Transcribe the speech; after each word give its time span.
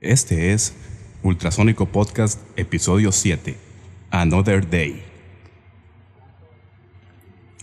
Este 0.00 0.52
es 0.52 0.74
Ultrasónico 1.22 1.86
Podcast, 1.86 2.40
episodio 2.56 3.10
7, 3.12 3.56
Another 4.10 4.68
Day. 4.68 5.02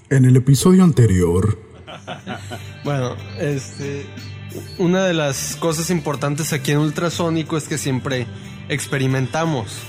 En 0.10 0.26
el 0.26 0.36
episodio 0.36 0.84
anterior, 0.84 1.58
Bueno, 2.84 3.16
este. 3.40 4.06
Una 4.78 5.04
de 5.06 5.14
las 5.14 5.58
cosas 5.58 5.90
importantes 5.90 6.54
aquí 6.54 6.72
en 6.72 6.78
Ultrasónico 6.78 7.58
es 7.58 7.68
que 7.68 7.78
siempre 7.78 8.26
experimentamos, 8.70 9.80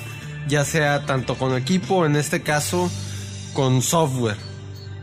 ya 0.49 0.65
sea 0.65 1.07
tanto 1.07 1.37
con 1.37 1.57
equipo, 1.57 2.05
en 2.07 2.17
este 2.17 2.43
caso 2.43 2.91
con 3.55 3.81
software. 3.83 4.37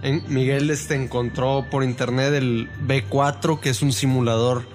En- 0.02 0.24
Miguel 0.28 0.70
este, 0.70 0.96
encontró 0.96 1.66
por 1.70 1.84
internet 1.84 2.34
el 2.34 2.70
B4, 2.86 3.60
que 3.62 3.70
es 3.70 3.82
un 3.82 3.94
simulador 3.94 4.66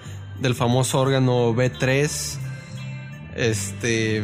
del 0.41 0.55
famoso 0.55 1.01
órgano 1.01 1.55
B3. 1.55 2.39
Este. 3.39 4.23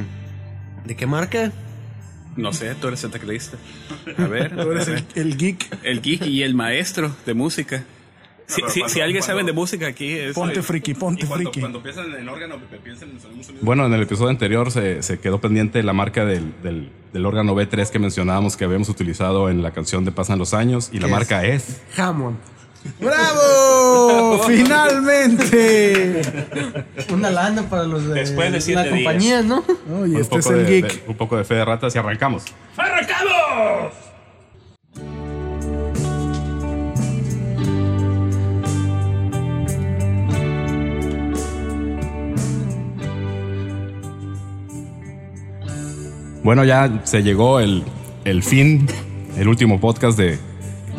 ¿De 0.84 0.96
qué 0.96 1.06
marca? 1.06 1.52
No 2.36 2.52
sé, 2.52 2.74
tú 2.74 2.88
eres 2.88 3.02
el 3.04 3.10
teclista. 3.10 3.56
A 4.18 4.24
ver, 4.26 4.54
tú 4.62 4.72
eres 4.72 4.88
el, 4.88 5.04
el 5.14 5.36
geek. 5.36 5.78
el 5.84 6.02
geek 6.02 6.26
y 6.26 6.42
el 6.42 6.54
maestro 6.54 7.14
de 7.24 7.34
música. 7.34 7.84
Si, 8.46 8.60
si- 8.68 8.82
si 8.88 9.00
alguien 9.00 9.22
sabe 9.22 9.42
de 9.42 9.54
música 9.54 9.86
aquí 9.86 10.10
es... 10.10 10.34
Ponte 10.34 10.60
friki, 10.62 10.92
ponte 10.92 11.24
friki. 11.26 11.62
piensan 11.82 12.12
en 12.14 12.28
órgano, 12.28 12.56
piensan 12.82 13.08
en 13.08 13.14
un 13.14 13.42
sonido. 13.44 13.64
Bueno, 13.64 13.86
en 13.86 13.94
el 13.94 14.02
episodio 14.02 14.28
anterior 14.28 14.70
se, 14.70 15.02
se 15.02 15.18
quedó 15.18 15.40
pendiente 15.40 15.82
la 15.82 15.94
marca 15.94 16.26
del, 16.26 16.52
del- 16.62 16.90
del 17.14 17.24
órgano 17.26 17.54
B3 17.54 17.88
que 17.88 17.98
mencionábamos 17.98 18.56
que 18.58 18.64
habíamos 18.66 18.88
utilizado 18.90 19.48
en 19.48 19.62
la 19.62 19.70
canción 19.70 20.04
de 20.04 20.10
Pasan 20.12 20.38
los 20.38 20.52
años 20.52 20.90
y 20.92 20.98
la 20.98 21.06
¿Qué 21.06 21.12
marca 21.12 21.44
es. 21.46 21.80
Hammond. 21.96 22.36
¡Bravo! 23.00 24.42
¡Finalmente! 24.46 26.22
Una 27.12 27.30
lana 27.30 27.62
para 27.68 27.84
los 27.84 28.06
de 28.06 28.14
Después 28.14 28.52
de 28.52 28.60
siete 28.60 28.84
la 28.84 28.90
compañía, 28.90 29.42
¿no? 29.42 29.64
Oh, 29.90 30.06
y 30.06 30.14
Un 30.14 30.20
este 30.20 30.38
es 30.38 30.44
poco 30.46 30.56
el 30.56 30.66
de- 30.66 30.72
geek. 30.82 31.04
de- 31.04 31.10
un 31.10 31.16
poco 31.16 31.36
de 31.36 31.44
fe 31.44 31.54
de 31.54 31.64
ratas 31.64 31.94
y 31.94 31.98
arrancamos. 31.98 32.44
¡Arrancamos! 32.76 33.92
Bueno, 46.42 46.64
ya 46.64 47.00
se 47.04 47.22
llegó 47.22 47.60
el, 47.60 47.84
el 48.24 48.42
fin, 48.42 48.86
el 49.38 49.48
último 49.48 49.80
podcast 49.80 50.18
de, 50.18 50.38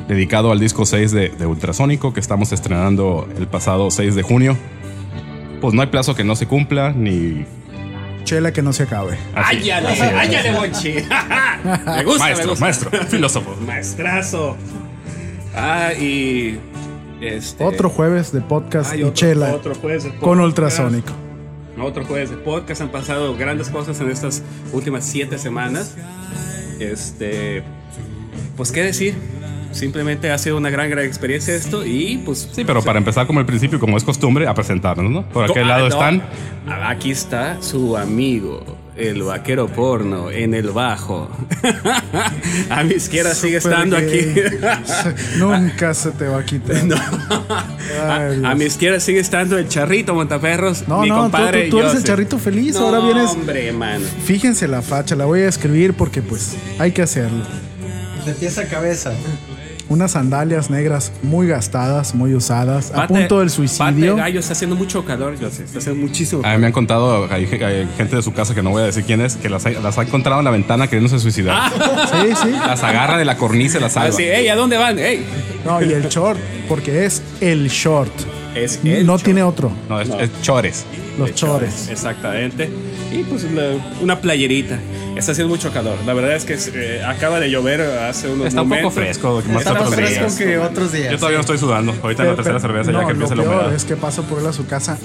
dedicado 0.08 0.52
al 0.52 0.60
disco 0.60 0.86
6 0.86 1.12
de, 1.12 1.30
de 1.30 1.46
Ultrasónico 1.46 2.14
que 2.14 2.20
estamos 2.20 2.52
estrenando 2.52 3.28
el 3.38 3.48
pasado 3.48 3.90
6 3.92 4.16
de 4.16 4.22
junio. 4.24 4.58
Pues 5.62 5.74
no 5.74 5.82
hay 5.82 5.88
plazo 5.88 6.16
que 6.16 6.24
no 6.24 6.36
se 6.36 6.48
cumpla, 6.48 6.92
ni... 6.92 7.46
Chela 8.24 8.52
que 8.52 8.62
no 8.62 8.74
se 8.74 8.84
acabe. 8.84 9.18
¡Áyale! 9.36 9.88
¡Áyale, 9.90 10.52
Bonchi! 10.54 10.94
me 11.86 12.04
gusta, 12.04 12.24
Maestro, 12.24 12.46
me 12.46 12.50
gusta. 12.52 12.66
maestro, 12.66 12.92
filósofo. 13.08 13.56
Maestrazo. 13.66 14.58
Ah, 15.56 15.94
y... 15.94 16.60
Este, 17.22 17.64
Otro 17.64 17.90
jueves 17.90 18.32
de 18.34 18.42
podcast 18.42 18.92
ay, 18.92 19.00
y 19.00 19.04
otro- 19.04 19.14
chela 19.16 19.54
otro 19.54 19.74
jueves 19.74 20.04
de 20.04 20.10
con 20.12 20.20
podcast. 20.20 20.46
ultrasónico. 20.46 21.14
Otro 21.82 22.04
jueves 22.06 22.30
de 22.30 22.38
podcast. 22.38 22.82
Han 22.82 22.90
pasado 22.90 23.36
grandes 23.38 23.70
cosas 23.70 24.00
en 24.02 24.12
estas 24.12 24.44
últimas 24.74 25.06
siete 25.06 25.38
semanas. 25.38 25.96
Este. 26.80 27.64
Pues, 28.58 28.72
¿qué 28.72 28.84
decir? 28.84 29.16
Simplemente 29.76 30.32
ha 30.32 30.38
sido 30.38 30.56
una 30.58 30.70
gran, 30.70 30.90
gran 30.90 31.04
experiencia 31.06 31.54
esto 31.54 31.86
y 31.86 32.18
pues. 32.26 32.48
Sí, 32.54 32.64
pero 32.66 32.82
para 32.82 32.98
empezar 32.98 33.28
como 33.28 33.42
el 33.42 33.46
principio, 33.46 33.78
como 33.80 33.98
es 33.98 34.04
costumbre, 34.06 34.48
a 34.48 34.54
presentarnos, 34.54 35.12
¿no? 35.12 35.28
Por 35.30 35.44
aquel 35.50 35.66
Ah, 35.66 35.68
lado 35.68 35.90
no. 35.90 35.94
están... 35.96 36.24
Aquí 36.88 37.12
está 37.12 37.62
su 37.62 37.96
amigo, 37.98 38.64
el 38.96 39.22
vaquero 39.22 39.68
porno, 39.68 40.32
en 40.32 40.54
el 40.56 40.72
bajo. 40.72 41.30
a 42.70 42.84
mi 42.84 42.94
izquierda 42.96 43.36
sigue 43.36 43.58
estando 43.58 43.98
gay. 43.98 44.32
aquí. 44.32 44.56
Nunca 45.38 45.94
se 45.94 46.12
te 46.12 46.28
va 46.28 46.40
a 46.40 46.46
quitar. 46.46 46.78
Ay, 48.08 48.42
a, 48.44 48.56
mi 48.56 48.66
izquierda 48.66 49.00
sigue 49.00 49.20
estando 49.20 49.58
el 49.58 49.68
charrito 49.68 50.16
Montaperros, 50.16 50.88
No, 50.88 51.02
mi 51.02 51.10
no, 51.10 51.16
tú, 51.16 51.22
compadre. 51.24 51.64
tú- 51.66 51.72
tú 51.72 51.80
eres 51.82 51.96
el 51.96 52.04
charrito 52.04 52.40
feliz. 52.40 52.74
No, 52.76 52.88
Ahora 52.88 53.00
vienes. 53.02 53.32
Hombre, 53.32 53.72
mano. 53.72 54.06
Fíjense 54.24 54.68
la 54.68 54.82
facha, 54.82 55.16
la 55.16 55.26
voy 55.26 55.42
a 55.42 55.50
escribir 55.50 55.94
porque 55.94 56.22
pues 56.22 56.56
hay 56.80 56.92
que 56.94 57.02
hacerlo. 57.02 57.44
De 58.26 58.34
pies 58.34 58.58
a 58.58 58.68
cabeza. 58.68 59.14
Unas 59.88 60.12
sandalias 60.14 60.72
negras 60.72 61.12
muy 61.22 61.48
gastadas, 61.48 62.16
muy 62.16 62.34
usadas, 62.34 62.92
a 62.96 63.06
punto 63.08 63.40
del 63.40 63.52
suicidio. 63.52 64.16
gallo, 64.16 64.40
está 64.40 64.54
haciendo 64.54 64.76
mucho 64.76 65.06
calor, 65.06 65.36
Joseph. 65.40 65.66
Está 65.66 65.78
haciendo 65.78 66.02
muchísimo 66.02 66.42
A 66.44 66.54
mí 66.54 66.58
me 66.60 66.68
han 66.68 66.74
contado, 66.74 67.28
hay, 67.32 67.46
hay 67.46 67.88
gente 67.96 68.16
de 68.16 68.22
su 68.24 68.34
casa 68.34 68.56
que 68.56 68.64
no 68.64 68.72
voy 68.72 68.82
a 68.82 68.86
decir 68.86 69.04
quién 69.04 69.22
es, 69.22 69.36
que 69.36 69.48
las, 69.48 69.64
ha- 69.68 69.70
las 69.72 69.98
ha 70.00 70.02
encontrado 70.02 70.40
en 70.40 70.46
la 70.46 70.52
ventana 70.52 70.88
queriéndose 70.88 71.20
suicidar. 71.20 71.72
Sí, 71.72 72.34
sí. 72.42 72.50
Las 72.52 72.82
agarra 72.84 73.18
de 73.18 73.26
la 73.26 73.38
cornisa 73.38 73.78
y 73.78 73.82
las 73.82 73.94
salva. 73.94 74.10
Así, 74.10 74.24
ey, 74.24 74.48
¿a 74.48 74.56
dónde 74.56 74.78
van? 74.78 74.98
Ey. 74.98 75.24
No, 75.64 75.80
y 75.84 75.94
el 75.94 76.10
short, 76.10 76.40
porque 76.68 77.06
es 77.06 77.22
el 77.40 77.68
short. 77.70 78.12
Es 78.56 78.80
el 78.84 79.06
no 79.06 79.14
short. 79.14 79.24
tiene 79.24 79.44
otro. 79.44 79.72
No, 79.88 80.02
es, 80.02 80.10
No. 80.10 80.20
es 80.20 80.32
chores. 80.42 80.86
Los 81.18 81.34
chores. 81.36 81.88
Exactamente. 81.90 82.70
Y 83.12 83.24
pues 83.24 83.44
la- 83.52 83.76
una 84.02 84.20
playerita. 84.20 84.80
Está 85.16 85.32
haciendo 85.32 85.54
mucho 85.56 85.72
calor. 85.72 85.98
La 86.06 86.14
verdad 86.14 86.36
es 86.36 86.44
que 86.44 86.58
eh, 86.74 87.02
acaba 87.06 87.40
de 87.40 87.50
llover 87.50 87.80
hace 87.82 88.28
unos 88.30 88.48
Está 88.48 88.64
un 88.64 88.70
poco 88.70 88.82
momentos. 88.90 88.94
fresco, 88.94 89.36
más 89.36 89.44
que 89.46 89.58
Está 89.60 89.74
más 89.74 89.82
otros 89.84 89.96
fresco 89.96 90.20
días. 90.26 90.36
que 90.36 90.58
otros 90.58 90.92
días. 90.92 91.12
Yo 91.12 91.18
todavía 91.18 91.38
no 91.38 91.42
estoy 91.42 91.58
sudando. 91.58 91.96
Ahorita 92.04 92.24
en 92.24 92.30
la 92.30 92.36
tercera 92.36 92.60
cerveza 92.60 92.92
ya 92.92 93.00
no, 93.00 93.06
que 93.08 93.14
empieza 93.14 93.36
lo 93.36 93.44
la 93.46 93.50
humedad. 93.50 93.74
es 93.74 93.86
que 93.86 93.96
paso 93.96 94.24
por 94.24 94.40
él 94.40 94.48
a 94.48 94.52
su 94.54 94.68
casa 94.68 94.98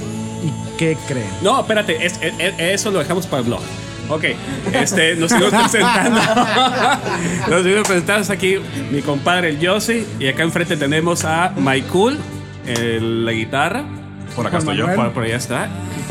y 0.45 0.77
¿qué 0.79 0.97
creen? 1.07 1.29
No, 1.43 1.61
espérate, 1.61 2.05
es- 2.05 2.19
es- 2.21 2.35
es- 2.41 2.55
eso 2.59 2.91
lo 2.91 2.99
dejamos 2.99 3.27
para 3.29 3.43
el 3.43 3.47
blog. 3.49 3.61
Ok, 4.09 4.25
este, 4.73 5.15
nos 5.15 5.31
seguimos 5.31 5.53
presentando. 5.71 6.21
nos 7.49 7.63
seguimos 7.63 7.87
presentando 7.87 8.33
aquí 8.33 8.57
mi 8.91 9.03
compadre 9.03 9.51
el 9.51 9.61
Yossi. 9.61 10.05
Y 10.19 10.27
acá 10.27 10.43
enfrente 10.43 10.77
tenemos 10.77 11.25
a 11.25 11.53
Michael, 11.57 12.19
el- 12.67 13.25
la 13.25 13.31
guitarra. 13.33 13.85
Por 14.35 14.47
acá 14.47 14.61
Juan 14.61 14.61
estoy 14.61 14.77
yo. 14.79 14.87
Manuel. 14.89 15.07
Por, 15.07 15.15
por 15.15 15.23
allá 15.25 15.37
está. 15.37 15.69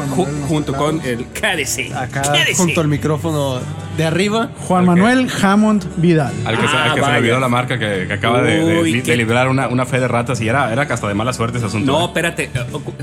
Juan 0.08 0.10
Ju- 0.10 0.16
Manuel 0.18 0.36
en 0.36 0.40
los 0.42 0.50
junto 0.50 0.74
con 0.74 1.02
el 1.06 1.28
Cádice. 1.32 1.94
Acá 1.94 2.24
junto 2.56 2.82
al 2.82 2.88
micrófono 2.88 3.60
de 3.98 4.06
arriba. 4.06 4.50
Juan 4.68 4.86
Manuel 4.86 5.28
Hammond 5.42 5.86
Vidal. 5.98 6.34
Al 6.46 6.58
que, 6.60 6.68
se, 6.68 6.76
al 6.76 6.78
Ah, 6.78 6.84
que 6.86 6.90
se 6.92 6.96
le 6.96 7.02
vaya. 7.02 7.18
olvidó 7.18 7.40
la 7.40 7.50
marca 7.50 7.78
que, 7.80 8.06
que 8.08 8.14
acaba 8.14 8.42
de, 8.42 8.60
de- 8.84 9.18
librar 9.18 9.50
una, 9.50 9.68
una 9.68 9.86
fe 9.86 10.00
de 10.00 10.08
ratas 10.08 10.40
y 10.42 10.48
era, 10.48 10.72
era 10.72 10.84
hasta 10.84 11.08
de 11.08 11.14
mala 11.14 11.34
suerte 11.34 11.58
ese 11.58 11.68
asunto. 11.68 11.92
No, 11.92 12.02
¿eh? 12.02 12.06
espérate. 12.06 12.44
eh, 12.46 12.50
cu- 12.72 12.94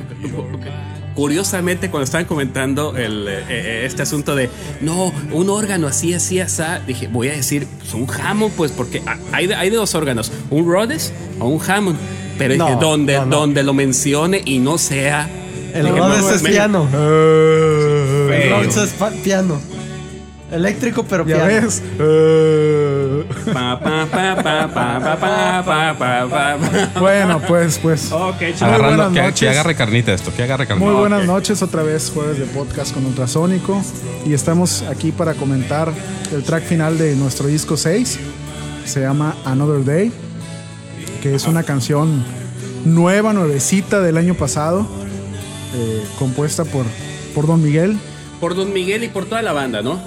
Curiosamente, 1.15 1.91
cuando 1.91 2.05
estaban 2.05 2.27
comentando 2.27 2.95
el, 2.95 3.27
eh, 3.27 3.45
eh, 3.49 3.83
este 3.87 4.03
asunto 4.03 4.37
de 4.37 4.51
no, 4.83 5.13
un 5.33 5.49
órgano 5.49 5.87
así, 5.87 6.13
así, 6.13 6.41
así, 6.41 6.63
dije, 6.87 7.09
voy 7.09 7.29
a 7.29 7.33
decir, 7.33 7.67
pues 7.79 7.95
un 7.95 8.07
Hammond, 8.11 8.53
pues 8.55 8.71
porque 8.73 9.03
ha- 9.07 9.17
hay 9.33 9.51
hay 9.51 9.71
de 9.71 9.77
dos 9.77 9.95
órganos, 9.95 10.31
un 10.51 10.71
Rhodes 10.71 11.15
o 11.41 11.47
un 11.49 11.61
Hammond. 11.71 11.97
Pero 12.37 12.53
dije, 12.53 12.71
No, 12.71 12.79
donde, 12.81 13.15
no, 13.17 13.25
no. 13.25 13.37
donde 13.39 13.63
lo 13.63 13.73
mencione 13.73 14.43
y 14.45 14.59
no 14.59 14.77
sea. 14.77 15.27
El 15.75 15.89
Rhodes 15.89 16.31
es 16.37 16.43
piano. 16.43 16.89
El 16.93 18.51
Rhodes 18.51 18.77
es 18.77 18.95
piano. 19.23 19.61
Eléctrico, 20.51 21.05
pero 21.05 21.25
piano. 21.25 21.51
Ya 21.51 21.61
ves. 21.61 21.83
Bueno, 27.01 27.41
pues, 27.49 27.79
pues. 27.79 28.13
Agarrando, 28.13 29.11
que, 29.13 29.33
que, 29.33 29.49
agarre 29.49 29.75
carnita 29.75 30.13
esto, 30.13 30.33
que 30.35 30.45
agarre 30.45 30.69
carnita. 30.69 30.89
Muy 30.89 30.99
buenas 31.01 31.27
noches, 31.27 31.63
otra 31.63 31.83
vez 31.83 32.13
jueves 32.15 32.39
de 32.39 32.47
podcast 32.47 32.95
con 32.95 33.05
Ultrasónico. 33.07 33.83
Y 34.25 34.35
estamos 34.35 34.83
aquí 34.83 35.11
para 35.11 35.35
comentar 35.35 35.93
el 36.33 36.45
track 36.45 36.63
final 36.63 36.97
de 36.97 37.17
nuestro 37.17 37.49
disco 37.49 37.77
6. 37.77 38.19
Se 38.85 39.01
llama 39.01 39.35
Another 39.45 39.85
Day, 39.85 40.13
que 41.23 41.35
es 41.35 41.47
una 41.47 41.65
canción 41.65 42.25
nueva, 42.85 43.33
nuevecita 43.33 44.01
del 44.01 44.17
año 44.17 44.35
pasado 44.35 44.87
eh, 45.77 46.03
compuesta 46.19 46.65
por, 46.65 46.87
por 47.35 47.47
Don 47.47 47.63
Miguel 47.63 47.97
Por 48.41 48.55
Don 48.55 48.73
Miguel 48.73 49.05
y 49.05 49.09
por 49.09 49.27
toda 49.27 49.43
la 49.43 49.53
banda, 49.53 49.83
¿no? 49.83 49.99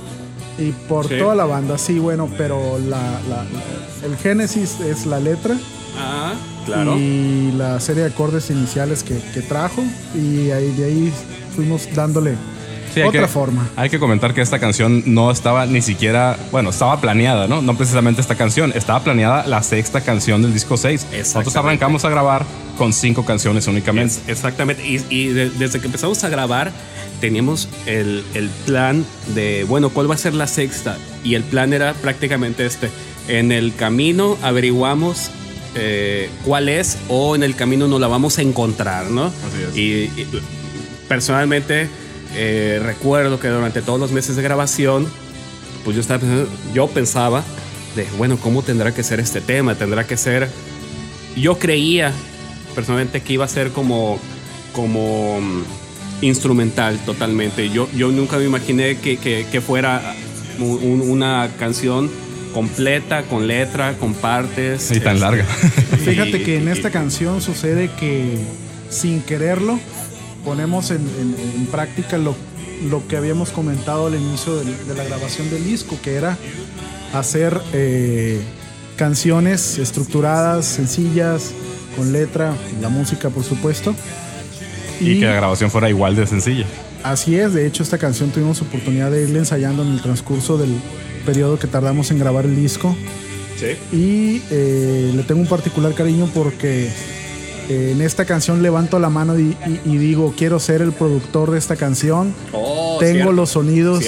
y 0.58 0.72
por 0.90 1.08
Sí. 1.08 1.18
toda 1.18 1.36
la 1.36 1.46
banda. 1.46 1.78
Sí, 1.78 2.00
bueno, 2.00 2.30
pero 2.38 2.78
la, 2.80 2.98
la- 3.30 3.44
la- 3.46 4.06
el 4.08 4.18
génesis 4.18 4.80
es 4.82 5.06
la 5.06 5.20
letra 5.22 5.56
Ah, 5.98 6.34
claro. 6.66 6.98
y 6.98 7.54
la 7.58 7.80
serie 7.80 8.04
de 8.04 8.10
acordes 8.10 8.50
iniciales 8.50 9.02
que, 9.04 9.18
que 9.34 9.42
trajo. 9.42 9.82
Y 10.16 10.52
ahí, 10.52 10.72
de 10.74 10.84
ahí 10.86 11.14
fuimos 11.56 11.88
dándole 11.96 12.36
Sí, 12.94 13.02
hay 13.02 13.08
otra 13.08 13.22
que- 13.22 13.28
forma. 13.28 13.70
Hay 13.76 13.90
que 13.90 14.00
comentar 14.00 14.34
que 14.34 14.42
esta 14.42 14.60
canción 14.60 15.04
no 15.06 15.32
estaba 15.32 15.66
ni 15.66 15.82
siquiera, 15.82 16.38
bueno, 16.52 16.70
estaba 16.72 17.00
planeada, 17.02 17.48
¿no? 17.48 17.62
No 17.62 17.76
precisamente 17.78 18.22
esta 18.22 18.36
canción, 18.36 18.72
estaba 18.76 19.04
planeada 19.04 19.46
la 19.48 19.62
sexta 19.64 20.02
canción 20.02 20.42
del 20.42 20.54
disco 20.54 20.78
6. 20.78 21.08
Nosotros 21.18 21.56
arrancamos 21.56 22.06
a 22.06 22.10
grabar 22.10 22.46
con 22.78 22.94
cinco 22.94 23.26
canciones 23.26 23.68
únicamente. 23.68 24.16
Es- 24.16 24.22
exactamente. 24.28 24.86
Y, 24.88 25.02
y 25.10 25.28
de- 25.28 25.50
desde 25.50 25.80
que 25.80 25.86
empezamos 25.88 26.24
a 26.24 26.30
grabar, 26.30 26.72
teníamos 27.22 27.68
el, 27.86 28.24
el 28.34 28.50
plan 28.66 29.06
de, 29.36 29.66
bueno, 29.68 29.90
¿cuál 29.90 30.10
va 30.10 30.16
a 30.16 30.18
ser 30.18 30.34
la 30.34 30.48
sexta? 30.48 30.98
Y 31.24 31.36
el 31.36 31.44
plan 31.44 31.74
era 31.74 31.94
prácticamente 31.94 32.66
este. 32.66 32.90
En 33.28 33.52
el 33.52 33.76
camino 33.76 34.38
averiguamos 34.42 35.30
eh, 35.76 36.30
cuál 36.46 36.68
es 36.70 36.98
o 37.10 37.36
en 37.36 37.44
el 37.44 37.56
camino 37.56 37.88
nos 37.88 38.00
la 38.02 38.08
vamos 38.08 38.40
a 38.40 38.42
encontrar, 38.42 39.06
¿no? 39.12 39.26
Así 39.26 39.62
es. 39.70 39.78
Y, 39.78 40.22
y, 40.22 40.28
personalmente 41.08 41.90
eh, 42.36 42.80
recuerdo 42.84 43.40
que 43.40 43.48
durante 43.48 43.82
todos 43.82 44.00
los 44.00 44.12
meses 44.12 44.36
de 44.36 44.42
grabación, 44.44 45.08
pues 45.84 45.96
yo, 45.96 46.02
estaba 46.02 46.20
pensando- 46.20 46.50
yo 46.74 46.88
pensaba 46.88 47.44
de, 47.96 48.06
bueno, 48.18 48.38
¿cómo 48.38 48.62
tendrá 48.62 48.94
que 48.94 49.04
ser 49.04 49.20
este 49.20 49.42
tema? 49.42 49.76
Tendrá 49.76 50.06
que 50.06 50.18
ser... 50.18 50.50
Yo 51.36 51.58
creía 51.58 52.12
personalmente 52.76 53.22
que 53.22 53.34
iba 53.34 53.46
a 53.46 53.48
ser 53.48 53.70
como, 53.72 54.20
como 54.74 55.40
mm, 55.42 55.64
instrumental 56.22 56.98
totalmente. 57.06 57.70
Yo, 57.70 57.88
yo 57.96 58.10
nunca 58.12 58.38
me 58.38 58.46
imaginé 58.46 58.98
que, 58.98 59.18
que- 59.18 59.46
que 59.52 59.62
fuera 59.62 60.16
un- 60.60 60.80
un- 60.84 61.10
una 61.10 61.50
canción 61.58 62.10
completa, 62.54 63.24
con 63.24 63.48
letra, 63.48 63.94
con 63.98 64.14
partes. 64.16 64.92
Y 64.92 65.00
tan 65.00 65.16
este, 65.16 65.20
larga. 65.20 65.46
Fíjate 65.46 66.38
y- 66.40 66.44
que 66.44 66.58
en 66.58 66.68
y- 66.68 66.72
esta 66.72 66.90
canción 66.92 67.42
sucede 67.42 67.90
que 68.00 68.38
sin 68.90 69.22
quererlo 69.22 69.80
ponemos 70.44 70.92
en, 70.92 70.98
en- 70.98 71.36
en 71.62 71.66
práctica 71.68 72.18
lo, 72.18 72.36
lo 72.90 73.08
que 73.08 73.18
habíamos 73.18 73.50
comentado 73.50 74.08
al 74.08 74.16
inicio 74.16 74.56
de, 74.58 74.66
la 74.96 75.04
grabación 75.04 75.50
del 75.50 75.64
disco, 75.64 75.98
que 76.04 76.16
era 76.16 76.38
hacer 77.14 77.60
eh, 77.74 78.40
canciones 78.96 79.78
estructuradas, 79.78 80.66
sencillas, 80.66 81.52
con 81.96 82.12
letra, 82.14 82.54
la 82.82 82.90
música 82.90 83.30
por 83.30 83.44
supuesto. 83.44 83.96
y 85.00 85.20
que 85.20 85.26
la 85.26 85.34
grabación 85.34 85.72
fuera 85.72 85.90
igual 85.90 86.16
de 86.16 86.28
sencilla. 86.28 86.66
Así 87.04 87.36
es, 87.38 87.54
de 87.54 87.66
hecho 87.66 87.82
esta 87.84 87.98
canción 87.98 88.30
tuvimos 88.30 88.62
oportunidad 88.62 89.10
de 89.12 89.24
irla 89.24 89.40
ensayando 89.40 89.84
en 89.84 89.94
el 89.94 90.02
transcurso 90.02 90.58
del 90.58 90.72
periodo 91.26 91.58
que 91.58 91.68
tardamos 91.68 92.12
en 92.12 92.20
grabar 92.20 92.46
el 92.46 92.56
disco. 92.56 92.96
Y 93.92 94.42
eh, 94.52 95.12
le 95.16 95.24
tengo 95.24 95.42
un 95.42 95.48
particular 95.48 95.94
cariño 95.94 96.30
porque 96.34 96.90
en 97.70 98.02
esta 98.02 98.26
canción 98.26 98.62
levanto 98.64 98.98
la 99.00 99.10
mano 99.10 99.38
y, 99.40 99.56
y- 99.68 99.82
y 99.86 99.98
digo, 99.98 100.34
quiero 100.36 100.60
ser 100.60 100.82
el 100.82 100.92
productor 100.92 101.52
de 101.52 101.58
esta 101.60 101.76
canción. 101.76 102.34
Oh, 102.52 102.98
tengo 103.00 103.14
cierto, 103.14 103.32
los 103.34 103.50
sonidos 103.52 104.04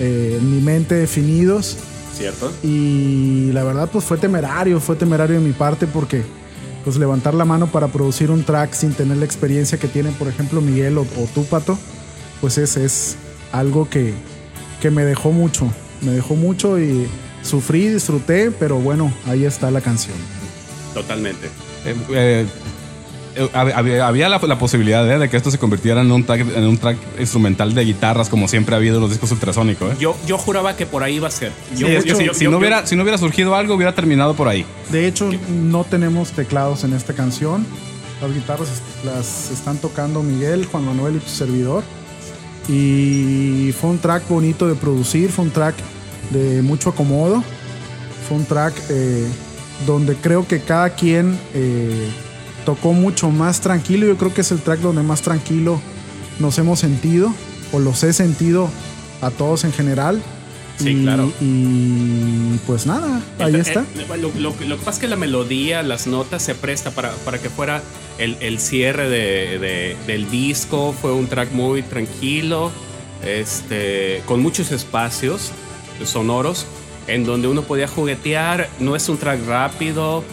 eh, 0.00 0.38
en 0.40 0.54
mi 0.56 0.60
mente 0.62 0.94
definidos. 0.94 1.76
cierto. 2.16 2.50
Y 2.62 3.50
la 3.52 3.62
verdad 3.64 3.88
pues 3.92 4.04
fue 4.04 4.16
temerario, 4.16 4.80
fue 4.80 4.96
temerario 4.96 5.38
de 5.38 5.42
mi 5.46 5.52
parte 5.52 5.86
porque 5.86 6.22
pues 6.84 6.96
levantar 6.96 7.34
la 7.34 7.44
mano 7.44 7.66
para 7.70 7.88
producir 7.88 8.30
un 8.30 8.44
track 8.44 8.72
sin 8.72 8.92
tener 8.94 9.16
la 9.18 9.24
experiencia 9.24 9.76
que 9.78 9.88
tienen 9.88 10.14
por 10.14 10.28
ejemplo 10.28 10.60
Miguel 10.60 10.96
o, 10.98 11.02
o 11.02 11.28
tú 11.34 11.44
Pato, 11.44 11.76
pues 12.40 12.56
es, 12.58 12.76
es 12.76 13.16
algo 13.52 13.90
que, 13.90 14.14
que 14.80 14.90
me 14.90 15.04
dejó 15.04 15.32
mucho, 15.32 15.70
me 16.00 16.12
dejó 16.12 16.34
mucho 16.36 16.78
y 16.78 17.06
sufrí, 17.42 17.88
disfruté, 17.88 18.50
pero 18.52 18.76
bueno, 18.78 19.12
ahí 19.26 19.44
está 19.44 19.70
la 19.70 19.80
canción. 19.80 20.16
Totalmente. 20.94 21.46
Eh, 21.84 21.90
eh, 21.90 21.94
eh, 22.14 22.46
había, 23.52 24.06
había 24.06 24.28
la, 24.28 24.38
la 24.38 24.58
posibilidad 24.58 25.08
eh, 25.10 25.18
de 25.18 25.28
que 25.28 25.36
esto 25.36 25.50
se 25.50 25.58
convirtiera 25.58 26.00
en 26.00 26.10
un, 26.12 26.24
track, 26.24 26.40
en 26.56 26.64
un 26.64 26.78
track 26.78 26.96
instrumental 27.18 27.74
de 27.74 27.84
guitarras 27.84 28.28
como 28.28 28.48
siempre 28.48 28.74
ha 28.74 28.78
habido 28.78 28.96
en 28.96 29.02
los 29.02 29.10
discos 29.10 29.30
ultrasónicos. 29.32 29.92
¿eh? 29.92 29.96
Yo, 30.00 30.16
yo 30.26 30.38
juraba 30.38 30.76
que 30.76 30.86
por 30.86 31.02
ahí 31.02 31.16
iba 31.16 31.28
a 31.28 31.30
ser. 31.30 31.52
Yo, 31.76 31.88
yo- 31.88 32.14
si, 32.34 32.46
no 32.48 32.58
hubiera, 32.58 32.86
si 32.86 32.96
no 32.96 33.02
hubiera 33.02 33.18
surgido 33.18 33.54
algo, 33.54 33.74
hubiera 33.74 33.94
terminado 33.94 34.34
por 34.34 34.48
ahí. 34.48 34.64
De 34.90 35.06
hecho, 35.06 35.30
no 35.50 35.84
tenemos 35.84 36.30
teclados 36.30 36.84
en 36.84 36.92
esta 36.92 37.12
canción. 37.14 37.66
Las 38.22 38.32
guitarras 38.32 38.68
las 39.04 39.50
están 39.50 39.76
tocando 39.78 40.22
Miguel, 40.22 40.64
Juan 40.66 40.84
Manuel 40.86 41.16
y 41.16 41.18
tu 41.18 41.28
servidor. 41.30 41.84
Y 42.68 43.72
fue 43.80 43.90
un 43.90 43.98
track 43.98 44.28
bonito 44.28 44.66
de 44.66 44.74
producir, 44.74 45.30
fue 45.30 45.44
un 45.44 45.50
track 45.50 45.74
de 46.30 46.62
mucho 46.62 46.90
acomodo. 46.90 47.42
Fue 48.28 48.36
un 48.38 48.44
track 48.44 48.74
eh, 48.90 49.24
donde 49.86 50.16
creo 50.16 50.46
que 50.48 50.60
cada 50.60 50.90
quien 50.90 51.38
eh, 51.54 52.08
tocó 52.66 52.92
mucho 52.92 53.30
más 53.30 53.62
tranquilo. 53.62 54.06
Yo 54.06 54.18
creo 54.18 54.34
que 54.34 54.42
es 54.42 54.50
el 54.52 54.60
track 54.60 54.80
donde 54.80 55.02
más 55.02 55.22
tranquilo 55.22 55.80
nos 56.38 56.58
hemos 56.58 56.80
sentido, 56.80 57.32
o 57.72 57.78
los 57.78 58.02
he 58.04 58.12
sentido 58.12 58.68
a 59.22 59.30
todos 59.30 59.64
en 59.64 59.72
general. 59.72 60.20
Sí, 60.78 60.90
Y- 60.90 61.02
claro. 61.04 61.32
Y 61.40 62.58
pues 62.66 62.84
nada, 62.84 63.22
ahí 63.38 63.54
Eh, 63.54 63.60
está. 63.60 63.80
eh, 63.80 64.06
lo, 64.20 64.28
lo- 64.38 64.54
lo 64.60 64.76
que 64.78 64.84
pasa 64.84 64.90
es 64.90 64.98
que 64.98 65.08
la 65.08 65.16
melodía, 65.16 65.82
las 65.82 66.06
notas 66.06 66.42
se 66.42 66.54
presta 66.54 66.90
para, 66.90 67.12
para 67.24 67.38
que 67.38 67.48
fuera 67.48 67.82
el, 68.18 68.36
el 68.40 68.58
cierre 68.58 69.08
de- 69.08 69.58
de- 69.58 69.96
del 70.06 70.28
disco. 70.30 70.94
Fue 71.00 71.12
un 71.12 71.28
track 71.28 71.52
muy 71.52 71.80
tranquilo, 71.80 72.70
este, 73.24 74.22
con 74.26 74.40
muchos 74.42 74.70
espacios 74.72 75.50
sonoros 76.04 76.66
en 77.06 77.24
donde 77.24 77.48
uno 77.48 77.62
podía 77.62 77.88
juguetear. 77.88 78.68
No 78.78 78.96
es 78.96 79.08
un 79.08 79.16
track 79.16 79.46
rápido, 79.46 80.24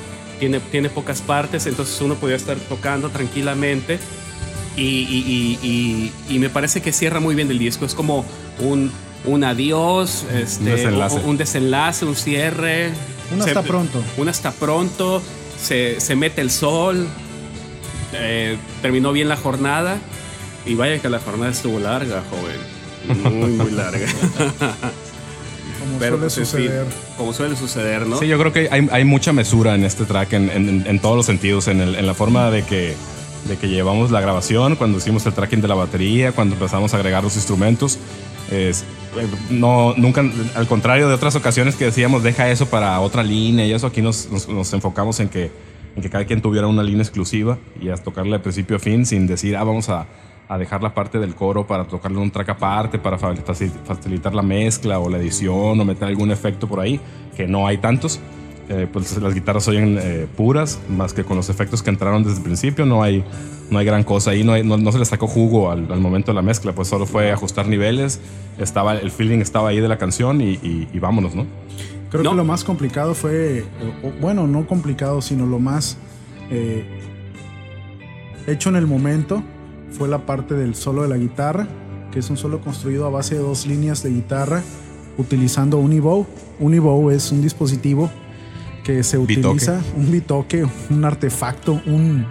tiene, 0.44 0.60
tiene 0.60 0.90
pocas 0.90 1.22
partes, 1.22 1.66
entonces 1.68 2.00
uno 2.01 2.16
podía 2.16 2.36
estar 2.36 2.57
tocando 2.57 3.10
tranquilamente. 3.10 3.98
Y, 4.75 4.81
y- 4.81 5.60
y- 5.63 5.68
y- 6.30 6.36
y 6.36 6.40
me 6.40 6.50
parece 6.50 6.81
que 6.81 6.92
cierra 6.92 7.19
muy 7.22 7.34
bien 7.36 7.50
el 7.50 7.60
disco. 7.60 7.86
Es 7.86 7.94
como 7.94 8.25
un, 8.60 8.92
un 9.24 9.44
adiós, 9.45 10.25
este, 10.34 10.66
desenlace. 10.72 11.16
un, 11.18 11.25
un 11.30 11.38
desenlace, 11.38 12.04
un 12.06 12.16
cierre. 12.16 12.90
Un 13.34 13.42
hasta 13.42 13.62
pronto. 13.62 14.04
Un 14.18 14.28
hasta 14.28 14.51
pronto. 14.51 15.22
Se, 15.62 16.01
se 16.01 16.16
mete 16.18 16.42
el 16.42 16.51
sol. 16.51 17.07
eh, 18.13 18.57
terminó 18.81 19.13
bien 19.13 19.30
la 19.30 19.38
jornada. 19.38 19.98
Y 20.66 20.75
vaya 20.75 21.00
que 21.00 21.07
la 21.10 21.19
jornada 21.19 21.51
estuvo 21.51 21.80
larga, 21.80 22.22
joven. 22.30 23.24
Muy, 23.39 23.51
muy 23.51 23.72
larga. 23.72 24.06
Suele 26.10 26.18
pues, 26.22 26.34
suceder. 26.34 26.86
como 27.18 27.34
suele 27.34 27.56
suceder, 27.56 28.06
¿no? 28.08 28.18
Sí, 28.18 28.28
yo 28.28 28.38
creo 28.40 28.52
que 28.54 28.68
hay, 28.72 28.88
hay 28.92 29.06
mucha 29.06 29.34
mesura 29.34 29.76
en 29.76 29.84
este 29.84 30.06
track 30.06 30.34
en, 30.34 30.50
en- 30.50 30.84
en 30.88 31.00
todos 31.00 31.16
los 31.16 31.26
sentidos, 31.26 31.68
en, 31.68 31.82
el- 31.82 31.96
en 31.96 32.06
la 32.08 32.14
forma 32.14 32.50
de 32.52 32.64
que, 32.64 32.96
de 33.48 33.58
que 33.58 33.68
llevamos 33.68 34.12
la 34.12 34.22
grabación, 34.22 34.76
cuando 34.76 34.98
hicimos 34.98 35.26
el 35.26 35.34
tracking 35.34 35.62
de 35.62 35.68
la 35.68 35.76
batería, 35.76 36.32
cuando 36.32 36.56
empezamos 36.56 36.94
a 36.94 36.98
agregar 36.98 37.24
los 37.24 37.36
instrumentos. 37.36 37.98
Es, 38.52 38.82
eh, 39.18 39.28
no, 39.50 39.94
nunca, 39.98 40.24
al 40.56 40.68
contrario 40.68 41.08
de 41.08 41.14
otras 41.16 41.36
ocasiones 41.36 41.76
que 41.76 41.86
decíamos, 41.86 42.24
deja 42.24 42.50
eso 42.50 42.66
para 42.68 43.00
otra 43.00 43.24
línea 43.24 43.66
y 43.66 43.74
eso, 43.74 43.88
aquí 43.88 44.02
nos, 44.02 44.30
nos- 44.30 44.48
nos 44.48 44.72
enfocamos 44.74 45.20
en 45.20 45.30
que, 45.30 45.52
en 45.96 46.02
que 46.02 46.10
cada 46.10 46.26
quien 46.26 46.42
tuviera 46.42 46.68
una 46.68 46.84
línea 46.84 47.02
exclusiva 47.04 47.58
y 47.82 47.90
a 47.90 47.96
tocarle 47.96 48.34
de 48.34 48.40
principio 48.40 48.76
a 48.76 48.80
fin 48.80 49.06
sin 49.06 49.28
decir, 49.28 49.56
ah, 49.56 49.64
vamos 49.64 49.90
a, 49.90 50.06
a 50.48 50.57
dejar 50.57 50.84
la 50.84 50.94
parte 50.94 51.19
del 51.19 51.36
coro 51.36 51.66
para 51.66 51.86
tocarle 51.86 52.19
un 52.19 52.30
track 52.31 52.50
aparte, 52.50 53.00
para 53.00 53.18
fa- 53.18 53.34
faci- 53.34 53.72
facilitar 53.86 54.34
la 54.36 54.42
mezcla 54.42 55.00
o 55.00 55.10
la 55.10 55.18
edición 55.18 55.80
o 55.80 55.86
meter 55.86 56.07
algún 56.07 56.31
efecto 56.31 56.68
por 56.68 56.80
ahí, 56.80 57.00
que 57.36 57.48
no 57.48 57.66
hay 57.68 57.78
tantos. 57.78 58.19
Eh, 58.69 58.88
pues 58.92 59.18
las 59.22 59.34
guitarras 59.34 59.68
oyen 59.68 60.00
eh, 60.01 60.25
puras, 60.38 60.80
más 60.90 61.13
que 61.13 61.24
con 61.25 61.36
los 61.36 61.50
efectos 61.50 61.84
que 61.84 61.90
entraron 61.90 62.24
desde 62.24 62.38
el 62.38 62.44
principio, 62.44 62.86
no 62.86 63.04
hay, 63.04 63.22
no 63.69 63.78
hay 63.78 63.86
gran 63.86 64.04
cosa 64.06 64.31
ahí, 64.31 64.44
no, 64.45 64.54
hay- 64.54 64.63
no, 64.63 64.78
no 64.78 64.92
se 64.94 65.00
le 65.00 65.06
sacó 65.06 65.28
jugo 65.28 65.69
al, 65.69 65.92
al 65.92 66.00
momento 66.00 66.31
de 66.31 66.36
la 66.36 66.42
mezcla, 66.42 66.72
pues 66.74 66.88
solo 66.88 67.06
fue 67.06 67.31
ajustar 67.31 67.68
niveles, 67.68 68.22
estaba, 68.57 68.96
el 68.96 69.12
feeling 69.12 69.39
estaba 69.39 69.69
ahí 69.69 69.82
de 69.82 69.88
la 69.89 69.98
canción 69.98 70.39
y, 70.39 70.51
y- 70.63 70.88
y 70.94 71.00
vámonos, 71.00 71.36
¿no? 71.36 71.46
Creo 72.10 72.24
No. 72.24 72.29
que 72.32 72.36
lo 72.38 72.46
más 72.46 72.63
complicado 72.63 73.15
fue, 73.15 73.60
eh, 73.60 73.65
bueno, 74.22 74.48
no 74.48 74.65
complicado, 74.65 75.22
sino 75.22 75.46
lo 75.46 75.60
más 75.60 75.98
eh, 76.50 76.86
hecho 78.48 78.70
en 78.70 78.75
el 78.77 78.88
momento 78.88 79.44
fue 79.98 80.08
la 80.08 80.26
parte 80.26 80.54
del 80.56 80.76
solo 80.76 81.04
de 81.04 81.08
la 81.10 81.18
guitarra, 81.18 81.68
que 82.12 82.20
es 82.20 82.30
un 82.30 82.38
solo 82.38 82.60
construido 82.62 83.06
a 83.06 83.10
base 83.10 83.36
de 83.36 83.42
dos 83.42 83.66
líneas 83.66 84.04
de 84.04 84.10
guitarra 84.12 84.62
utilizando 85.18 85.78
un 85.78 85.94
Evo. 85.94 86.28
Un 86.60 86.74
Evo 86.74 87.12
es 87.12 87.32
un 87.32 87.42
dispositivo 87.42 88.10
que 88.84 89.04
se 89.04 89.18
Bitoque. 89.18 89.48
utiliza, 89.48 89.80
un 89.96 90.12
bitoque, 90.12 90.66
un 90.90 91.06
artefacto, 91.06 91.82
un 91.86 92.26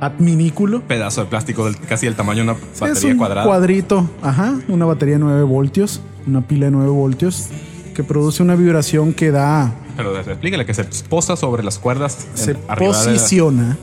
adminículo. 0.00 0.82
Pedazo 0.82 1.22
de 1.22 1.26
plástico 1.28 1.64
del, 1.64 1.76
casi 1.78 2.06
del 2.06 2.14
tamaño 2.14 2.44
de 2.44 2.50
una 2.50 2.52
es 2.52 2.80
batería 2.80 3.12
un 3.12 3.18
cuadrada. 3.18 3.46
cuadrito, 3.46 4.08
ajá, 4.22 4.58
una 4.68 4.84
batería 4.84 5.14
de 5.14 5.20
9 5.20 5.42
voltios, 5.44 6.00
una 6.26 6.42
pila 6.46 6.66
de 6.66 6.72
9 6.72 6.90
voltios, 6.90 7.48
que 7.94 8.04
produce 8.04 8.42
una 8.42 8.54
vibración 8.54 9.14
que 9.14 9.30
da 9.30 9.72
Pero 9.96 10.18
explícale 10.20 10.66
que 10.66 10.74
se 10.74 10.84
posa 11.08 11.34
sobre 11.36 11.62
las 11.64 11.78
cuerdas. 11.78 12.26
se 12.34 12.52
la- 12.54 12.76
posiciona 12.76 13.76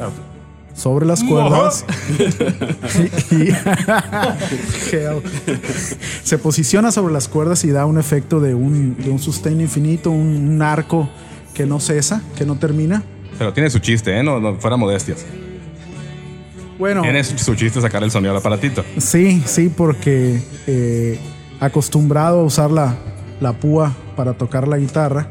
sobre 0.73 1.05
las 1.05 1.23
cuerdas 1.23 1.85
y, 3.31 3.35
y- 3.35 3.49
Hell. 4.91 5.21
se 6.23 6.37
posiciona 6.37 6.91
sobre 6.91 7.13
las 7.13 7.27
cuerdas 7.27 7.63
y 7.63 7.69
da 7.71 7.85
un 7.85 7.97
efecto 7.99 8.39
de 8.39 8.53
un, 8.55 8.95
de 8.97 9.09
un 9.09 9.19
sustain 9.19 9.59
infinito, 9.61 10.09
un, 10.11 10.47
un 10.49 10.61
arco 10.61 11.09
que 11.53 11.65
no 11.65 11.79
cesa, 11.79 12.21
que 12.35 12.45
no 12.45 12.55
termina. 12.55 13.03
Pero 13.37 13.53
tiene 13.53 13.69
su 13.69 13.79
chiste, 13.79 14.17
¿eh? 14.17 14.23
No, 14.23 14.39
no 14.39 14.55
fuera 14.55 14.75
modestias. 14.77 15.25
Bueno, 16.79 17.01
Tiene 17.03 17.23
su, 17.23 17.37
su 17.37 17.55
chiste 17.55 17.79
sacar 17.81 18.03
el 18.03 18.11
sonido 18.11 18.31
al 18.31 18.37
aparatito. 18.37 18.83
sí, 18.97 19.41
sí, 19.45 19.69
porque 19.75 20.41
eh, 20.67 21.19
acostumbrado 21.59 22.39
a 22.39 22.43
usar 22.43 22.71
la, 22.71 22.95
la 23.39 23.53
púa 23.53 23.93
para 24.15 24.33
tocar 24.33 24.67
la 24.67 24.77
guitarra, 24.77 25.27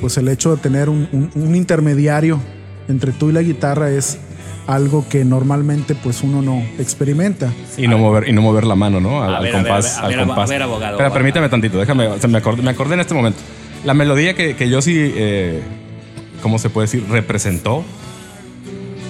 pues 0.00 0.16
el 0.18 0.28
hecho 0.28 0.54
de 0.54 0.60
tener 0.60 0.88
un, 0.88 1.08
un- 1.12 1.30
un 1.34 1.54
intermediario 1.54 2.40
entre 2.88 3.12
tú 3.12 3.30
y 3.30 3.32
la 3.32 3.40
guitarra 3.42 3.90
es 3.90 4.18
algo 4.66 5.06
que 5.08 5.24
normalmente 5.24 5.94
pues 5.94 6.22
uno 6.22 6.40
no 6.42 6.62
experimenta. 6.78 7.52
Y 7.76 7.86
no, 7.88 7.98
mover, 7.98 8.28
y 8.28 8.32
no 8.32 8.40
mover 8.42 8.64
la 8.64 8.74
mano, 8.74 9.00
¿no? 9.00 9.22
Al, 9.22 9.34
A 9.34 9.38
al 9.38 9.42
ver, 9.44 9.54
a 9.56 9.58
ver, 9.62 9.66
compás. 9.72 9.98
a 9.98 10.02
ver, 10.02 10.04
al 10.04 10.04
a 10.04 10.08
ver, 10.16 10.26
compás. 10.26 10.48
a 10.50 10.52
ver, 10.52 10.62
abogado, 10.62 10.94
abogado. 10.94 11.12
permítame 11.14 11.48
tantito, 11.48 11.78
déjame. 11.78 12.08
se 12.18 12.28
me, 12.28 12.38
acordé, 12.38 12.62
me 12.62 12.70
acordé 12.70 12.94
en 12.94 13.00
este 13.00 13.14
momento. 13.14 13.38
La 13.84 13.92
melodía 13.94 14.34
que, 14.34 14.56
que 14.56 14.68
yo 14.70 14.80
sí, 14.80 14.94
eh, 14.98 15.60
¿cómo 16.42 16.58
se 16.58 16.70
puede 16.70 16.86
decir? 16.86 17.04
Representó. 17.10 17.84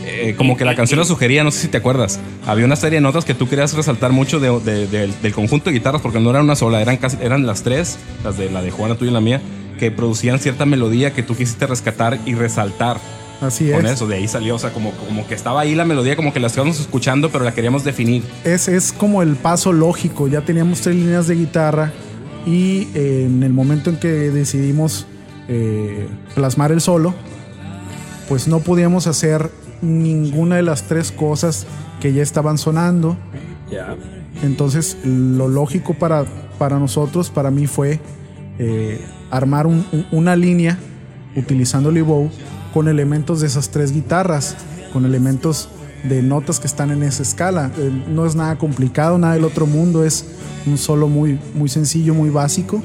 eh, 0.06 0.34
como 0.36 0.56
que 0.56 0.64
la 0.64 0.74
canción 0.74 0.98
lo 0.98 1.04
sugería, 1.04 1.44
no 1.44 1.50
sé 1.50 1.60
si 1.62 1.68
te 1.68 1.76
acuerdas. 1.78 2.20
Había 2.46 2.64
una 2.64 2.76
serie 2.76 2.96
de 2.98 3.00
notas 3.02 3.24
que 3.24 3.34
tú 3.34 3.48
querías 3.48 3.74
resaltar 3.74 4.12
mucho 4.12 4.38
de- 4.40 4.58
de- 4.60 4.86
de- 4.86 5.08
del 5.22 5.32
conjunto 5.34 5.70
de 5.70 5.74
guitarras, 5.76 6.02
porque 6.02 6.20
no 6.20 6.30
era 6.30 6.40
una 6.40 6.56
sola, 6.56 6.80
eran, 6.80 6.96
casi, 6.98 7.16
eran 7.20 7.46
las 7.46 7.62
tres, 7.62 7.98
las 8.22 8.36
de 8.36 8.50
la 8.50 8.62
de 8.62 8.70
Juana, 8.70 8.94
tuya 8.96 9.10
y 9.10 9.14
la 9.14 9.20
mía, 9.20 9.40
que 9.78 9.90
producían 9.90 10.38
cierta 10.38 10.66
melodía 10.66 11.12
que 11.12 11.22
tú 11.22 11.34
quisiste 11.36 11.66
rescatar 11.66 12.18
y 12.26 12.34
resaltar. 12.34 12.98
Así 13.40 13.70
Con 13.70 13.84
es. 13.84 13.92
eso, 13.92 14.06
de 14.06 14.16
ahí 14.16 14.28
salió, 14.28 14.54
o 14.54 14.58
sea, 14.58 14.72
como, 14.72 14.92
como 14.92 15.26
que 15.26 15.34
estaba 15.34 15.60
ahí 15.60 15.74
la 15.74 15.84
melodía, 15.84 16.16
como 16.16 16.32
que 16.32 16.40
la 16.40 16.46
estábamos 16.46 16.80
escuchando, 16.80 17.30
pero 17.30 17.44
la 17.44 17.52
queríamos 17.52 17.84
definir. 17.84 18.22
Es, 18.44 18.68
es 18.68 18.92
como 18.92 19.22
el 19.22 19.36
paso 19.36 19.72
lógico. 19.72 20.28
Ya 20.28 20.40
teníamos 20.42 20.80
tres 20.80 20.96
líneas 20.96 21.26
de 21.26 21.34
guitarra 21.34 21.92
y 22.46 22.88
eh, 22.94 23.24
en 23.26 23.42
el 23.42 23.52
momento 23.52 23.90
en 23.90 23.96
que 23.96 24.08
decidimos 24.08 25.06
eh, 25.48 26.06
plasmar 26.34 26.72
el 26.72 26.80
solo, 26.80 27.12
pues 28.28 28.48
no 28.48 28.60
podíamos 28.60 29.06
hacer 29.06 29.50
ninguna 29.82 30.56
de 30.56 30.62
las 30.62 30.84
tres 30.84 31.12
cosas 31.12 31.66
que 32.00 32.12
ya 32.12 32.22
estaban 32.22 32.56
sonando. 32.56 33.16
Ya. 33.70 33.96
Entonces, 34.42 34.96
lo 35.04 35.48
lógico 35.48 35.94
para, 35.94 36.24
para 36.58 36.78
nosotros, 36.78 37.30
para 37.30 37.50
mí, 37.50 37.66
fue 37.66 38.00
eh, 38.58 39.00
armar 39.30 39.66
un- 39.66 39.84
un- 39.92 40.06
una 40.12 40.36
línea 40.36 40.78
utilizando 41.36 41.90
el 41.90 42.02
bow 42.04 42.30
con 42.74 42.88
elementos 42.88 43.40
de 43.40 43.46
esas 43.46 43.70
tres 43.70 43.92
guitarras, 43.92 44.56
con 44.92 45.04
elementos 45.06 45.68
de 46.02 46.20
notas 46.22 46.60
que 46.60 46.66
están 46.66 46.90
en 46.90 47.02
esa 47.04 47.22
escala. 47.22 47.70
Eh, 47.78 47.90
no 48.08 48.26
es 48.26 48.34
nada 48.34 48.58
complicado, 48.58 49.16
nada 49.16 49.34
del 49.34 49.44
otro 49.44 49.64
mundo, 49.66 50.04
es 50.04 50.26
un 50.66 50.76
solo 50.76 51.08
muy, 51.08 51.38
muy 51.54 51.68
sencillo, 51.68 52.12
muy 52.14 52.28
básico. 52.30 52.82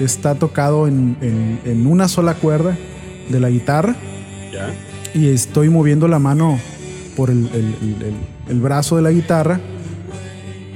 Está 0.00 0.36
tocado 0.36 0.86
en, 0.88 1.16
en- 1.20 1.60
en 1.64 1.86
una 1.86 2.08
sola 2.08 2.34
cuerda 2.34 2.78
de 3.28 3.40
la 3.40 3.50
guitarra 3.50 3.96
Ya. 4.52 4.72
y 5.18 5.28
estoy 5.28 5.68
moviendo 5.68 6.06
la 6.08 6.18
mano 6.18 6.58
por 7.16 7.28
el, 7.30 7.46
el- 7.52 7.76
el- 7.82 8.02
el- 8.02 8.14
el 8.48 8.60
brazo 8.60 8.96
de 8.96 9.02
la 9.02 9.10
guitarra, 9.10 9.60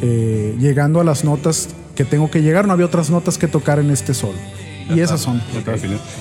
eh, 0.00 0.56
llegando 0.58 1.00
a 1.00 1.04
las 1.04 1.24
notas 1.24 1.68
que 1.94 2.04
tengo 2.04 2.30
que 2.30 2.42
llegar. 2.42 2.66
No 2.66 2.72
había 2.72 2.86
otras 2.86 3.10
notas 3.10 3.38
que 3.38 3.48
tocar 3.48 3.78
en 3.78 3.90
este 3.90 4.14
solo. 4.14 4.38
Y 4.94 5.00
esas 5.00 5.20
son. 5.20 5.40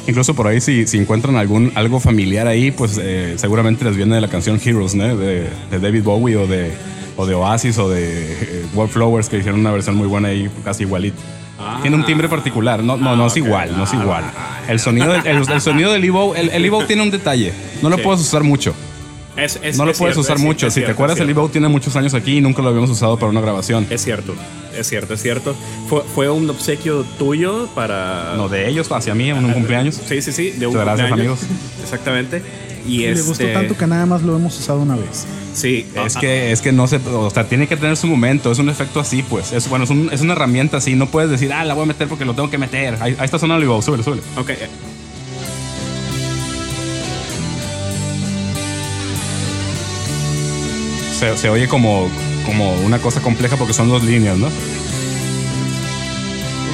Incluso 0.07 0.33
por 0.33 0.47
ahí, 0.47 0.59
si, 0.62 0.88
si 0.88 0.97
encuentran 0.97 1.36
algún 1.38 1.71
algo 1.75 2.00
familiar 2.00 2.47
ahí, 2.47 2.71
pues 2.71 3.00
eh, 3.01 3.36
seguramente 3.38 3.86
les 3.86 3.95
viene 3.95 4.15
de 4.15 4.21
la 4.21 4.27
canción 4.27 4.59
Heroes, 4.63 4.95
¿no? 4.95 5.15
De, 5.15 5.50
de 5.71 5.79
David 5.79 6.03
Bowie 6.03 6.36
o 6.36 6.47
de, 6.47 6.71
o 7.15 7.25
de 7.25 7.33
Oasis 7.36 7.77
o 7.77 7.89
de 7.89 8.33
eh, 8.33 8.65
Wallflowers, 8.74 9.29
que 9.29 9.38
hicieron 9.38 9.59
una 9.62 9.71
versión 9.71 9.95
muy 9.95 10.07
buena 10.07 10.29
ahí, 10.29 10.50
casi 10.63 10.83
igualita. 10.83 11.17
Ah. 11.59 11.79
tiene 11.81 11.95
un 11.97 12.05
timbre 12.05 12.29
particular. 12.29 12.83
No, 12.83 12.97
no, 12.97 13.15
no 13.15 13.25
es 13.27 13.36
igual, 13.38 13.75
no 13.75 13.86
es 13.86 13.93
igual. 13.93 14.25
El 14.67 14.79
sonido, 14.79 15.12
del- 15.12 15.25
el, 15.25 15.51
el 15.51 15.62
sonido 15.62 15.91
del 15.91 16.03
Evo, 16.03 16.36
el, 16.36 16.50
el 16.50 16.63
Evo 16.65 16.86
tiene 16.86 17.01
un 17.01 17.09
detalle. 17.09 17.51
No 17.81 17.89
lo 17.89 17.95
Sí. 17.97 18.03
puedes 18.03 18.21
usar 18.21 18.43
mucho. 18.43 18.75
Es- 19.38 19.60
es- 19.62 19.77
No 19.77 19.86
lo 19.86 19.91
es 19.91 19.98
puedes 19.98 20.15
cierto, 20.15 20.22
usar 20.22 20.38
es 20.38 20.44
mucho. 20.44 20.70
Si 20.72 20.82
te 20.82 20.91
acuerdas, 20.91 21.20
el 21.20 21.29
Evo 21.29 21.48
tiene 21.50 21.67
muchos 21.67 21.96
años 21.96 22.13
aquí 22.13 22.38
y 22.38 22.41
nunca 22.41 22.62
lo 22.62 22.70
habíamos 22.70 22.89
usado 22.89 23.17
para 23.17 23.29
una 23.29 23.39
grabación. 23.41 23.86
Es 23.89 24.03
cierto, 24.03 24.34
es 24.77 24.88
cierto, 24.88 25.13
es 25.13 25.22
cierto. 25.22 25.56
Fue, 25.88 26.01
fue 26.15 26.29
un 26.29 26.50
obsequio 26.50 27.06
tuyo 27.20 27.67
para. 27.75 28.34
No, 28.36 28.50
de 28.50 28.67
ellos 28.67 28.91
hacia 28.91 29.13
mí 29.15 29.29
en 29.29 29.46
un 29.46 29.53
cumpleaños. 29.53 30.00
Sí, 30.08 30.22
sí, 30.22 30.32
sí, 30.32 30.51
de 30.51 30.65
un 30.67 30.74
Muchas 30.74 30.86
gracias, 30.86 31.08
cumpleaños. 31.10 31.39
amigos. 31.44 31.58
Exactamente. 31.84 32.41
Y 32.88 33.00
Le 33.00 33.12
este, 33.12 33.24
gustó 33.27 33.46
tanto 33.51 33.75
que 33.77 33.86
nada 33.86 34.06
más 34.06 34.22
lo 34.24 34.36
hemos 34.38 34.58
usado 34.58 34.79
una 34.79 34.96
vez. 34.96 35.25
Sí, 35.53 35.86
Es 36.06 36.15
ah, 36.15 36.20
que, 36.22 36.51
es 36.53 36.62
que 36.62 36.72
no 36.72 36.88
se, 36.88 36.98
o 36.98 37.29
sea, 37.29 37.44
tiene 37.44 37.67
que 37.67 37.75
tener 37.75 37.98
su 37.98 38.08
momento, 38.08 38.50
es 38.51 38.60
un 38.60 38.70
efecto 38.70 39.00
así, 39.01 39.24
pues. 39.24 39.51
Es, 39.51 39.67
bueno, 39.70 39.84
es, 39.86 39.89
un- 39.91 40.10
es 40.13 40.22
una 40.22 40.34
herramienta 40.34 40.77
así, 40.77 40.96
no 40.96 41.08
puedes 41.08 41.29
decir, 41.29 41.51
ah, 41.51 41.65
la 41.65 41.74
voy 41.74 41.84
a 41.84 41.88
meter 41.88 42.08
porque 42.08 42.24
lo 42.25 42.34
tengo 42.34 42.50
que 42.50 42.58
meter. 42.58 42.96
Ahí, 43.01 43.15
ahí 43.20 43.25
está 43.25 43.39
sonando 43.39 43.58
el 43.58 43.63
Evo, 43.70 43.82
súbele, 43.82 44.03
súbele. 44.03 44.22
ah, 44.38 44.41
ok. 44.41 44.51
Se, 51.17 51.36
se 51.38 51.50
oye 51.50 51.67
como, 51.67 52.09
como 52.45 52.74
una 52.81 53.00
cosa 53.00 53.21
compleja 53.21 53.57
porque 53.57 53.74
son 53.74 53.89
dos 53.89 54.03
líneas, 54.03 54.38
¿no? 54.38 54.47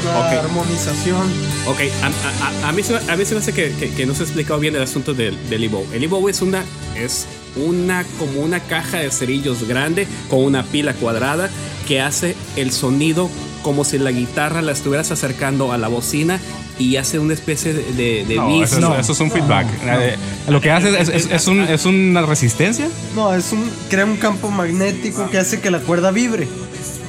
Una 0.04 0.20
Ok. 0.20 0.34
armonización. 0.44 1.32
Ok, 1.66 1.80
a, 2.02 2.08
a- 2.08 2.66
a- 2.66 2.70
a 2.70 2.72
mí, 2.74 2.84
se, 2.84 2.96
a 2.96 3.16
mí 3.16 3.26
se 3.26 3.36
me 3.36 3.40
hace 3.40 3.54
que, 3.54 3.72
que- 3.72 3.92
que 3.92 4.06
no 4.06 4.14
se 4.14 4.24
ha 4.24 4.26
explicado 4.26 4.60
bien 4.60 4.76
el 4.76 4.82
asunto 4.82 5.14
del, 5.14 5.38
del 5.50 5.64
Evo. 5.64 5.86
El 5.94 6.04
Evo 6.04 6.28
es 6.28 6.42
una, 6.42 6.66
es 6.98 7.26
una, 7.56 8.04
como 8.20 8.42
una 8.42 8.60
caja 8.60 8.98
de 8.98 9.12
cerillos 9.12 9.66
grande 9.66 10.08
con 10.30 10.40
una 10.44 10.64
pila 10.64 10.94
cuadrada 10.94 11.50
que 11.88 12.02
hace 12.02 12.36
el 12.58 12.72
sonido 12.74 13.30
como 13.64 13.84
si 13.84 13.98
la 13.98 14.12
guitarra 14.12 14.62
la 14.62 14.72
estuvieras 14.74 15.10
acercando 15.12 15.72
a 15.72 15.80
la 15.80 15.88
bocina 15.88 16.40
y 16.78 16.98
hace 16.98 17.18
una 17.18 17.34
especie 17.34 17.74
de, 17.74 18.26
de, 18.26 18.36
No, 18.36 18.64
eso, 18.64 18.76
es- 18.76 18.82
No. 18.82 18.96
eso 19.00 19.12
es 19.14 19.20
un 19.20 19.32
feedback. 19.32 19.66
Eh, 19.86 20.16
lo 20.50 20.62
que 20.62 20.70
hace 20.70 20.90
es, 21.00 21.10
es- 21.10 21.32
es 21.32 21.48
un- 21.48 21.62
es 21.62 21.86
una 21.86 22.22
resistencia. 22.24 22.88
No, 23.16 23.34
es 23.34 23.52
un 23.52 23.68
crea 23.90 24.06
un 24.06 24.18
campo 24.18 24.52
magnético 24.52 25.28
que 25.32 25.40
hace 25.40 25.60
que 25.60 25.72
la 25.72 25.80
cuerda 25.80 26.12
vibre. 26.12 26.48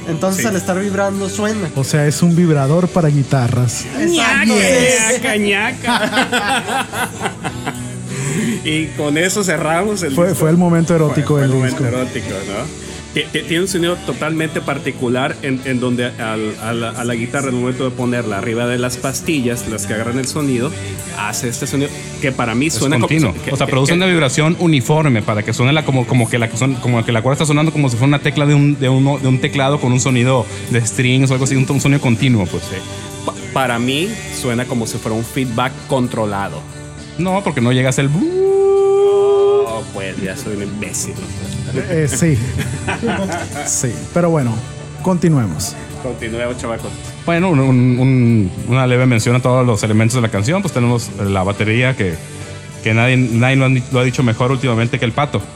Entonces 0.07 0.43
Sí. 0.43 0.47
al 0.47 0.55
estar 0.55 0.79
vibrando 0.79 1.29
suena. 1.29 1.67
O 1.75 1.83
sea, 1.83 2.05
es 2.07 2.21
un 2.21 2.35
vibrador 2.35 2.87
para 2.87 3.07
guitarras. 3.09 3.85
Ñaca, 4.07 5.35
ñaca. 5.37 6.85
y 8.63 8.85
con 8.97 9.17
eso 9.17 9.43
cerramos 9.43 10.03
el 10.03 10.13
Fue, 10.13 10.27
disco. 10.27 10.41
fue 10.41 10.49
el 10.51 10.57
momento 10.57 10.95
erótico 10.95 11.33
Fue- 11.33 11.41
del 11.41 11.49
fue 11.51 11.59
un 11.59 11.65
disco. 11.65 11.83
momento 11.83 12.01
erótico, 12.01 12.29
¿no? 12.47 12.94
Ti- 13.15 13.23
ti- 13.31 13.39
Tiene 13.47 13.61
un 13.61 13.67
sonido 13.67 13.95
totalmente 14.05 14.59
particular 14.61 15.35
en, 15.41 15.59
en 15.65 15.79
donde 15.79 16.05
al- 16.05 16.53
a, 16.61 16.73
la, 16.73 16.89
a 16.91 17.03
la 17.05 17.15
guitarra, 17.15 17.47
en 17.49 17.55
el 17.55 17.61
momento 17.61 17.85
de 17.85 17.91
ponerla 17.91 18.37
arriba 18.37 18.67
de 18.67 18.77
las 18.77 18.97
pastillas, 18.97 19.67
las 19.69 19.87
que 19.87 19.93
agarran 19.95 20.19
el 20.19 20.27
sonido, 20.27 20.69
hace 21.17 21.47
este 21.47 21.65
sonido 21.65 21.89
que 22.21 22.31
para 22.33 22.53
mí 22.55 22.67
Es 22.67 22.73
suena 22.73 22.99
continuo. 22.99 23.31
como. 23.31 23.43
que- 23.43 23.51
o 23.53 23.55
sea, 23.55 23.67
produce 23.67 23.93
que- 23.93 23.97
una 23.97 24.05
vibración 24.05 24.57
uniforme 24.59 25.21
para 25.23 25.41
que 25.43 25.53
suene 25.53 25.71
la, 25.73 25.85
como, 25.85 26.05
como, 26.05 26.29
que 26.29 26.37
la, 26.37 26.55
son- 26.55 26.75
como 26.75 27.03
que 27.05 27.11
la 27.13 27.21
cuerda 27.21 27.35
está 27.35 27.45
sonando 27.45 27.71
como 27.71 27.87
si 27.89 27.95
fuera 27.95 28.09
una 28.09 28.19
tecla 28.19 28.45
de 28.45 28.53
un, 28.53 28.77
de, 28.79 28.89
uno- 28.89 29.17
de 29.17 29.27
un 29.29 29.39
teclado 29.39 29.79
con 29.79 29.93
un 29.93 29.99
sonido 30.01 30.45
de 30.71 30.85
strings 30.85 31.31
o 31.31 31.33
algo 31.33 31.45
así, 31.45 31.55
un, 31.55 31.65
un 31.67 31.79
sonido 31.81 32.01
continuo, 32.01 32.45
pues. 32.45 32.63
pa- 33.25 33.33
para 33.53 33.79
mí 33.79 34.09
suena 34.39 34.65
como 34.65 34.85
si 34.87 34.97
fuera 34.97 35.15
un 35.17 35.23
feedback 35.23 35.71
controlado. 35.87 36.61
No, 37.17 37.41
porque 37.45 37.61
no 37.61 37.71
llegas 37.71 37.97
el... 37.97 38.09
Oh, 38.13 39.81
pues 39.93 40.21
ya 40.21 40.35
soy 40.35 40.57
un 40.57 40.63
imbécil. 40.63 41.13
Eh, 41.89 42.07
sí. 42.09 42.37
Sí. 43.65 43.93
Pero 44.13 44.29
bueno, 44.29 44.53
continuemos. 45.01 45.75
Continuemos, 46.03 46.57
chavacos. 46.57 46.91
Bueno, 47.25 47.49
un- 47.49 47.59
un- 47.59 47.99
un- 47.99 48.51
una 48.67 48.85
leve 48.85 49.05
mención 49.07 49.35
a 49.35 49.41
todos 49.41 49.65
los 49.65 49.81
elementos 49.83 50.15
de 50.15 50.21
la 50.21 50.29
canción. 50.29 50.61
Pues 50.61 50.73
tenemos 50.73 51.09
la 51.19 51.41
batería 51.43 51.95
que, 51.95 52.15
que 52.83 52.93
nadie, 52.93 53.17
nadie 53.17 53.55
lo, 53.55 53.65
han 53.65 53.73
di- 53.73 53.83
lo 53.91 53.99
ha 53.99 54.03
dicho 54.03 54.21
mejor 54.23 54.51
últimamente 54.51 54.99
que 54.99 55.05
el 55.05 55.11
pato. 55.11 55.41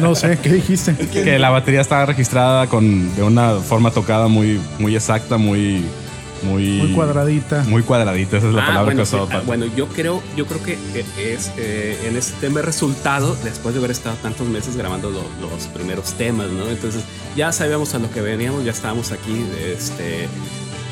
No 0.00 0.14
sé, 0.14 0.38
¿qué 0.42 0.50
dijiste? 0.52 0.94
Que 1.12 1.38
la 1.38 1.50
batería 1.50 1.80
está 1.80 2.04
registrada 2.06 2.66
con, 2.66 3.14
de 3.16 3.22
una 3.22 3.54
forma 3.56 3.90
tocada 3.90 4.28
muy, 4.28 4.60
muy 4.78 4.94
exacta, 4.96 5.36
muy... 5.36 5.84
Muy, 6.42 6.64
Muy 6.78 6.92
cuadradita. 6.94 7.62
Muy 7.64 7.82
cuadradita, 7.82 8.38
esa 8.38 8.48
es 8.48 8.54
la 8.54 8.62
Ah, 8.62 8.66
palabra 8.66 8.84
bueno, 8.94 9.02
que 9.02 9.06
sí. 9.06 9.16
usó 9.16 9.28
Ah, 9.30 9.42
bueno, 9.44 9.66
yo 9.76 9.88
creo, 9.88 10.22
yo 10.36 10.46
creo 10.46 10.62
que 10.62 10.78
es 11.18 11.52
eh, 11.56 11.98
en 12.06 12.16
este 12.16 12.32
tema 12.40 12.62
resultado 12.62 13.36
después 13.44 13.74
de 13.74 13.78
haber 13.78 13.90
estado 13.90 14.16
tantos 14.22 14.46
meses 14.48 14.76
grabando 14.76 15.10
lo- 15.10 15.24
los 15.48 15.66
primeros 15.68 16.14
temas, 16.14 16.48
¿no? 16.48 16.68
Entonces 16.68 17.02
ya 17.36 17.52
sabíamos 17.52 17.94
a 17.94 17.98
lo 17.98 18.10
que 18.10 18.20
veníamos, 18.22 18.64
ya 18.64 18.70
estábamos 18.72 19.12
aquí, 19.12 19.44
este, 19.74 20.28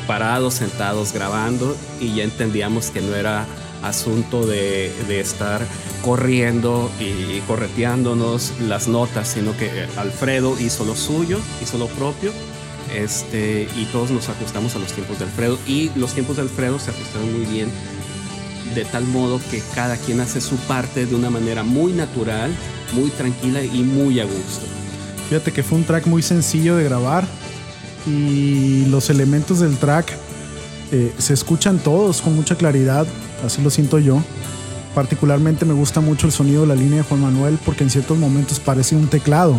parados, 0.07 0.55
sentados, 0.55 1.13
grabando 1.13 1.75
y 1.99 2.15
ya 2.15 2.23
entendíamos 2.23 2.91
que 2.91 3.01
no 3.01 3.15
era 3.15 3.45
asunto 3.81 4.45
de, 4.45 4.91
de 5.07 5.19
estar 5.21 5.61
corriendo 6.03 6.89
y 6.99 7.39
correteándonos 7.47 8.53
las 8.67 8.87
notas, 8.87 9.27
sino 9.29 9.55
que 9.55 9.69
Alfredo 9.97 10.59
hizo 10.59 10.83
lo 10.85 10.95
suyo, 10.95 11.39
hizo 11.63 11.77
lo 11.77 11.87
propio 11.87 12.31
este, 12.95 13.67
y 13.75 13.85
todos 13.85 14.11
nos 14.11 14.29
ajustamos 14.29 14.75
a 14.75 14.79
los 14.79 14.91
tiempos 14.93 15.19
de 15.19 15.25
Alfredo 15.25 15.57
y 15.67 15.91
los 15.95 16.13
tiempos 16.13 16.37
de 16.37 16.43
Alfredo 16.43 16.79
se 16.79 16.91
ajustaron 16.91 17.31
muy 17.33 17.45
bien 17.45 17.69
de 18.75 18.85
tal 18.85 19.05
modo 19.05 19.39
que 19.49 19.61
cada 19.73 19.97
quien 19.97 20.19
hace 20.19 20.41
su 20.41 20.55
parte 20.57 21.05
de 21.05 21.15
una 21.15 21.29
manera 21.29 21.63
muy 21.63 21.93
natural, 21.93 22.51
muy 22.93 23.09
tranquila 23.09 23.63
y 23.63 23.83
muy 23.83 24.19
a 24.19 24.25
gusto. 24.25 24.65
Fíjate 25.29 25.51
que 25.51 25.63
fue 25.63 25.77
un 25.77 25.83
track 25.83 26.07
muy 26.07 26.21
sencillo 26.21 26.75
de 26.75 26.83
grabar 26.83 27.25
y 28.05 28.85
los 28.85 29.09
elementos 29.09 29.59
del 29.59 29.77
track 29.77 30.13
eh, 30.91 31.13
se 31.17 31.33
escuchan 31.33 31.79
todos 31.79 32.21
con 32.21 32.35
mucha 32.35 32.55
claridad, 32.55 33.05
así 33.45 33.61
lo 33.61 33.69
siento 33.69 33.99
yo. 33.99 34.21
Particularmente 34.95 35.65
me 35.65 35.73
gusta 35.73 36.01
mucho 36.01 36.25
el 36.25 36.33
sonido 36.33 36.61
de 36.61 36.67
la 36.67 36.75
línea 36.75 36.97
de 36.97 37.03
Juan 37.03 37.21
Manuel 37.21 37.59
porque 37.63 37.83
en 37.83 37.89
ciertos 37.89 38.17
momentos 38.17 38.59
parece 38.59 38.95
un 38.95 39.07
teclado. 39.07 39.55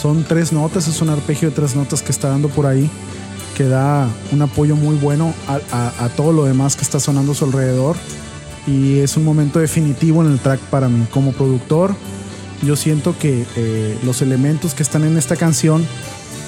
Son 0.00 0.24
tres 0.24 0.52
notas, 0.52 0.88
es 0.88 1.00
un 1.00 1.08
arpegio 1.10 1.48
de 1.50 1.54
tres 1.54 1.74
notas 1.74 2.02
que 2.02 2.12
está 2.12 2.28
dando 2.28 2.48
por 2.48 2.66
ahí, 2.66 2.88
que 3.56 3.64
da 3.64 4.08
un 4.32 4.42
apoyo 4.42 4.76
muy 4.76 4.96
bueno 4.96 5.32
a, 5.48 5.58
a- 5.74 6.04
a 6.04 6.08
todo 6.10 6.32
lo 6.32 6.44
demás 6.44 6.76
que 6.76 6.82
está 6.82 7.00
sonando 7.00 7.32
a 7.32 7.34
su 7.34 7.44
alrededor. 7.44 7.96
Y 8.66 8.98
es 8.98 9.16
un 9.16 9.24
momento 9.24 9.58
definitivo 9.60 10.22
en 10.24 10.32
el 10.32 10.38
track 10.40 10.60
para 10.70 10.88
mí. 10.88 11.06
Como 11.12 11.32
productor, 11.32 11.94
yo 12.62 12.74
siento 12.76 13.16
que 13.18 13.46
eh, 13.56 13.96
los 14.02 14.22
elementos 14.22 14.74
que 14.74 14.82
están 14.82 15.04
en 15.04 15.16
esta 15.16 15.36
canción 15.36 15.86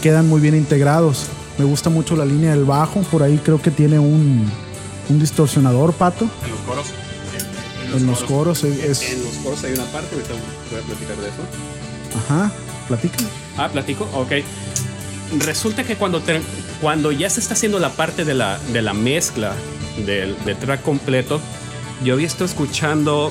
quedan 0.02 0.28
muy 0.28 0.40
bien 0.40 0.54
integrados. 0.56 1.26
Me 1.58 1.64
gusta 1.64 1.90
mucho 1.90 2.16
la 2.16 2.24
línea 2.24 2.50
del 2.50 2.64
bajo, 2.64 3.00
por 3.02 3.22
ahí 3.22 3.40
creo 3.42 3.62
que 3.62 3.70
tiene 3.70 3.98
un, 3.98 4.50
un 5.08 5.18
distorsionador, 5.18 5.92
pato. 5.94 6.24
En 6.44 6.50
los 6.50 6.60
coros. 6.60 6.86
En 7.96 8.06
los 8.06 8.22
coros 8.24 8.64
es... 8.64 8.84
es- 9.02 9.12
En 9.12 9.24
los 9.24 9.32
coros 9.42 9.64
hay 9.64 9.72
una 9.72 9.84
parte, 9.84 10.14
ahorita 10.14 10.34
voy 10.70 10.80
a 10.80 10.84
platicar 10.84 11.16
de 11.16 11.28
eso. 11.28 11.42
Ajá, 12.26 12.52
platica. 12.88 13.18
Ah, 13.56 13.68
platico, 13.68 14.08
ok. 14.14 14.32
Resulta 15.44 15.84
que 15.84 15.96
cuando, 15.96 16.20
te- 16.20 16.40
cuando 16.80 17.12
ya 17.12 17.28
se 17.30 17.40
está 17.40 17.54
haciendo 17.54 17.78
la 17.78 17.90
parte 17.90 18.24
de 18.24 18.34
la, 18.34 18.58
de 18.72 18.82
la 18.82 18.94
mezcla 18.94 19.54
del, 20.06 20.34
track 20.58 20.82
completo, 20.82 21.40
yo 22.04 22.14
había 22.14 22.26
estado 22.26 22.46
escuchando 22.46 23.30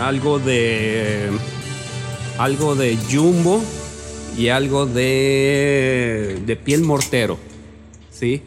algo 0.00 0.38
de. 0.38 1.28
algo 2.38 2.74
de 2.74 2.98
Jumbo 3.10 3.62
y 4.36 4.48
algo 4.48 4.86
de. 4.86 6.42
de 6.44 6.56
piel 6.56 6.82
mortero. 6.82 7.38
¿Sí? 8.10 8.42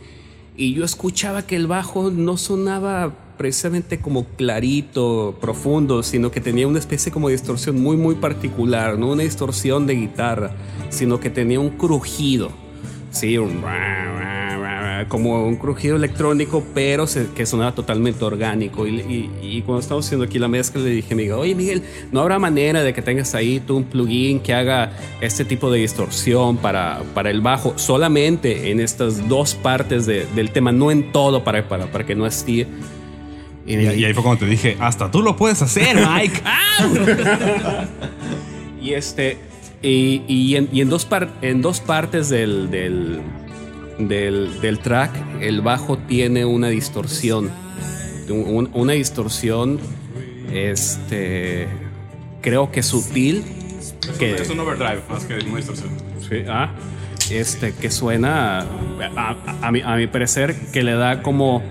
Y 0.58 0.74
yo 0.74 0.84
escuchaba 0.84 1.44
que 1.48 1.56
el 1.56 1.68
bajo 1.68 2.12
no 2.12 2.36
sonaba 2.38 3.14
precisamente 3.42 3.98
como 4.00 4.26
clarito, 4.38 5.36
profundo, 5.42 6.04
sino 6.04 6.30
que 6.30 6.40
tenía 6.42 6.68
una 6.68 6.78
especie 6.78 7.12
como 7.12 7.28
de 7.28 7.34
distorsión 7.34 7.82
muy, 7.82 7.98
muy 7.98 8.14
particular, 8.14 9.00
no 9.00 9.08
una 9.08 9.24
distorsión 9.24 9.88
de 9.88 9.96
guitarra, 9.96 10.52
sino 10.90 11.20
que 11.20 11.32
tenía 11.32 11.60
un 11.60 11.72
crujido, 11.72 12.52
sí, 13.10 13.40
un 13.40 13.64
como 15.10 15.44
un 15.48 15.56
crujido 15.56 15.96
electrónico, 15.96 16.64
pero 16.76 17.08
se- 17.08 17.26
que 17.36 17.46
sonaba 17.48 17.74
totalmente 17.74 18.24
orgánico. 18.24 18.86
Y, 18.86 19.00
y- 19.02 19.30
y 19.42 19.62
cuando 19.64 19.82
estamos 19.82 20.06
haciendo 20.06 20.26
aquí 20.26 20.38
la 20.38 20.48
mezcla, 20.48 20.80
le 20.80 20.92
dije 20.92 21.16
a 21.16 21.18
Miguel, 21.18 21.34
oye 21.34 21.56
Miguel, 21.56 21.82
¿no 22.12 22.22
habrá 22.22 22.38
manera 22.38 22.84
de 22.84 22.94
que 22.94 23.02
tengas 23.02 23.34
ahí 23.34 23.60
tú 23.60 23.78
un 23.78 23.84
plugin 23.86 24.40
que 24.40 24.54
haga 24.54 24.92
este 25.20 25.44
tipo 25.44 25.72
de 25.72 25.80
distorsión 25.80 26.58
para, 26.58 27.02
para 27.16 27.32
el 27.32 27.42
bajo, 27.42 27.74
solamente 27.78 28.70
en 28.70 28.80
estas 28.80 29.28
dos 29.28 29.56
partes 29.56 30.06
de- 30.06 30.28
del 30.36 30.52
tema, 30.52 30.72
no 30.72 30.92
en 30.92 31.12
todo, 31.12 31.44
para, 31.44 31.68
para, 31.68 31.88
para 31.88 32.06
que 32.06 32.14
no 32.14 32.28
esté... 32.28 32.68
Y, 33.66 33.78
me 33.78 33.84
Y, 33.96 34.00
y 34.02 34.06
ahí 34.06 34.14
fue 34.14 34.24
cuando 34.24 34.40
te 34.46 34.48
dije, 34.50 34.78
hasta 34.80 35.12
tú 35.12 35.22
lo 35.22 35.36
puedes 35.36 35.62
hacer, 35.62 35.96
Mike. 36.08 36.42
Y 38.82 38.94
este. 38.94 39.38
Y, 39.84 40.22
y 40.28 40.56
en, 40.58 40.70
y 40.72 40.82
en 40.82 40.90
dos, 40.90 41.06
par- 41.06 41.30
en 41.42 41.62
dos 41.62 41.80
partes 41.80 42.30
del, 42.30 42.70
del, 42.70 43.22
del, 43.98 44.62
del 44.62 44.80
track, 44.80 45.12
el 45.42 45.62
bajo 45.62 45.98
tiene 45.98 46.46
una 46.46 46.68
distorsión. 46.70 47.50
Un- 48.30 48.70
una 48.74 48.94
distorsión. 48.94 49.80
Este. 50.52 51.68
Creo 52.42 52.72
que 52.72 52.84
sutil. 52.84 53.44
Que, 54.20 54.36
es 54.36 54.50
un 54.50 54.60
overdrive 54.60 55.02
más 55.10 55.26
que 55.26 55.36
una 55.36 55.58
distorsión. 55.58 55.90
Sí, 56.28 56.38
ah, 56.48 56.72
este, 57.30 57.74
que 57.74 57.90
suena, 57.92 58.60
a, 58.62 58.66
a- 59.16 59.68
a 59.68 59.72
mi, 59.72 59.82
a 59.82 59.96
mi 59.96 60.08
parecer, 60.08 60.56
que 60.74 60.84
le 60.84 60.94
da 60.94 61.22
como, 61.22 61.62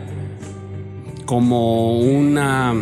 como 1.31 2.01
una, 2.01 2.75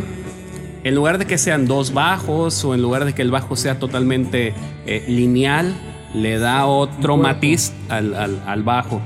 en 0.83 0.95
lugar 0.95 1.19
de 1.19 1.27
que 1.27 1.37
sean 1.37 1.67
dos 1.67 1.93
bajos 1.93 2.65
o 2.65 2.75
en 2.75 2.81
lugar 2.81 3.05
de 3.05 3.13
que 3.15 3.21
el 3.21 3.31
bajo 3.31 3.57
sea 3.57 3.79
totalmente 3.79 4.55
eh, 4.87 5.05
lineal, 5.07 5.75
le 6.15 6.39
da 6.39 6.65
otro 6.65 7.19
matiz 7.19 7.73
al, 7.91 8.15
al- 8.15 8.43
al 8.47 8.63
bajo. 8.63 9.03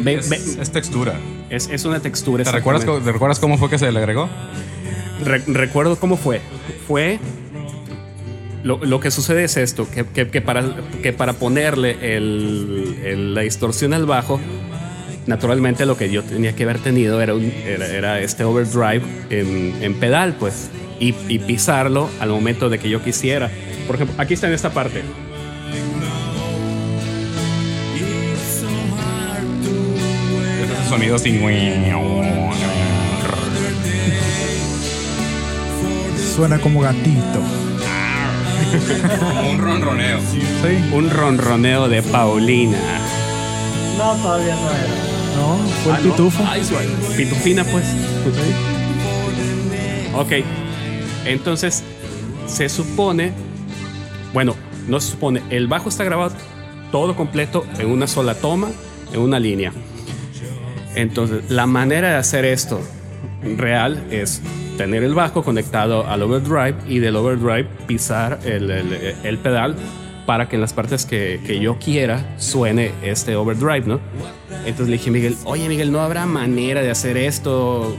Ve- 0.00 0.14
Es, 0.14 0.28
ve- 0.28 0.40
es 0.60 0.70
textura. 0.72 1.14
es, 1.50 1.68
es 1.70 1.84
una 1.84 2.00
textura. 2.00 2.42
¿Te 2.42 2.50
recuerdas, 2.50 2.84
¿Te 2.84 3.12
recuerdas 3.12 3.38
cómo 3.38 3.58
fue 3.58 3.70
que 3.70 3.78
se 3.78 3.92
le 3.92 3.98
agregó? 4.00 4.28
Re- 5.24 5.44
recuerdo 5.46 5.94
cómo 5.94 6.16
fue. 6.16 6.40
Fue. 6.88 7.20
Lo, 8.64 8.84
lo 8.84 8.98
que 8.98 9.12
sucede 9.12 9.44
es 9.44 9.56
esto: 9.56 9.88
que, 9.88 10.04
que- 10.04 10.30
que 10.30 10.40
para, 10.40 10.64
que 11.00 11.12
para 11.12 11.34
ponerle 11.34 12.16
el- 12.16 12.96
el- 13.04 13.34
la 13.36 13.42
distorsión 13.42 13.94
al 13.94 14.04
bajo, 14.04 14.40
naturalmente 15.28 15.86
lo 15.86 15.96
que 15.96 16.10
yo 16.10 16.24
tenía 16.24 16.56
que 16.56 16.64
haber 16.64 16.78
tenido 16.78 17.20
era, 17.22 17.34
un- 17.34 17.52
era, 17.64 17.86
era 17.86 18.20
este 18.20 18.42
overdrive 18.42 19.02
en, 19.30 19.74
en 19.80 19.94
pedal, 19.94 20.34
pues. 20.34 20.70
Y, 20.98 21.14
y 21.28 21.38
pisarlo 21.38 22.10
al 22.18 22.30
momento 22.30 22.68
de 22.68 22.78
que 22.80 22.88
yo 22.90 23.00
quisiera. 23.04 23.48
Por 23.86 23.94
ejemplo, 23.94 24.16
aquí 24.18 24.34
está 24.34 24.48
en 24.48 24.54
esta 24.54 24.70
parte. 24.70 25.02
Ese 30.62 30.88
sonido 30.88 31.16
así. 31.16 31.38
Suena 36.34 36.58
como 36.58 36.80
gatito. 36.80 37.40
Como 39.18 39.50
un 39.50 39.58
ronroneo. 39.58 40.18
Sí. 40.20 40.40
Un 40.92 41.10
ronroneo 41.10 41.88
de 41.88 42.02
Paulina. 42.02 42.78
No, 43.96 44.14
todavía 44.16 44.54
no 44.54 44.70
era. 44.70 45.07
No, 45.38 45.56
fue 45.84 45.92
Ah. 45.92 45.96
Pitufina, 47.16 47.64
pues. 47.64 47.84
Ok. 50.14 50.32
Entonces, 51.24 51.82
se 52.46 52.68
supone. 52.68 53.32
Bueno, 54.32 54.54
no 54.88 55.00
se 55.00 55.10
supone. 55.12 55.42
El 55.50 55.68
bajo 55.68 55.88
está 55.88 56.04
grabado 56.04 56.32
todo 56.90 57.14
completo 57.16 57.64
en 57.78 57.86
una 57.90 58.06
sola 58.06 58.34
toma, 58.34 58.68
en 59.12 59.20
una 59.20 59.38
línea. 59.38 59.72
Entonces, 60.94 61.50
la 61.50 61.66
manera 61.66 62.10
de 62.10 62.16
hacer 62.16 62.44
esto 62.44 62.80
real 63.56 64.04
es 64.10 64.40
tener 64.76 65.02
el 65.04 65.14
bajo 65.14 65.42
conectado 65.44 66.06
al 66.06 66.22
overdrive 66.22 66.74
y 66.88 66.98
del 66.98 67.16
overdrive 67.16 67.68
pisar 67.86 68.40
el, 68.44 68.70
el- 68.70 69.14
el 69.22 69.38
pedal 69.38 69.76
para 70.26 70.48
que 70.48 70.56
en 70.56 70.60
las 70.62 70.72
partes 70.72 71.06
que, 71.06 71.40
que 71.46 71.58
yo 71.60 71.78
quiera 71.78 72.34
suene 72.38 72.92
este 73.02 73.34
overdrive, 73.36 73.82
¿no? 73.86 74.00
Entonces 74.68 74.88
le 74.88 74.96
dije 74.98 75.10
a 75.10 75.12
Miguel, 75.12 75.36
oye 75.44 75.68
Miguel, 75.68 75.90
¿no 75.90 76.00
habrá 76.00 76.26
manera 76.26 76.82
de 76.82 76.90
hacer 76.90 77.16
esto 77.16 77.96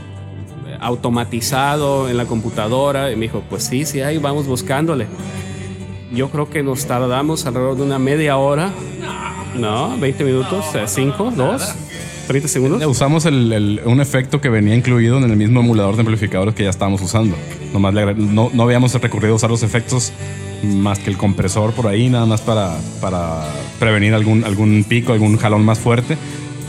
automatizado 0.80 2.08
en 2.08 2.16
la 2.16 2.26
computadora? 2.26 3.10
Y 3.12 3.16
me 3.16 3.22
dijo, 3.22 3.42
pues 3.48 3.64
sí, 3.64 3.84
sí 3.84 4.00
hay, 4.00 4.18
vamos 4.18 4.46
buscándole. 4.46 5.06
Yo 6.12 6.30
creo 6.30 6.48
que 6.50 6.62
nos 6.62 6.86
tardamos 6.86 7.46
alrededor 7.46 7.76
de 7.76 7.82
una 7.82 7.98
media 7.98 8.36
hora, 8.36 8.70
¿no? 9.56 9.96
20 9.98 10.24
minutos, 10.24 10.64
5, 10.86 11.32
2, 11.36 11.74
30 12.26 12.48
segundos. 12.48 12.84
Usamos 12.86 13.26
el- 13.26 13.80
un 13.84 14.00
efecto 14.00 14.40
que 14.40 14.48
venía 14.48 14.74
incluido 14.74 15.18
en 15.18 15.24
el 15.24 15.36
mismo 15.36 15.60
emulador 15.60 15.94
de 15.94 16.00
amplificadores 16.00 16.54
que 16.54 16.64
ya 16.64 16.70
estábamos 16.70 17.00
usando. 17.02 17.36
Nomás 17.72 17.94
le 17.94 18.14
no, 18.14 18.50
no 18.52 18.62
habíamos 18.64 18.92
recurrido 18.94 19.34
a 19.34 19.36
usar 19.36 19.50
los 19.50 19.62
efectos 19.62 20.12
más 20.64 20.98
que 20.98 21.10
el 21.10 21.16
compresor 21.16 21.72
por 21.72 21.86
ahí, 21.86 22.08
nada 22.10 22.26
más 22.26 22.40
para, 22.42 22.76
para 23.00 23.44
prevenir 23.78 24.12
algún, 24.12 24.44
algún 24.44 24.84
pico, 24.88 25.12
algún 25.12 25.36
jalón 25.38 25.64
más 25.64 25.78
fuerte. 25.78 26.18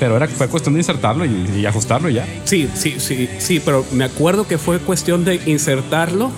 Pero 0.02 0.18
era, 0.18 0.28
fue 0.28 0.48
cuestión 0.50 0.74
de 0.74 0.80
insertarlo 0.80 1.24
y, 1.26 1.60
y 1.62 1.66
ajustarlo 1.68 2.10
y 2.10 2.16
ya. 2.16 2.26
Sí, 2.44 2.68
sí, 2.74 2.96
sí, 2.98 3.30
sí, 3.38 3.62
pero 3.64 3.86
me 3.94 4.04
acuerdo 4.04 4.48
que 4.48 4.58
fue 4.58 4.80
cuestión 4.80 5.24
de 5.24 5.40
insertarlo 5.46 6.32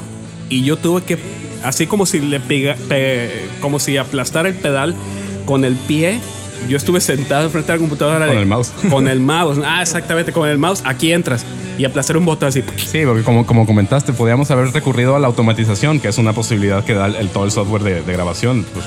y 0.49 0.63
yo 0.65 0.75
tuve 0.77 1.01
que, 1.03 1.17
así 1.63 1.87
como 1.87 2.05
si 2.05 2.19
le 2.19 2.39
pega, 2.41 2.75
pe- 2.89 3.47
como 3.61 3.79
si 3.79 3.95
aplastara 3.97 4.49
el 4.49 4.55
pedal 4.55 4.93
con 5.45 5.63
el 5.65 5.75
pie. 5.77 6.19
Yo 6.69 6.75
estuve 6.77 6.99
sentado 7.01 7.49
frente 7.49 7.71
a 7.71 7.75
la 7.75 7.79
computadora 7.79 8.25
Con 8.27 8.35
de- 8.35 8.41
el 8.41 8.47
mouse. 8.47 8.71
Con 8.89 9.07
el 9.07 9.19
mouse, 9.21 9.59
ah, 9.65 9.81
exactamente, 9.81 10.31
con 10.33 10.47
el 10.49 10.57
mouse. 10.57 10.81
Aquí 10.85 11.11
entras 11.13 11.45
y 11.77 11.85
aplastar 11.85 12.17
un 12.17 12.25
botón 12.25 12.49
así. 12.49 12.63
Sí, 12.77 13.01
porque 13.05 13.23
como, 13.23 13.45
como 13.45 13.65
comentaste, 13.65 14.11
podíamos 14.13 14.51
haber 14.51 14.71
recurrido 14.73 15.15
a 15.15 15.19
la 15.19 15.27
automatización, 15.27 15.99
que 16.01 16.09
es 16.09 16.17
una 16.17 16.33
posibilidad 16.33 16.83
que 16.85 16.93
da 16.93 17.07
el, 17.07 17.29
todo 17.29 17.45
el 17.45 17.51
software 17.51 17.83
de, 17.83 18.01
de 18.01 18.13
grabación. 18.13 18.65
Pues, 18.73 18.85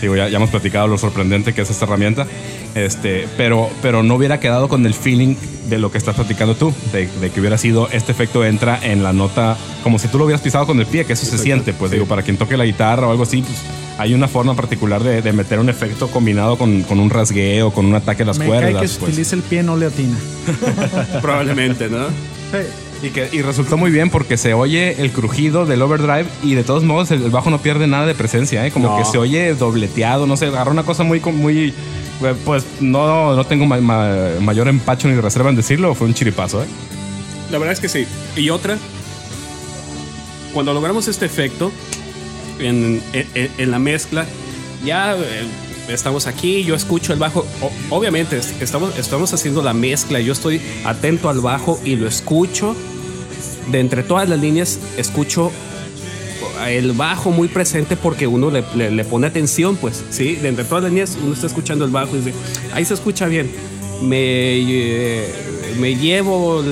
digo, 0.00 0.16
ya, 0.16 0.28
ya 0.28 0.36
hemos 0.36 0.50
platicado 0.50 0.86
lo 0.88 0.98
sorprendente 0.98 1.52
que 1.52 1.62
es 1.62 1.70
esta 1.70 1.84
herramienta, 1.84 2.26
este, 2.74 3.26
pero, 3.36 3.70
pero 3.82 4.02
no 4.02 4.14
hubiera 4.14 4.40
quedado 4.40 4.68
con 4.68 4.84
el 4.86 4.94
feeling 4.94 5.34
de 5.68 5.78
lo 5.78 5.90
que 5.90 5.98
estás 5.98 6.14
platicando 6.14 6.54
tú, 6.54 6.72
de, 6.92 7.08
de 7.20 7.30
que 7.30 7.40
hubiera 7.40 7.58
sido 7.58 7.88
este 7.90 8.12
efecto 8.12 8.44
entra 8.44 8.78
en 8.82 9.02
la 9.02 9.12
nota 9.12 9.56
como 9.82 9.98
si 9.98 10.08
tú 10.08 10.18
lo 10.18 10.24
hubieras 10.24 10.40
pisado 10.40 10.66
con 10.66 10.78
el 10.78 10.86
pie, 10.86 11.04
que 11.04 11.14
eso 11.14 11.26
se 11.26 11.38
siente. 11.38 11.72
Pues 11.72 11.90
digo, 11.90 12.06
para 12.06 12.22
quien 12.22 12.36
toque 12.36 12.56
la 12.56 12.64
guitarra 12.64 13.06
o 13.08 13.10
algo 13.10 13.22
así, 13.24 13.42
pues, 13.42 13.58
hay 13.98 14.14
una 14.14 14.28
forma 14.28 14.54
particular 14.54 15.02
de, 15.02 15.22
de 15.22 15.32
meter 15.32 15.58
un 15.58 15.68
efecto 15.68 16.08
combinado 16.08 16.56
con, 16.58 16.82
con 16.82 17.00
un 17.00 17.08
rasgueo, 17.10 17.72
con 17.72 17.86
un 17.86 17.94
ataque 17.94 18.22
a 18.22 18.26
las 18.26 18.38
Me 18.38 18.46
cuerdas. 18.46 18.72
cae 18.72 18.80
que 18.82 18.88
si 18.88 18.98
pues. 18.98 19.12
utiliza 19.12 19.36
el 19.36 19.42
pie 19.42 19.62
no 19.62 19.76
le 19.76 19.86
atina. 19.86 20.16
Probablemente, 21.22 21.88
¿no? 21.88 22.08
Sí. 22.08 22.58
Y, 23.02 23.10
que, 23.10 23.28
y 23.30 23.42
resultó 23.42 23.76
muy 23.76 23.90
bien 23.90 24.08
porque 24.08 24.36
se 24.38 24.54
oye 24.54 25.00
el 25.02 25.12
crujido 25.12 25.66
del 25.66 25.82
overdrive 25.82 26.26
y 26.42 26.54
de 26.54 26.64
todos 26.64 26.82
modos 26.82 27.10
el, 27.10 27.22
el 27.24 27.30
bajo 27.30 27.50
no 27.50 27.58
pierde 27.60 27.86
nada 27.86 28.06
de 28.06 28.14
presencia, 28.14 28.66
¿eh? 28.66 28.70
como 28.70 28.88
No. 28.88 28.96
que 28.98 29.04
se 29.04 29.18
oye 29.18 29.54
dobleteado, 29.54 30.26
no 30.26 30.36
sé, 30.36 30.46
agarró 30.46 30.70
una 30.72 30.82
cosa 30.82 31.02
muy, 31.04 31.20
muy 31.20 31.74
eh, 32.22 32.34
pues 32.46 32.64
no, 32.80 33.36
no 33.36 33.44
tengo 33.44 33.66
ma- 33.66 33.80
ma- 33.80 34.40
mayor 34.40 34.68
empacho 34.68 35.08
ni 35.08 35.20
reserva 35.20 35.50
en 35.50 35.56
decirlo, 35.56 35.94
fue 35.94 36.06
un 36.06 36.14
chiripazo, 36.14 36.62
¿eh? 36.62 36.66
La 37.50 37.58
verdad 37.58 37.74
es 37.74 37.80
que 37.80 37.88
sí. 37.90 38.06
Y 38.34 38.48
otra, 38.50 38.78
cuando 40.54 40.72
logramos 40.72 41.06
este 41.06 41.26
efecto 41.26 41.70
en, 42.58 43.02
en- 43.12 43.50
en 43.58 43.70
la 43.70 43.78
mezcla, 43.78 44.24
ya 44.84 45.14
eh, 45.14 45.46
estamos 45.88 46.26
aquí, 46.26 46.64
yo 46.64 46.74
escucho 46.74 47.12
el 47.12 47.18
bajo. 47.18 47.46
Obviamente, 47.90 48.38
es- 48.38 48.54
estamos, 48.60 48.98
estamos 48.98 49.32
haciendo 49.32 49.62
la 49.62 49.72
mezcla, 49.74 50.20
yo 50.20 50.32
estoy 50.32 50.60
atento 50.84 51.28
al 51.28 51.40
bajo 51.40 51.80
y 51.84 51.96
lo 51.96 52.06
escucho. 52.08 52.74
De 53.70 53.80
entre 53.80 54.02
todas 54.04 54.28
las 54.28 54.40
líneas, 54.40 54.78
escucho 54.96 55.50
el 56.68 56.92
bajo 56.92 57.30
muy 57.30 57.48
presente 57.48 57.96
porque 57.96 58.26
uno 58.26 58.50
le, 58.50 58.62
le- 58.90 59.04
pone 59.04 59.26
atención, 59.26 59.76
pues, 59.76 60.02
¿sí? 60.10 60.36
De 60.36 60.48
entre 60.48 60.64
todas 60.64 60.84
las 60.84 60.92
líneas, 60.92 61.18
uno 61.22 61.34
está 61.34 61.46
escuchando 61.46 61.84
el 61.84 61.90
bajo 61.90 62.14
y 62.16 62.20
dice, 62.20 62.32
ahí 62.72 62.84
se 62.84 62.94
escucha 62.94 63.26
bien. 63.26 63.50
me, 64.02 64.18
eh, 64.20 65.34
me 65.80 65.96
llevo 65.96 66.62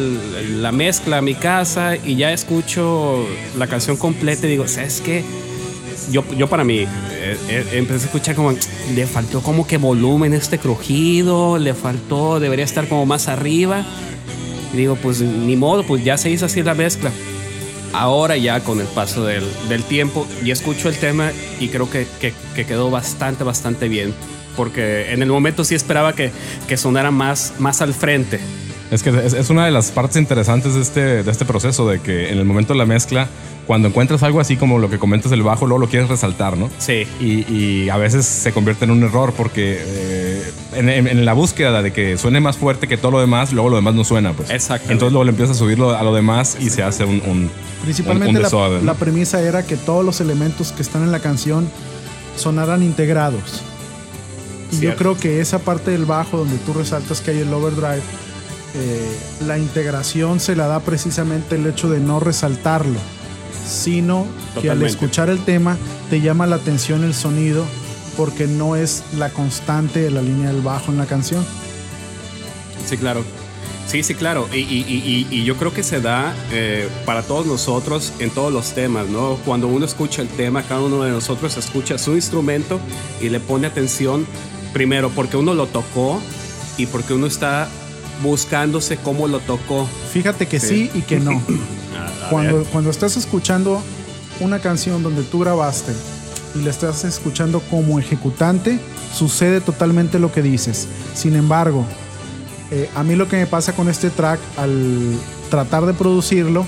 la 0.61 0.73
mezcla 0.73 1.19
a 1.19 1.23
mi 1.23 1.35
casa 1.35 1.97
y 1.97 2.17
ya 2.17 2.33
escucho 2.33 3.27
la 3.59 3.67
canción 3.67 3.97
completa 3.97 4.47
y 4.47 4.51
digo, 4.51 4.69
¿sabes 4.69 5.01
qué? 5.03 5.25
Yo, 6.11 6.23
yo 6.37 6.49
para 6.49 6.65
mí 6.65 6.87
empecé 7.73 8.05
a 8.05 8.07
escuchar 8.07 8.35
como 8.35 8.53
le 8.95 9.07
faltó 9.07 9.43
como 9.43 9.67
que 9.67 9.77
volumen 9.79 10.35
este 10.35 10.59
crujido, 10.59 11.59
le 11.59 11.75
faltó, 11.75 12.41
debería 12.41 12.65
estar 12.65 12.89
como 12.89 13.07
más 13.07 13.29
arriba. 13.29 13.85
Y 14.73 14.77
digo, 14.77 14.97
pues 14.97 15.21
ni 15.21 15.57
modo, 15.57 15.85
pues 15.85 16.03
ya 16.05 16.17
se 16.19 16.31
hizo 16.31 16.47
así 16.47 16.63
la 16.63 16.75
mezcla. 16.75 17.11
Ahora 17.93 18.37
ya 18.37 18.59
con 18.61 18.81
el 18.81 18.87
paso 18.89 19.25
del, 19.25 19.45
del 19.69 19.85
tiempo, 19.85 20.27
ya 20.45 20.53
escucho 20.53 20.89
el 20.89 20.97
tema 20.97 21.31
y 21.61 21.69
creo 21.69 21.89
que, 21.89 22.07
que- 22.21 22.35
que 22.55 22.67
quedó 22.67 22.91
bastante, 22.91 23.45
bastante 23.45 23.89
bien. 23.89 24.13
Porque 24.57 25.13
en 25.13 25.23
el 25.23 25.29
momento 25.29 25.65
sí 25.65 25.75
esperaba 25.75 26.15
que, 26.15 26.31
que 26.69 26.77
sonara 26.77 27.11
más, 27.11 27.55
más 27.59 27.81
al 27.83 27.95
frente. 27.95 28.41
Es 28.91 29.03
que 29.03 29.11
es, 29.11 29.33
es 29.33 29.51
una 29.51 29.65
de 29.65 29.71
las 29.71 29.91
partes 29.91 30.17
interesantes 30.17 30.75
de 30.75 30.81
este, 30.83 31.23
de 31.23 31.31
este 31.31 31.45
proceso, 31.45 31.89
de 31.89 32.01
que 32.01 32.31
en 32.31 32.39
el 32.39 32.45
momento 32.45 32.75
de 32.75 32.79
la 32.79 32.87
mezcla, 32.87 33.29
cuando 33.67 33.89
encuentras 33.89 34.23
algo 34.23 34.41
así 34.41 34.57
como 34.57 34.79
lo 34.79 34.91
que 34.91 34.99
comentas 34.99 35.31
del 35.31 35.43
bajo, 35.43 35.67
luego 35.67 35.81
lo 35.81 35.89
quieres 35.89 36.09
resaltar, 36.11 36.57
¿no? 36.59 36.69
Sí. 36.79 37.07
Y, 37.19 37.51
y 37.53 37.89
a 37.89 37.97
veces 37.97 38.27
se 38.27 38.53
convierte 38.53 38.85
en 38.85 38.91
un 38.91 39.03
error 39.03 39.33
porque 39.35 39.79
eh, 39.81 40.53
en, 40.75 40.89
en- 40.91 41.09
en 41.09 41.25
la 41.25 41.33
búsqueda 41.33 41.81
de 41.83 41.93
que 41.93 42.19
suene 42.19 42.41
más 42.41 42.59
fuerte 42.59 42.87
que 42.87 42.97
todo 42.99 43.13
lo 43.13 43.21
demás, 43.21 43.53
luego 43.55 43.71
lo 43.71 43.77
demás 43.77 43.95
no 43.95 44.05
suena, 44.05 44.33
pues. 44.35 44.51
Exactamente. 44.51 44.93
Entonces 44.93 45.13
luego 45.13 45.25
le 45.25 45.31
empiezas 45.31 45.57
a 45.57 45.59
subirlo 45.59 45.97
a 45.97 46.03
lo 46.03 46.15
demás 46.15 46.57
y 46.61 46.69
se 46.71 46.83
hace 46.83 47.05
un, 47.05 47.23
un- 47.27 47.51
Principalmente 47.83 48.29
un- 48.31 48.37
un 48.37 48.43
la, 48.43 48.49
desorden, 48.49 48.81
¿no? 48.81 48.85
la 48.93 48.95
premisa 48.95 49.41
era 49.41 49.63
que 49.67 49.77
todos 49.77 50.05
los 50.05 50.21
elementos 50.21 50.73
que 50.73 50.83
están 50.83 51.03
en 51.03 51.11
la 51.11 51.21
canción 51.21 51.69
sonaran 52.37 52.83
integrados. 52.83 53.63
Y 54.73 54.75
yo 54.75 54.81
Cierto. 54.81 54.99
creo 54.99 55.17
que 55.17 55.41
esa 55.41 55.59
parte 55.61 55.91
del 55.91 56.05
bajo 56.05 56.37
donde 56.37 56.57
tú 56.59 56.75
resaltas 56.75 57.21
que 57.23 57.31
hay 57.31 57.39
el 57.41 57.53
overdrive, 57.53 58.03
eh, 58.75 59.17
la 59.47 59.59
integración 59.59 60.41
se 60.41 60.57
la 60.57 60.67
da 60.67 60.81
precisamente 60.81 61.55
el 61.57 61.67
hecho 61.67 61.89
de 61.89 62.01
no 62.01 62.21
resaltarlo, 62.21 62.99
sino 63.69 64.27
que 64.61 64.71
al 64.71 64.79
escuchar 64.83 65.29
el 65.31 65.39
tema 65.45 65.77
te 66.11 66.21
llama 66.21 66.47
la 66.47 66.57
atención 66.57 67.05
el 67.05 67.15
sonido 67.15 67.65
porque 68.17 68.47
no 68.47 68.77
es 68.77 69.03
la 69.17 69.31
constante 69.31 70.01
de 70.01 70.11
la 70.11 70.23
línea 70.23 70.49
del 70.53 70.61
bajo 70.63 70.93
en 70.93 70.99
la 70.99 71.07
canción. 71.07 71.45
Sí, 72.89 72.97
claro. 72.97 73.25
Sí, 73.87 74.03
sí, 74.03 74.15
claro. 74.15 74.49
Y, 74.53 74.59
y- 74.59 74.85
y- 74.89 75.27
y- 75.31 75.41
y 75.41 75.45
yo 75.45 75.57
creo 75.57 75.73
que 75.73 75.83
se 75.83 76.01
da 76.01 76.35
eh, 76.53 76.89
para 77.05 77.23
todos 77.23 77.45
nosotros 77.47 78.13
en 78.19 78.31
todos 78.31 78.53
los 78.53 78.73
temas, 78.73 79.09
¿no? 79.09 79.37
Cuando 79.45 79.69
uno 79.69 79.85
escucha 79.85 80.23
el 80.23 80.29
tema, 80.29 80.63
cada 80.63 80.81
uno 80.81 81.03
de 81.03 81.11
nosotros 81.11 81.57
escucha 81.59 81.99
su 81.99 82.15
instrumento 82.15 82.81
y 83.21 83.29
le 83.29 83.41
pone 83.41 83.67
atención, 83.67 84.27
primero, 84.73 85.11
porque 85.11 85.37
uno 85.37 85.53
lo 85.55 85.67
tocó 85.67 86.21
y 86.79 86.87
porque 86.87 87.13
uno 87.15 87.27
está 87.27 87.69
buscándose 88.23 88.97
cómo 88.97 89.29
lo 89.29 89.41
tocó. 89.41 89.87
Fíjate 90.13 90.47
que 90.47 90.61
sí, 90.61 90.91
Sí. 90.93 90.99
y 90.99 91.03
que 91.03 91.21
no. 91.21 91.43
Cuando, 92.31 92.65
cuando 92.65 92.91
estás 92.91 93.17
escuchando 93.19 93.81
una 94.41 94.59
canción 94.59 95.03
donde 95.03 95.23
tú 95.23 95.41
grabaste 95.41 95.93
y 96.55 96.63
la 96.63 96.71
estás 96.71 97.05
escuchando 97.05 97.61
como 97.71 97.99
ejecutante, 97.99 98.79
sucede 99.15 99.61
totalmente 99.61 100.19
lo 100.19 100.33
que 100.33 100.41
dices. 100.43 100.89
Sin 101.15 101.37
embargo, 101.37 101.85
eh, 102.71 102.89
a 102.95 103.03
mí 103.05 103.15
lo 103.15 103.29
que 103.29 103.37
me 103.37 103.47
pasa 103.47 103.75
con 103.75 103.89
este 103.91 104.09
track 104.11 104.41
al 104.57 105.13
tratar 105.51 105.85
de 105.85 105.93
producirlo 105.93 106.65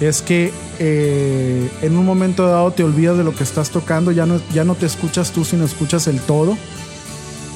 es 0.00 0.22
que 0.22 0.52
eh, 0.78 1.70
en 1.82 1.96
un 1.98 2.06
momento 2.06 2.46
dado 2.46 2.70
te 2.72 2.82
olvidas 2.82 3.18
de 3.18 3.24
lo 3.24 3.34
que 3.34 3.44
estás 3.44 3.70
tocando, 3.70 4.10
ya 4.10 4.24
no, 4.26 4.40
ya 4.54 4.64
no 4.64 4.74
te 4.74 4.86
escuchas 4.86 5.32
tú, 5.32 5.44
sino 5.44 5.64
escuchas 5.66 6.06
el 6.06 6.18
todo. 6.20 6.56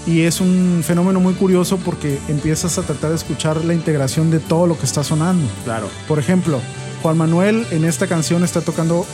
Y 0.06 0.22
es 0.22 0.40
un 0.40 0.82
fenómeno 0.84 1.20
muy 1.20 1.34
curioso 1.34 1.76
porque 1.78 2.18
empiezas 2.28 2.76
a 2.78 2.82
tratar 2.82 3.10
de 3.10 3.16
escuchar 3.16 3.64
la 3.64 3.72
integración 3.72 4.30
de 4.30 4.40
todo 4.40 4.66
lo 4.66 4.76
que 4.78 4.84
está 4.86 5.04
sonando. 5.04 5.46
Claro. 5.64 5.88
Por 6.08 6.18
ejemplo, 6.18 6.60
Juan 7.02 7.16
Manuel 7.16 7.66
en 7.70 7.84
esta 7.84 8.06
canción 8.08 8.42
está 8.42 8.60
tocando 8.62 9.06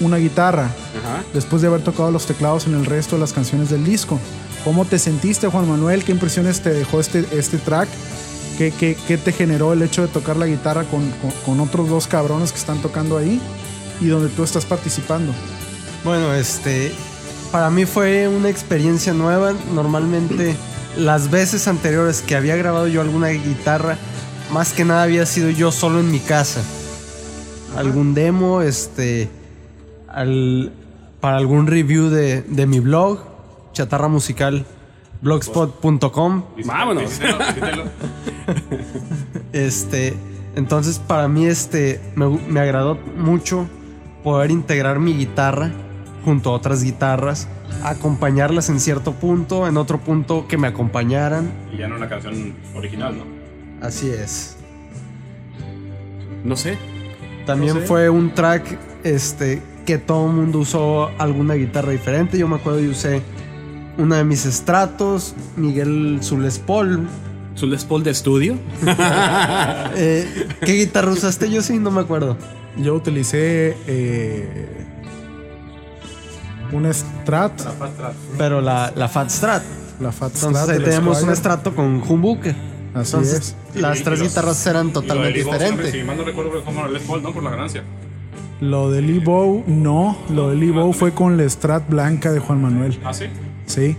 una 0.00 0.16
guitarra 0.16 0.64
Ajá. 1.04 1.22
después 1.34 1.60
de 1.60 1.68
haber 1.68 1.82
tocado 1.82 2.10
los 2.10 2.24
teclados 2.26 2.66
en 2.66 2.74
el 2.74 2.86
resto 2.86 3.16
de 3.16 3.20
las 3.20 3.32
canciones 3.34 3.68
del 3.70 3.84
disco. 3.84 4.18
¿Cómo 4.64 4.84
te 4.86 4.98
sentiste, 4.98 5.48
Juan 5.48 5.68
Manuel? 5.68 6.02
¿Qué 6.02 6.12
impresiones 6.12 6.60
te 6.62 6.70
dejó 6.70 6.98
este, 7.00 7.26
este 7.32 7.58
track? 7.58 7.88
¿Qué, 8.56 8.70
qué, 8.78 8.96
qué 9.06 9.18
te 9.18 9.32
generó 9.32 9.72
el 9.74 9.82
hecho 9.82 10.02
de 10.02 10.08
tocar 10.08 10.36
la 10.36 10.46
guitarra 10.46 10.84
con, 10.84 11.10
con- 11.20 11.30
con 11.44 11.60
otros 11.60 11.88
dos 11.88 12.06
cabrones 12.06 12.52
que 12.52 12.58
están 12.58 12.80
tocando 12.80 13.18
ahí 13.18 13.40
y 14.00 14.06
donde 14.06 14.28
tú 14.30 14.44
estás 14.44 14.64
participando? 14.64 15.32
Bueno, 16.04 16.32
este, 16.34 16.92
para 17.52 17.70
mí 17.70 17.84
fue 17.84 18.26
una 18.28 18.48
experiencia 18.48 19.12
nueva. 19.12 19.52
Normalmente 19.74 20.56
las 20.96 21.30
veces 21.30 21.68
anteriores 21.68 22.22
que 22.22 22.34
había 22.34 22.56
grabado 22.56 22.88
yo 22.88 23.00
alguna 23.00 23.28
guitarra, 23.28 23.96
más 24.52 24.72
que 24.72 24.84
nada 24.84 25.04
había 25.04 25.26
sido 25.26 25.50
yo 25.50 25.70
solo 25.70 26.00
en 26.00 26.10
mi 26.10 26.18
casa. 26.18 26.62
Algún 27.76 28.14
demo, 28.14 28.62
este, 28.62 29.28
al- 30.08 30.72
para 31.20 31.36
algún 31.36 31.66
review 31.68 32.08
de, 32.10 32.42
de 32.42 32.66
mi 32.66 32.80
blog, 32.80 33.20
chatarra 33.72 34.08
musical, 34.08 34.66
blogspot.com. 35.22 36.42
Vámonos. 36.64 37.12
Este, 39.52 40.14
entonces 40.56 40.98
para 40.98 41.28
mí 41.28 41.46
este 41.46 42.00
me, 42.16 42.26
me 42.28 42.60
agradó 42.60 42.98
mucho 43.16 43.66
poder 44.24 44.50
integrar 44.50 44.98
mi 44.98 45.14
guitarra 45.14 45.70
junto 46.24 46.50
a 46.50 46.52
otras 46.54 46.82
guitarras, 46.82 47.48
acompañarlas 47.82 48.68
en 48.68 48.80
cierto 48.80 49.12
punto, 49.12 49.66
en 49.66 49.76
otro 49.76 49.98
punto 49.98 50.46
que 50.48 50.56
me 50.56 50.68
acompañaran. 50.68 51.50
Y 51.72 51.78
ya 51.78 51.88
no 51.88 51.96
una 51.96 52.08
canción 52.08 52.54
original, 52.74 53.16
¿no? 53.18 53.86
Así 53.86 54.08
es. 54.10 54.56
No 56.44 56.56
sé. 56.56 56.78
También 57.46 57.74
No 57.74 57.80
sé. 57.80 57.86
fue 57.86 58.10
un 58.10 58.34
track 58.34 58.78
este 59.04 59.60
que 59.86 59.98
todo 59.98 60.28
el 60.28 60.32
mundo 60.32 60.60
usó 60.60 61.10
alguna 61.18 61.54
guitarra 61.54 61.90
diferente. 61.90 62.38
Yo 62.38 62.46
me 62.46 62.56
acuerdo 62.56 62.80
y 62.80 62.88
usé 62.88 63.22
una 63.98 64.18
de 64.18 64.24
mis 64.24 64.46
estratos, 64.46 65.34
Miguel 65.56 66.18
su 66.22 66.38
Les 66.38 66.58
Paul. 66.58 67.06
¿Su 67.54 67.66
Les 67.66 67.84
Paul 67.84 68.02
de 68.04 68.10
estudio? 68.12 68.54
Eh, 69.94 70.46
¿Qué 70.64 70.72
guitarra 70.72 71.10
usaste? 71.10 71.50
Yo 71.50 71.60
sí, 71.60 71.78
no 71.78 71.90
me 71.90 72.00
acuerdo. 72.00 72.38
Yo 72.78 72.94
utilicé 72.94 73.76
eh, 73.86 74.81
un 76.72 76.92
Strat, 76.92 77.52
Pero 78.38 78.60
la, 78.60 78.92
la 78.96 79.08
Fat 79.08 79.28
Strat. 79.30 79.62
la 80.00 80.12
Fat 80.12 80.32
Entonces 80.34 80.62
Strat. 80.62 80.68
ahí 80.70 80.78
del 80.78 80.84
tenemos 80.84 81.22
un 81.22 81.30
estrato 81.30 81.74
con 81.74 82.02
humbucker. 82.06 82.54
Así 82.94 83.16
Entonces 83.16 83.56
es. 83.74 83.80
las 83.80 84.00
Y- 84.00 84.04
tres 84.04 84.18
y 84.20 84.22
los- 84.24 84.28
guitarras 84.32 84.66
eran 84.66 84.92
totalmente 84.92 85.38
diferentes. 85.38 85.92
Si 85.92 86.02
mal 86.02 86.16
no 86.16 86.24
recuerdo, 86.24 86.50
fue 86.50 86.62
como 86.62 86.86
Les 86.88 87.02
Paul, 87.02 87.22
¿no? 87.22 87.32
Por 87.32 87.42
la 87.42 87.50
ganancia. 87.50 87.82
Lo 88.60 88.90
de 88.90 89.02
Lee 89.02 89.18
Bow, 89.18 89.64
no. 89.66 90.16
Lo 90.30 90.50
de 90.50 90.56
Lee 90.56 90.70
Bow 90.70 90.92
fue 90.92 91.12
con 91.12 91.36
la 91.36 91.48
Strat 91.48 91.88
blanca 91.88 92.30
de 92.32 92.38
Juan 92.38 92.60
Manuel. 92.62 92.98
Ah, 93.04 93.12
sí. 93.14 93.24
Sí. 93.66 93.96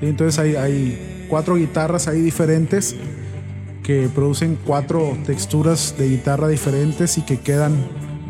Sí, 0.00 0.06
entonces 0.06 0.38
hay, 0.38 0.56
hay 0.56 1.26
cuatro 1.28 1.54
guitarras 1.56 2.08
ahí 2.08 2.20
diferentes 2.20 2.96
que 3.84 4.08
producen 4.14 4.58
cuatro 4.64 5.16
texturas 5.26 5.94
de 5.98 6.08
guitarra 6.08 6.48
diferentes 6.48 7.18
y 7.18 7.22
que 7.22 7.38
quedan 7.40 7.74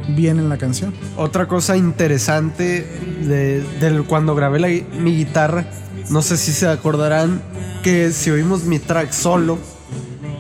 bien 0.08 0.38
en 0.38 0.48
la 0.48 0.58
canción. 0.58 0.92
Otra 1.16 1.46
cosa 1.48 1.76
interesante 1.76 2.86
de, 3.26 3.62
del 3.80 4.04
cuando 4.04 4.34
grabé 4.34 4.58
la 4.60 4.68
mi 4.98 5.16
guitarra, 5.16 5.64
no 6.10 6.22
sé 6.22 6.36
si 6.36 6.52
se 6.52 6.66
acordarán 6.68 7.40
que 7.82 8.12
si 8.12 8.30
oímos 8.30 8.64
mi 8.64 8.78
track 8.78 9.12
solo, 9.12 9.58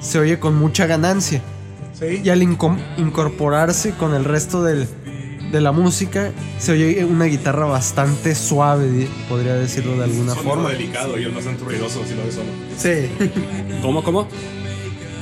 se 0.00 0.18
oye 0.18 0.38
con 0.38 0.56
mucha 0.56 0.86
ganancia. 0.86 1.42
Sí. 1.98 2.20
Y 2.24 2.30
al 2.30 2.42
incorporarse 2.42 3.92
con 3.92 4.14
el 4.14 4.24
resto 4.24 4.62
del- 4.62 4.88
de 5.52 5.60
la 5.60 5.70
música, 5.70 6.30
se 6.58 6.72
oye 6.72 7.04
una 7.04 7.26
guitarra 7.26 7.66
bastante 7.66 8.34
suave, 8.34 9.06
podría 9.28 9.52
decirlo 9.54 9.98
de 9.98 10.04
alguna 10.04 10.34
forma. 10.34 10.70
delicado 10.70 11.18
y 11.18 11.24
el 11.24 11.32
más 11.32 11.44
ruidoso, 11.60 12.00
si 12.08 12.14
lo 12.14 12.24
ves 12.24 12.34
solo. 12.36 12.46
Sí. 12.78 13.10
¿Cómo, 13.82 14.02
cómo? 14.02 14.28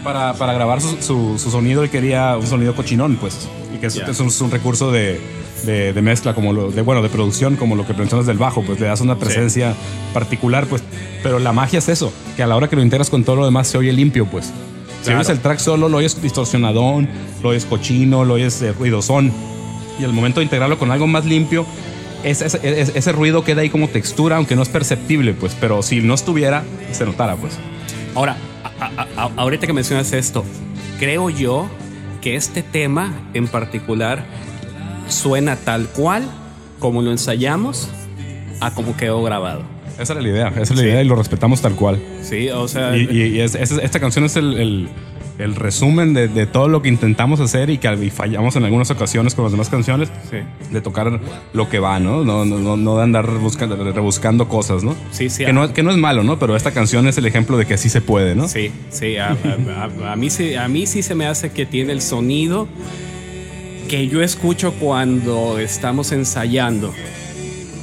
Para, 0.04 0.32
para 0.34 0.54
grabar 0.54 0.80
su, 0.80 0.96
su- 1.02 1.38
su 1.38 1.50
sonido, 1.50 1.82
él 1.82 1.90
quería 1.90 2.36
un 2.38 2.46
sonido 2.46 2.74
cochinón, 2.74 3.16
pues. 3.16 3.48
Y 3.74 3.78
que 3.78 3.86
es, 3.88 3.94
Ya. 3.94 4.06
es 4.06 4.18
un, 4.20 4.28
es 4.28 4.40
un 4.40 4.50
recurso 4.50 4.90
de, 4.90 5.20
de- 5.64 5.92
de 5.92 6.02
mezcla, 6.02 6.34
como 6.34 6.52
lo, 6.54 6.70
de, 6.70 6.80
bueno, 6.80 7.02
de 7.02 7.10
producción, 7.10 7.56
como 7.56 7.76
lo 7.76 7.86
que 7.86 7.92
mencionas 7.92 8.26
del 8.26 8.38
bajo, 8.38 8.62
pues 8.62 8.80
le 8.80 8.86
das 8.86 9.02
una 9.02 9.16
presencia 9.16 9.74
particular, 10.14 10.66
pues. 10.66 10.82
Pero 11.22 11.38
la 11.38 11.52
magia 11.52 11.80
es 11.80 11.88
eso, 11.90 12.12
que 12.36 12.42
a 12.42 12.46
la 12.46 12.56
hora 12.56 12.68
que 12.68 12.76
lo 12.76 12.82
integras 12.82 13.10
con 13.10 13.24
todo 13.24 13.36
lo 13.36 13.44
demás 13.44 13.68
se 13.68 13.76
oye 13.76 13.92
limpio, 13.92 14.24
pues. 14.26 14.46
Si 14.46 15.04
Claro. 15.04 15.18
oyes 15.18 15.28
el 15.30 15.40
track 15.40 15.58
solo, 15.58 15.88
lo 15.88 15.98
oyes 15.98 16.20
distorsionadón, 16.22 17.08
lo 17.42 17.50
oyes 17.50 17.66
cochino, 17.66 18.24
lo 18.24 18.34
oyes 18.34 18.60
eh, 18.62 18.72
ruidosón. 18.72 19.32
Y 19.98 20.04
al 20.04 20.12
momento 20.14 20.40
de 20.40 20.44
integrarlo 20.44 20.78
con 20.78 20.90
algo 20.90 21.06
más 21.06 21.26
limpio, 21.26 21.66
ese, 22.24 22.46
ese- 22.46 22.80
ese- 22.80 22.98
ese 22.98 23.12
ruido 23.12 23.44
queda 23.44 23.60
ahí 23.60 23.68
como 23.70 23.88
textura, 23.88 24.36
aunque 24.36 24.56
no 24.56 24.62
es 24.62 24.68
perceptible, 24.70 25.34
pues. 25.34 25.54
Pero 25.60 25.82
si 25.82 26.00
no 26.00 26.14
estuviera, 26.14 26.64
se 26.92 27.04
notara, 27.04 27.36
pues. 27.36 27.52
Ahora, 28.14 28.36
a- 28.86 29.30
ahorita 29.36 29.66
que 29.66 29.72
mencionas 29.72 30.12
esto, 30.12 30.44
creo 30.98 31.30
yo 31.30 31.68
que 32.20 32.36
este 32.36 32.62
tema 32.62 33.12
en 33.34 33.46
particular 33.48 34.24
suena 35.08 35.56
tal 35.56 35.86
cual 35.88 36.22
como 36.78 37.02
lo 37.02 37.10
ensayamos 37.10 37.88
a 38.60 38.72
como 38.74 38.96
quedó 38.96 39.22
grabado. 39.22 39.62
Esa 39.98 40.14
era 40.14 40.22
la 40.22 40.28
idea, 40.28 40.48
esa 40.48 40.62
es 40.62 40.76
la 40.76 40.82
idea 40.82 41.02
y 41.02 41.04
lo 41.04 41.14
respetamos 41.16 41.60
tal 41.60 41.74
cual. 41.74 42.00
Sí, 42.22 42.48
o 42.50 42.66
sea, 42.68 42.96
Y, 42.96 43.08
y- 43.10 43.22
y 43.36 43.40
es- 43.40 43.54
es- 43.54 43.72
esta 43.72 44.00
canción 44.00 44.24
es 44.24 44.36
el, 44.36 44.54
el- 44.58 44.88
el 45.42 45.56
resumen 45.56 46.14
de, 46.14 46.28
de 46.28 46.46
todo 46.46 46.68
lo 46.68 46.82
que 46.82 46.88
intentamos 46.88 47.40
hacer 47.40 47.70
y 47.70 47.78
que 47.78 47.92
y 47.94 48.10
fallamos 48.10 48.56
en 48.56 48.64
algunas 48.64 48.90
ocasiones 48.90 49.34
con 49.34 49.44
las 49.44 49.52
demás 49.52 49.68
canciones. 49.68 50.10
Sí. 50.30 50.36
De 50.72 50.80
tocar 50.80 51.20
lo 51.52 51.68
que 51.68 51.78
va, 51.78 51.98
¿no? 51.98 52.24
No, 52.24 52.44
no, 52.44 52.76
no- 52.76 52.96
de 52.96 53.02
andar 53.02 53.26
buscando, 53.38 53.76
rebuscando 53.76 54.48
cosas, 54.48 54.82
¿no? 54.84 54.94
Sí, 55.10 55.30
sí, 55.30 55.44
Que, 55.44 55.50
ah. 55.50 55.52
no, 55.52 55.72
que 55.72 55.82
no 55.82 55.90
es 55.90 55.96
malo, 55.96 56.22
¿no? 56.22 56.38
Pero 56.38 56.56
esta 56.56 56.72
canción 56.72 57.06
es 57.08 57.18
el 57.18 57.26
ejemplo 57.26 57.56
de 57.56 57.66
que 57.66 57.76
sí 57.78 57.88
se 57.88 58.00
puede, 58.00 58.34
¿no? 58.34 58.48
Sí, 58.48 58.70
sí, 58.90 59.16
a, 59.16 59.30
a- 59.30 59.88
a- 60.06 60.12
a 60.12 60.16
mí 60.16 60.30
sí, 60.30 60.54
a 60.54 60.68
mí 60.68 60.86
sí 60.86 61.02
se 61.02 61.14
me 61.14 61.26
hace 61.26 61.50
que 61.50 61.66
tiene 61.66 61.92
el 61.92 62.02
sonido 62.02 62.68
que 63.88 64.06
yo 64.08 64.22
escucho 64.22 64.72
cuando 64.74 65.58
estamos 65.58 66.12
ensayando. 66.12 66.92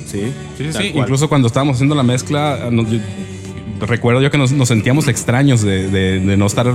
Sí, 0.06 0.22
Sí, 0.58 0.72
sí. 0.72 0.92
Incluso 0.96 1.28
cuando 1.28 1.48
estábamos 1.48 1.76
haciendo 1.76 1.94
la 1.94 2.04
mezcla, 2.04 2.70
recuerdo 3.82 4.22
yo 4.22 4.32
que 4.32 4.38
nos, 4.38 4.52
nos 4.52 4.68
sentíamos 4.70 5.08
extraños 5.08 5.62
de, 5.62 5.90
de- 5.90 6.20
de 6.20 6.38
no 6.38 6.46
estar 6.48 6.68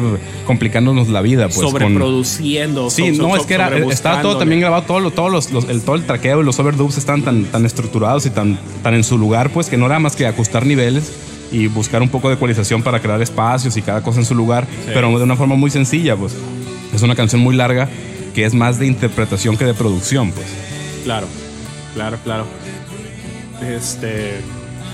complicándonos 0.46 1.08
la 1.08 1.20
vida. 1.22 1.46
Pues, 1.48 1.60
con- 1.60 1.70
sobreproduciendo. 1.70 2.90
Sí, 2.90 3.14
so- 3.16 3.22
no, 3.22 3.30
so- 3.30 3.36
es 3.40 3.46
que 3.46 3.54
era, 3.54 3.76
estaba 3.92 4.22
todo 4.22 4.38
también 4.38 4.60
grabado, 4.60 4.82
todo, 4.84 5.00
lo- 5.00 5.10
todos 5.10 5.30
los, 5.32 5.50
los- 5.50 5.68
el, 5.68 5.82
todo 5.82 5.96
el 5.96 6.04
traqueo 6.04 6.40
y 6.42 6.44
los 6.44 6.58
overdubs 6.60 6.98
están 6.98 7.22
tan, 7.22 7.44
tan 7.46 7.66
estructurados 7.66 8.26
y 8.26 8.30
tan, 8.30 8.58
tan 8.82 8.94
en 8.94 9.04
su 9.04 9.18
lugar, 9.18 9.50
pues 9.50 9.68
que 9.68 9.76
no 9.76 9.86
era 9.86 9.98
más 9.98 10.14
que 10.16 10.26
ajustar 10.26 10.64
niveles 10.66 11.12
y 11.50 11.66
buscar 11.66 12.00
un 12.02 12.08
poco 12.08 12.28
de 12.28 12.34
ecualización 12.36 12.82
para 12.82 13.00
crear 13.00 13.20
espacios 13.20 13.76
y 13.76 13.82
cada 13.82 14.02
cosa 14.02 14.20
en 14.20 14.24
su 14.26 14.34
lugar, 14.34 14.66
pero 14.86 15.08
de 15.18 15.24
una 15.24 15.36
forma 15.36 15.54
muy 15.56 15.70
sencilla, 15.70 16.16
pues. 16.16 16.34
Es 16.94 17.02
una 17.02 17.14
canción 17.14 17.40
muy 17.42 17.56
larga 17.56 17.88
que 18.34 18.44
es 18.44 18.54
más 18.54 18.78
de 18.78 18.86
interpretación 18.86 19.56
que 19.56 19.64
de 19.64 19.74
producción, 19.74 20.30
pues. 20.32 20.46
Claro, 21.04 21.26
claro, 21.94 22.16
claro. 22.24 22.46
Este. 23.76 24.36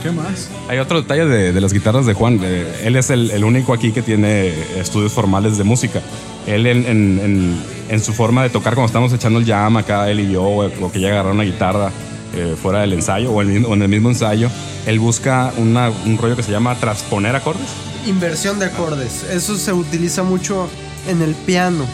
¿Qué 0.03 0.11
más? 0.13 0.49
Hay 0.69 0.79
otro 0.79 1.01
detalle 1.03 1.27
de, 1.27 1.53
de 1.53 1.61
las 1.61 1.73
guitarras 1.73 2.07
de 2.07 2.15
Juan. 2.15 2.39
eh, 2.43 2.83
él 2.85 2.97
es 2.97 3.11
el, 3.11 3.31
el 3.31 3.45
único 3.45 3.73
aquí 3.73 3.91
que 3.93 4.03
tiene 4.03 4.55
estudios 4.79 5.13
formales 5.13 5.59
de 5.59 5.65
música. 5.65 6.01
Él 6.47 6.67
en, 6.67 6.87
en- 6.87 7.21
en- 7.23 7.63
en 7.89 8.01
su 8.05 8.13
forma 8.13 8.43
de 8.43 8.51
tocar, 8.51 8.75
cuando 8.75 8.87
estamos 8.87 9.13
echando 9.13 9.39
el 9.41 9.47
jam 9.47 9.77
acá, 9.79 10.11
él 10.11 10.21
y 10.21 10.33
yo, 10.33 10.43
o, 10.43 10.67
o 10.67 10.93
que 10.93 10.99
llega 10.99 11.11
a 11.17 11.21
agarrar 11.21 11.33
una 11.33 11.45
guitarra 11.45 11.91
eh, 12.35 12.55
fuera 12.61 12.81
del 12.83 12.93
ensayo 12.93 13.33
o, 13.33 13.41
el 13.41 13.49
mismo- 13.49 13.69
o 13.69 13.75
en 13.75 13.83
el 13.83 13.89
mismo 13.89 14.09
ensayo, 14.11 14.51
él 14.87 14.99
busca 15.01 15.53
una- 15.57 15.91
un 16.07 16.17
rollo 16.19 16.37
que 16.37 16.43
se 16.43 16.53
llama 16.53 16.75
transponer 16.77 17.35
acordes. 17.35 17.67
Inversión 18.07 18.59
de 18.59 18.67
acordes. 18.67 19.25
Eso 19.25 19.57
se 19.57 19.73
utiliza 19.73 20.23
mucho 20.23 20.69
en 21.09 21.23
el 21.23 21.35
piano. 21.35 21.85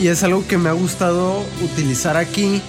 Y 0.00 0.06
es 0.08 0.22
algo 0.22 0.46
que 0.46 0.58
me 0.58 0.68
ha 0.68 0.72
gustado 0.72 1.42
utilizar 1.62 2.16
aquí. 2.16 2.62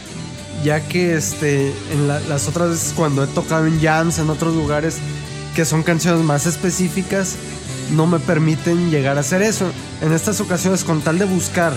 Ya 0.64 0.80
que 0.88 1.16
este, 1.16 1.74
en 1.92 2.08
la- 2.08 2.20
las 2.22 2.48
otras 2.48 2.70
veces 2.70 2.94
cuando 2.96 3.24
he 3.24 3.28
tocado 3.28 3.66
en 3.68 3.82
jams 3.82 4.18
en 4.20 4.30
otros 4.30 4.56
lugares 4.56 4.98
que 5.56 5.66
son 5.66 5.84
canciones 5.84 6.24
más 6.24 6.46
específicas, 6.46 7.36
no 7.92 8.08
me 8.08 8.20
permiten 8.20 8.90
llegar 8.90 9.18
a 9.18 9.22
hacer 9.22 9.42
eso. 9.42 9.66
En 10.02 10.14
estas 10.14 10.40
ocasiones, 10.40 10.84
con 10.84 11.02
tal 11.02 11.20
de 11.20 11.26
buscar 11.26 11.74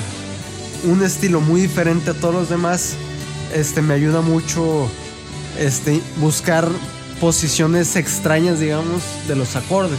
un 0.84 1.02
estilo 1.02 1.40
muy 1.40 1.60
diferente 1.62 2.10
a 2.10 2.14
todos 2.14 2.34
los 2.34 2.48
demás, 2.48 2.94
este, 3.54 3.82
me 3.82 3.94
ayuda 3.94 4.20
mucho 4.22 4.88
este, 5.58 6.00
buscar 6.20 6.68
posiciones 7.20 7.96
extrañas, 7.96 8.60
digamos, 8.60 9.02
de 9.26 9.36
los 9.36 9.56
acordes. 9.56 9.98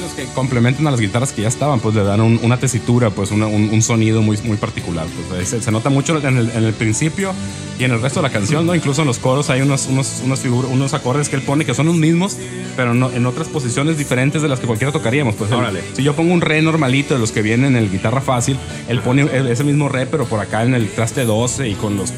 Los 0.00 0.12
que 0.12 0.24
complementan 0.34 0.86
a 0.86 0.90
las 0.92 1.00
guitarras 1.00 1.32
que 1.32 1.42
ya 1.42 1.48
estaban, 1.48 1.80
pues 1.80 1.94
le 1.94 2.04
dan 2.04 2.20
un- 2.20 2.38
una 2.42 2.58
tesitura, 2.58 3.10
pues 3.10 3.30
una- 3.32 3.46
un, 3.46 3.70
un 3.70 3.82
sonido 3.82 4.22
muy, 4.22 4.36
muy 4.44 4.56
particular. 4.56 5.06
Pues, 5.28 5.48
se, 5.48 5.60
se 5.60 5.70
nota 5.72 5.90
mucho 5.90 6.16
en 6.18 6.36
el, 6.38 6.50
en 6.50 6.64
el 6.64 6.72
principio 6.72 7.32
y 7.80 7.84
en 7.84 7.90
el 7.92 8.00
resto 8.00 8.20
de 8.20 8.28
la 8.28 8.32
canción, 8.32 8.66
¿no? 8.66 8.74
Incluso 8.74 9.02
en 9.02 9.08
los 9.08 9.18
coros 9.18 9.50
hay 9.50 9.60
unos, 9.60 9.86
unos, 9.86 10.20
unos, 10.24 10.44
figur- 10.44 10.68
unos 10.70 10.94
acordes 10.94 11.28
que 11.28 11.36
él 11.36 11.42
pone 11.42 11.64
que 11.64 11.74
son 11.74 11.86
los 11.86 11.96
mismos, 11.96 12.36
pero 12.76 12.94
no, 12.94 13.10
en 13.10 13.26
otras 13.26 13.48
posiciones 13.48 13.98
diferentes 13.98 14.40
de 14.42 14.48
las 14.48 14.60
que 14.60 14.66
cualquiera 14.66 14.92
tocaríamos. 14.92 15.34
Pues, 15.34 15.50
Órale. 15.50 15.80
si 15.94 16.02
yo 16.04 16.14
pongo 16.14 16.32
un 16.32 16.40
re 16.40 16.62
normalito 16.62 17.14
de 17.14 17.20
los 17.20 17.32
que 17.32 17.42
vienen 17.42 17.76
en 17.76 17.82
el 17.82 17.90
guitarra 17.90 18.20
fácil, 18.20 18.56
él 18.88 19.00
pone 19.00 19.22
el- 19.22 19.48
ese 19.48 19.64
mismo 19.64 19.88
re, 19.88 20.06
pero 20.06 20.26
por 20.26 20.38
acá 20.40 20.62
en 20.62 20.74
el 20.74 20.88
traste 20.90 21.24
12 21.24 21.68
y 21.68 21.74
con 21.74 21.96
los 21.96 22.12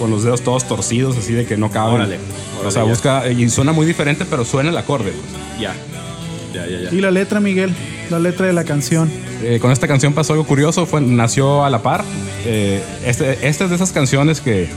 con 0.00 0.10
los 0.10 0.22
dedos 0.24 0.40
todos 0.40 0.66
torcidos, 0.66 1.18
así 1.18 1.34
de 1.34 1.44
que 1.44 1.58
no 1.58 1.70
caben. 1.70 1.96
Órale, 1.96 2.16
o 2.16 2.60
órale, 2.60 2.70
sea, 2.72 2.84
ya. 2.84 2.88
busca, 2.88 3.30
y 3.30 3.50
suena 3.50 3.72
muy 3.72 3.84
diferente, 3.84 4.24
pero 4.24 4.46
suena 4.46 4.70
el 4.70 4.78
acorde. 4.78 5.12
pues. 5.12 5.60
Ya. 5.60 5.74
Ya, 6.52 6.66
ya, 6.66 6.80
ya. 6.80 6.94
Y 6.94 7.00
la 7.00 7.10
letra, 7.10 7.40
Miguel, 7.40 7.72
la 8.10 8.18
letra 8.18 8.46
de 8.46 8.52
la 8.52 8.64
canción. 8.64 9.10
Eh, 9.42 9.58
con 9.60 9.70
esta 9.70 9.86
canción 9.86 10.12
pasó 10.12 10.32
algo 10.32 10.44
curioso, 10.44 10.86
fue, 10.86 11.00
nació 11.00 11.64
a 11.64 11.70
la 11.70 11.82
par. 11.82 12.04
Eh, 12.44 12.82
este, 13.04 13.46
esta 13.48 13.64
es 13.64 13.70
de 13.70 13.76
esas 13.76 13.92
canciones 13.92 14.40
que, 14.40 14.68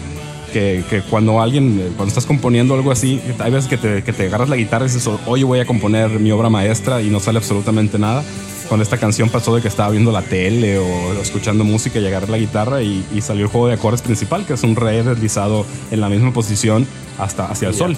que, 0.53 0.83
que 0.89 1.01
cuando 1.01 1.41
alguien, 1.41 1.79
eh, 1.79 1.87
cuando 1.95 2.09
estás 2.09 2.25
componiendo 2.25 2.75
algo 2.75 2.91
así, 2.91 3.19
hay 3.39 3.51
veces 3.51 3.69
que 3.69 3.77
te, 3.77 4.03
que 4.03 4.13
te 4.13 4.27
agarras 4.27 4.49
la 4.49 4.55
guitarra 4.55 4.85
y 4.85 4.89
dices, 4.89 5.09
oye, 5.25 5.43
voy 5.43 5.59
a 5.59 5.65
componer 5.65 6.19
mi 6.19 6.31
obra 6.31 6.49
maestra 6.49 7.01
y 7.01 7.09
no 7.09 7.19
sale 7.19 7.39
absolutamente 7.39 7.97
nada. 7.97 8.23
Con 8.69 8.81
esta 8.81 8.97
canción 8.97 9.29
pasó 9.29 9.55
de 9.55 9.61
que 9.61 9.67
estaba 9.67 9.89
viendo 9.89 10.11
la 10.11 10.21
tele 10.21 10.77
o 10.77 11.21
escuchando 11.21 11.63
música 11.63 11.99
y 11.99 12.07
agarré 12.07 12.27
la 12.27 12.37
guitarra 12.37 12.81
y, 12.81 13.05
y 13.13 13.21
salió 13.21 13.45
el 13.45 13.51
juego 13.51 13.67
de 13.67 13.73
acordes 13.73 14.01
principal, 14.01 14.45
que 14.45 14.53
es 14.53 14.63
un 14.63 14.75
re 14.75 15.03
deslizado 15.03 15.65
en 15.91 15.99
la 15.99 16.07
misma 16.07 16.31
posición 16.31 16.87
hasta 17.19 17.45
hacia 17.45 17.67
el 17.67 17.75
sol. 17.75 17.97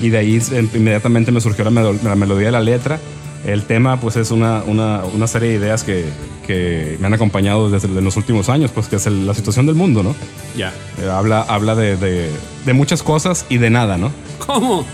Y 0.00 0.08
de 0.10 0.18
ahí 0.18 0.40
inmediatamente 0.74 1.30
me 1.32 1.40
surgió 1.40 1.64
la, 1.64 1.70
melo- 1.70 1.98
la 2.02 2.14
melodía 2.14 2.46
de 2.46 2.52
la 2.52 2.60
letra. 2.60 2.98
El 3.46 3.62
tema, 3.64 3.98
pues, 4.00 4.16
es 4.16 4.30
una, 4.30 4.62
una, 4.66 5.02
una 5.04 5.26
serie 5.26 5.50
de 5.50 5.54
ideas 5.56 5.82
que, 5.82 6.04
que 6.46 6.96
me 7.00 7.06
han 7.06 7.14
acompañado 7.14 7.70
desde 7.70 7.88
los 8.02 8.16
últimos 8.16 8.48
años, 8.50 8.70
pues, 8.74 8.86
que 8.88 8.96
es 8.96 9.06
el- 9.06 9.26
la 9.26 9.34
situación 9.34 9.64
del 9.66 9.74
mundo, 9.74 10.02
¿no? 10.02 10.14
Ya. 10.56 10.72
Eh, 11.00 11.08
habla 11.10 11.40
habla 11.42 11.74
de, 11.74 11.96
de- 11.96 12.30
de 12.66 12.72
muchas 12.72 13.02
cosas 13.02 13.46
y 13.48 13.56
de 13.58 13.70
nada, 13.70 13.96
¿no? 13.96 14.12
¿Cómo? 14.46 14.84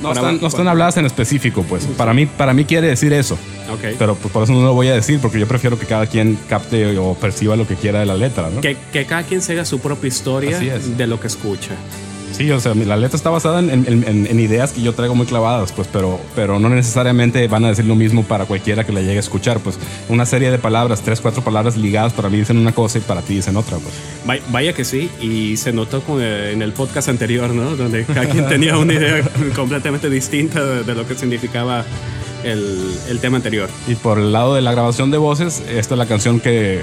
No 0.00 0.08
Para- 0.08 0.20
están, 0.20 0.40
no 0.40 0.46
están 0.48 0.68
habladas 0.68 0.96
en 0.96 1.06
específico, 1.06 1.62
pues. 1.68 1.84
Para 1.96 2.12
mí, 2.14 2.26
para 2.26 2.52
mí 2.54 2.64
quiere 2.64 2.88
decir 2.88 3.12
eso. 3.12 3.38
Pero 3.98 4.14
pues, 4.16 4.32
por 4.32 4.42
eso 4.44 4.52
no 4.52 4.62
lo 4.62 4.74
voy 4.74 4.88
a 4.88 4.94
decir, 4.94 5.20
porque 5.20 5.38
yo 5.38 5.46
prefiero 5.46 5.78
que 5.78 5.86
cada 5.86 6.06
quien 6.06 6.38
capte 6.48 6.98
o 6.98 7.14
perciba 7.14 7.54
lo 7.56 7.66
que 7.66 7.76
quiera 7.76 8.00
de 8.00 8.06
la 8.06 8.14
letra, 8.16 8.48
¿no? 8.50 8.60
Que, 8.60 8.76
que 8.92 9.04
cada 9.06 9.22
quien 9.24 9.40
se 9.42 9.52
haga 9.52 9.64
su 9.64 9.78
propia 9.78 10.08
historia 10.08 10.58
de 10.58 11.06
lo 11.06 11.20
que 11.20 11.26
escucha. 11.28 11.70
Sí, 12.32 12.50
o 12.50 12.58
sea, 12.60 12.74
la 12.74 12.96
letra 12.96 13.16
está 13.16 13.30
basada 13.30 13.60
en, 13.60 13.70
en- 13.70 14.04
en- 14.06 14.26
en 14.26 14.40
ideas 14.40 14.72
que 14.72 14.82
yo 14.82 14.92
traigo 14.94 15.14
muy 15.14 15.26
clavadas, 15.26 15.72
pues, 15.72 15.88
pero, 15.92 16.18
pero 16.34 16.58
no 16.58 16.68
necesariamente 16.68 17.46
van 17.48 17.64
a 17.64 17.68
decir 17.68 17.84
lo 17.84 17.94
mismo 17.94 18.24
para 18.24 18.44
cualquiera 18.46 18.84
que 18.84 18.92
la 18.92 19.00
llegue 19.00 19.16
a 19.16 19.20
escuchar, 19.20 19.60
pues. 19.60 19.78
Una 20.08 20.26
serie 20.26 20.50
de 20.50 20.58
palabras, 20.58 21.02
tres, 21.02 21.20
cuatro 21.20 21.42
palabras 21.44 21.76
ligadas, 21.76 22.12
para 22.12 22.28
mí 22.28 22.38
dicen 22.38 22.56
una 22.58 22.72
cosa 22.72 22.98
y 22.98 23.00
para 23.02 23.20
ti 23.22 23.34
dicen 23.36 23.56
otra, 23.56 23.78
pues. 23.78 23.94
Vaya, 24.26 24.42
vaya 24.50 24.72
que 24.72 24.84
sí, 24.84 25.10
y 25.20 25.56
se 25.56 25.72
notó 25.72 26.00
con, 26.02 26.20
eh, 26.22 26.52
en 26.52 26.62
el 26.62 26.72
podcast 26.72 27.08
anterior, 27.08 27.50
¿no? 27.50 27.76
Donde 27.76 28.04
cada 28.04 28.26
quien 28.28 28.48
tenía 28.48 28.76
una 28.78 28.94
idea 28.94 29.22
completamente 29.56 30.08
distinta 30.10 30.64
de, 30.64 30.84
de 30.84 30.94
lo 30.94 31.06
que 31.06 31.14
significaba 31.14 31.84
el, 32.44 32.92
el 33.08 33.18
tema 33.20 33.36
anterior. 33.36 33.68
Y 33.86 33.94
por 33.94 34.18
el 34.18 34.32
lado 34.32 34.54
de 34.54 34.62
la 34.62 34.72
grabación 34.72 35.10
de 35.10 35.18
voces, 35.18 35.62
esta 35.70 35.94
es 35.94 35.98
la 35.98 36.06
canción 36.06 36.40
que 36.40 36.80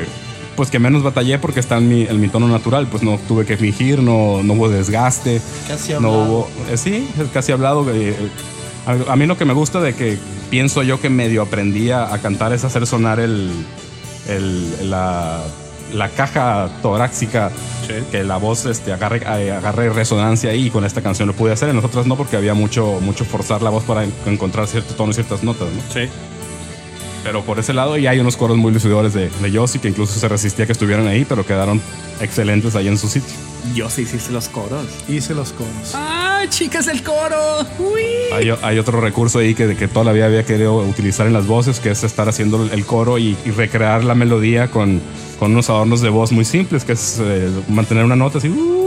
pues 0.59 0.69
que 0.71 0.77
menos 0.77 1.03
batallé 1.03 1.39
porque 1.39 1.61
está 1.61 1.77
en 1.77 1.87
mi, 1.87 2.01
en 2.01 2.19
mi 2.19 2.27
tono 2.27 2.45
natural, 2.49 2.85
pues 2.91 3.01
no 3.01 3.17
tuve 3.29 3.45
que 3.45 3.55
fingir, 3.55 4.01
no, 4.03 4.43
no 4.43 4.53
hubo 4.55 4.67
desgaste, 4.67 5.39
Casi 5.69 5.91
no 5.93 5.95
hablado. 5.99 6.19
hubo, 6.25 6.49
eh, 6.69 6.75
sí, 6.75 7.07
casi 7.33 7.53
hablado. 7.53 7.85
eh, 7.93 8.13
a, 8.85 9.13
a 9.13 9.15
mí 9.15 9.25
lo 9.25 9.37
que 9.37 9.45
me 9.45 9.53
gusta 9.53 9.79
de 9.79 9.95
que 9.95 10.17
pienso 10.49 10.83
yo 10.83 10.99
que 10.99 11.09
medio 11.09 11.43
aprendí 11.43 11.91
a, 11.91 12.13
a 12.13 12.17
cantar 12.19 12.51
es 12.51 12.65
hacer 12.65 12.85
sonar 12.87 13.21
el, 13.21 13.49
el- 14.27 14.89
la, 14.89 15.43
la 15.93 16.09
caja 16.09 16.69
torácica, 16.81 17.51
Sí. 17.87 17.93
que 18.11 18.25
la 18.25 18.35
voz 18.35 18.65
este, 18.65 18.91
agarre, 18.91 19.21
eh, 19.25 19.51
agarre 19.51 19.89
resonancia 19.91 20.51
ahí 20.51 20.67
y 20.67 20.69
con 20.71 20.83
esta 20.83 21.01
canción 21.01 21.29
lo 21.29 21.33
pude 21.35 21.53
hacer, 21.53 21.69
en 21.69 21.75
nosotras 21.77 22.05
no 22.05 22.17
porque 22.17 22.35
había 22.35 22.53
mucho, 22.53 22.99
mucho 23.01 23.23
forzar 23.23 23.61
la 23.61 23.69
voz 23.69 23.83
para 23.85 24.03
en- 24.03 24.13
encontrar 24.25 24.67
cierto 24.67 24.93
tono 24.93 25.11
y 25.11 25.13
ciertas 25.13 25.41
notas, 25.41 25.69
¿no? 25.73 25.81
Sí. 25.93 26.09
Pero 27.23 27.43
por 27.43 27.59
ese 27.59 27.73
lado, 27.73 27.97
y 27.97 28.07
hay 28.07 28.19
unos 28.19 28.37
coros 28.37 28.55
muy 28.57 28.71
lucidores 28.71 29.13
de, 29.13 29.29
de 29.29 29.51
Yossi 29.51 29.79
que 29.79 29.89
incluso 29.89 30.17
se 30.19 30.27
resistía 30.29 30.65
que 30.65 30.71
estuvieran 30.71 31.05
ahí, 31.07 31.25
pero 31.27 31.45
quedaron 31.45 31.81
excelentes 32.21 32.75
ahí 32.75 32.87
en 32.87 32.97
su 32.97 33.09
sitio. 33.09 33.33
Yo 33.75 33.89
sí 33.89 34.03
hiciste 34.03 34.31
los 34.31 34.47
coros. 34.47 34.85
Hice 35.07 35.35
los 35.35 35.51
coros. 35.51 35.91
¡Ah, 35.93 36.43
chicas, 36.49 36.87
el 36.87 37.03
coro! 37.03 37.35
¡Uy! 37.77 38.03
Hay, 38.33 38.49
hay 38.61 38.79
otro 38.79 39.01
recurso 39.01 39.39
ahí 39.39 39.53
que, 39.53 39.75
que 39.75 39.87
toda 39.89 40.05
la 40.05 40.13
vida 40.13 40.25
había 40.27 40.45
querido 40.45 40.77
utilizar 40.77 41.27
en 41.27 41.33
las 41.33 41.45
voces, 41.45 41.79
que 41.81 41.91
es 41.91 42.03
estar 42.05 42.29
haciendo 42.29 42.69
el 42.71 42.85
coro 42.85 43.17
y, 43.17 43.35
y 43.45 43.51
recrear 43.51 44.05
la 44.05 44.15
melodía 44.15 44.71
con, 44.71 45.01
con 45.39 45.51
unos 45.51 45.69
adornos 45.69 45.99
de 46.01 46.07
voz 46.09 46.31
muy 46.31 46.45
simples, 46.45 46.85
que 46.85 46.93
es 46.93 47.17
eh, 47.21 47.49
mantener 47.67 48.05
una 48.05 48.15
nota 48.15 48.37
así. 48.37 48.47
"Uh", 48.47 48.79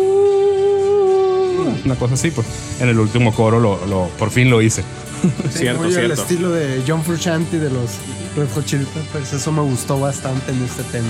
Una 1.84 1.96
cosa 1.96 2.14
así, 2.14 2.30
pues. 2.30 2.46
En 2.80 2.88
el 2.88 2.98
último 2.98 3.34
coro 3.34 3.60
lo, 3.60 3.84
lo- 3.86 4.08
por 4.18 4.30
fin 4.30 4.48
lo 4.50 4.62
hice. 4.62 4.82
Cierto, 5.50 5.82
muy 5.82 5.92
cierto. 5.92 6.20
estilo 6.20 6.50
de 6.50 6.82
John 6.86 7.02
Frusciante 7.04 7.58
de 7.58 7.70
los 7.70 7.90
Red 8.36 8.48
Hot 8.54 8.64
Chili 8.64 8.84
Peppers. 8.84 9.32
Eso 9.32 9.52
me 9.52 9.62
gustó 9.62 9.98
bastante 10.00 10.52
en 10.52 10.62
este 10.62 10.82
tema. 10.84 11.08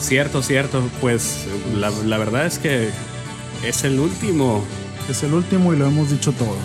Cierto, 0.00 0.42
cierto. 0.42 0.82
Pues 1.00 1.46
la, 1.76 1.90
la 1.90 2.18
verdad 2.18 2.46
es 2.46 2.58
que 2.58 2.90
es 3.64 3.84
el 3.84 3.98
último. 3.98 4.64
Es 5.08 5.22
el 5.22 5.34
último 5.34 5.74
y 5.74 5.76
lo 5.76 5.86
hemos 5.86 6.10
dicho 6.10 6.32
todo. 6.32 6.56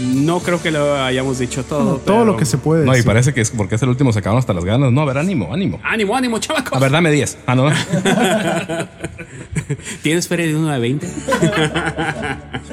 No 0.00 0.40
creo 0.40 0.62
que 0.62 0.70
lo 0.70 0.94
hayamos 1.02 1.38
dicho 1.38 1.64
todo. 1.64 1.80
No, 1.84 1.90
todo 1.96 2.00
pero- 2.04 2.24
lo 2.24 2.36
que 2.36 2.44
se 2.46 2.58
puede 2.58 2.86
No, 2.86 2.96
y 2.96 3.02
parece 3.02 3.34
que 3.34 3.40
es 3.40 3.50
porque 3.50 3.74
es 3.74 3.82
el 3.82 3.88
último, 3.90 4.12
se 4.12 4.20
acabaron 4.20 4.38
hasta 4.38 4.52
las 4.52 4.64
ganas. 4.64 4.92
No, 4.92 5.00
a 5.02 5.04
ver, 5.04 5.18
ánimo, 5.18 5.52
ánimo. 5.52 5.78
Ánimo, 5.82 6.16
ánimo, 6.16 6.38
chavacos. 6.38 6.72
A 6.72 6.78
ver, 6.78 6.90
dame 6.90 7.10
10. 7.10 7.38
Ah, 7.46 7.54
no. 7.54 7.70
¿Tienes 10.02 10.28
feria 10.28 10.46
de 10.46 10.56
1 10.56 10.70
a 10.70 10.78
20? 10.78 11.06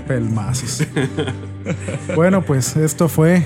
Pelmazos. 0.07 0.83
bueno, 2.15 2.41
pues 2.43 2.75
esto 2.77 3.09
fue 3.09 3.43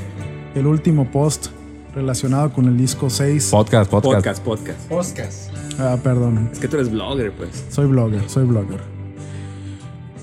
el 0.55 0.67
último 0.67 1.09
post 1.09 1.47
relacionado 1.95 2.51
con 2.53 2.65
el 2.65 2.77
disco 2.77 3.09
6. 3.09 3.49
Podcast, 3.51 3.89
podcast. 3.91 4.15
Podcast, 4.15 4.43
podcast. 4.43 4.89
Podcast. 4.89 5.49
Ah, 5.79 5.97
perdón. 6.03 6.49
Es 6.51 6.59
que 6.59 6.67
tú 6.67 6.75
eres 6.77 6.91
blogger, 6.91 7.31
pues. 7.33 7.65
Soy 7.69 7.87
blogger, 7.87 8.29
soy 8.29 8.45
blogger. 8.45 8.79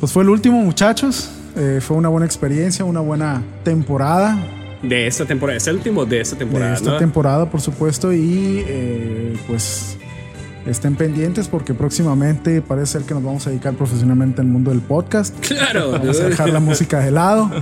Pues 0.00 0.12
fue 0.12 0.22
el 0.22 0.28
último, 0.28 0.60
muchachos. 0.62 1.30
Eh, 1.58 1.80
fue 1.80 1.96
una 1.96 2.08
buena 2.08 2.24
experiencia, 2.24 2.84
una 2.84 3.00
buena 3.00 3.42
temporada. 3.64 4.38
De 4.82 5.08
esta 5.08 5.24
temporada. 5.24 5.56
Es 5.56 5.66
el 5.66 5.76
último 5.76 6.06
de 6.06 6.20
esta 6.20 6.36
temporada. 6.36 6.70
de 6.70 6.76
esta 6.76 6.90
¿no? 6.92 6.98
temporada, 6.98 7.50
por 7.50 7.60
supuesto. 7.60 8.12
Y 8.12 8.64
eh, 8.66 9.36
pues 9.48 9.98
estén 10.66 10.94
pendientes 10.94 11.48
porque 11.48 11.74
próximamente 11.74 12.62
parece 12.62 12.92
ser 12.92 13.02
que 13.02 13.14
nos 13.14 13.24
vamos 13.24 13.46
a 13.46 13.50
dedicar 13.50 13.74
profesionalmente 13.74 14.40
al 14.40 14.46
mundo 14.46 14.70
del 14.70 14.80
podcast. 14.80 15.34
Claro. 15.40 15.92
Vamos 15.92 16.20
a 16.20 16.28
dejar 16.28 16.50
la 16.50 16.60
música 16.60 17.00
de 17.00 17.10
lado. 17.10 17.50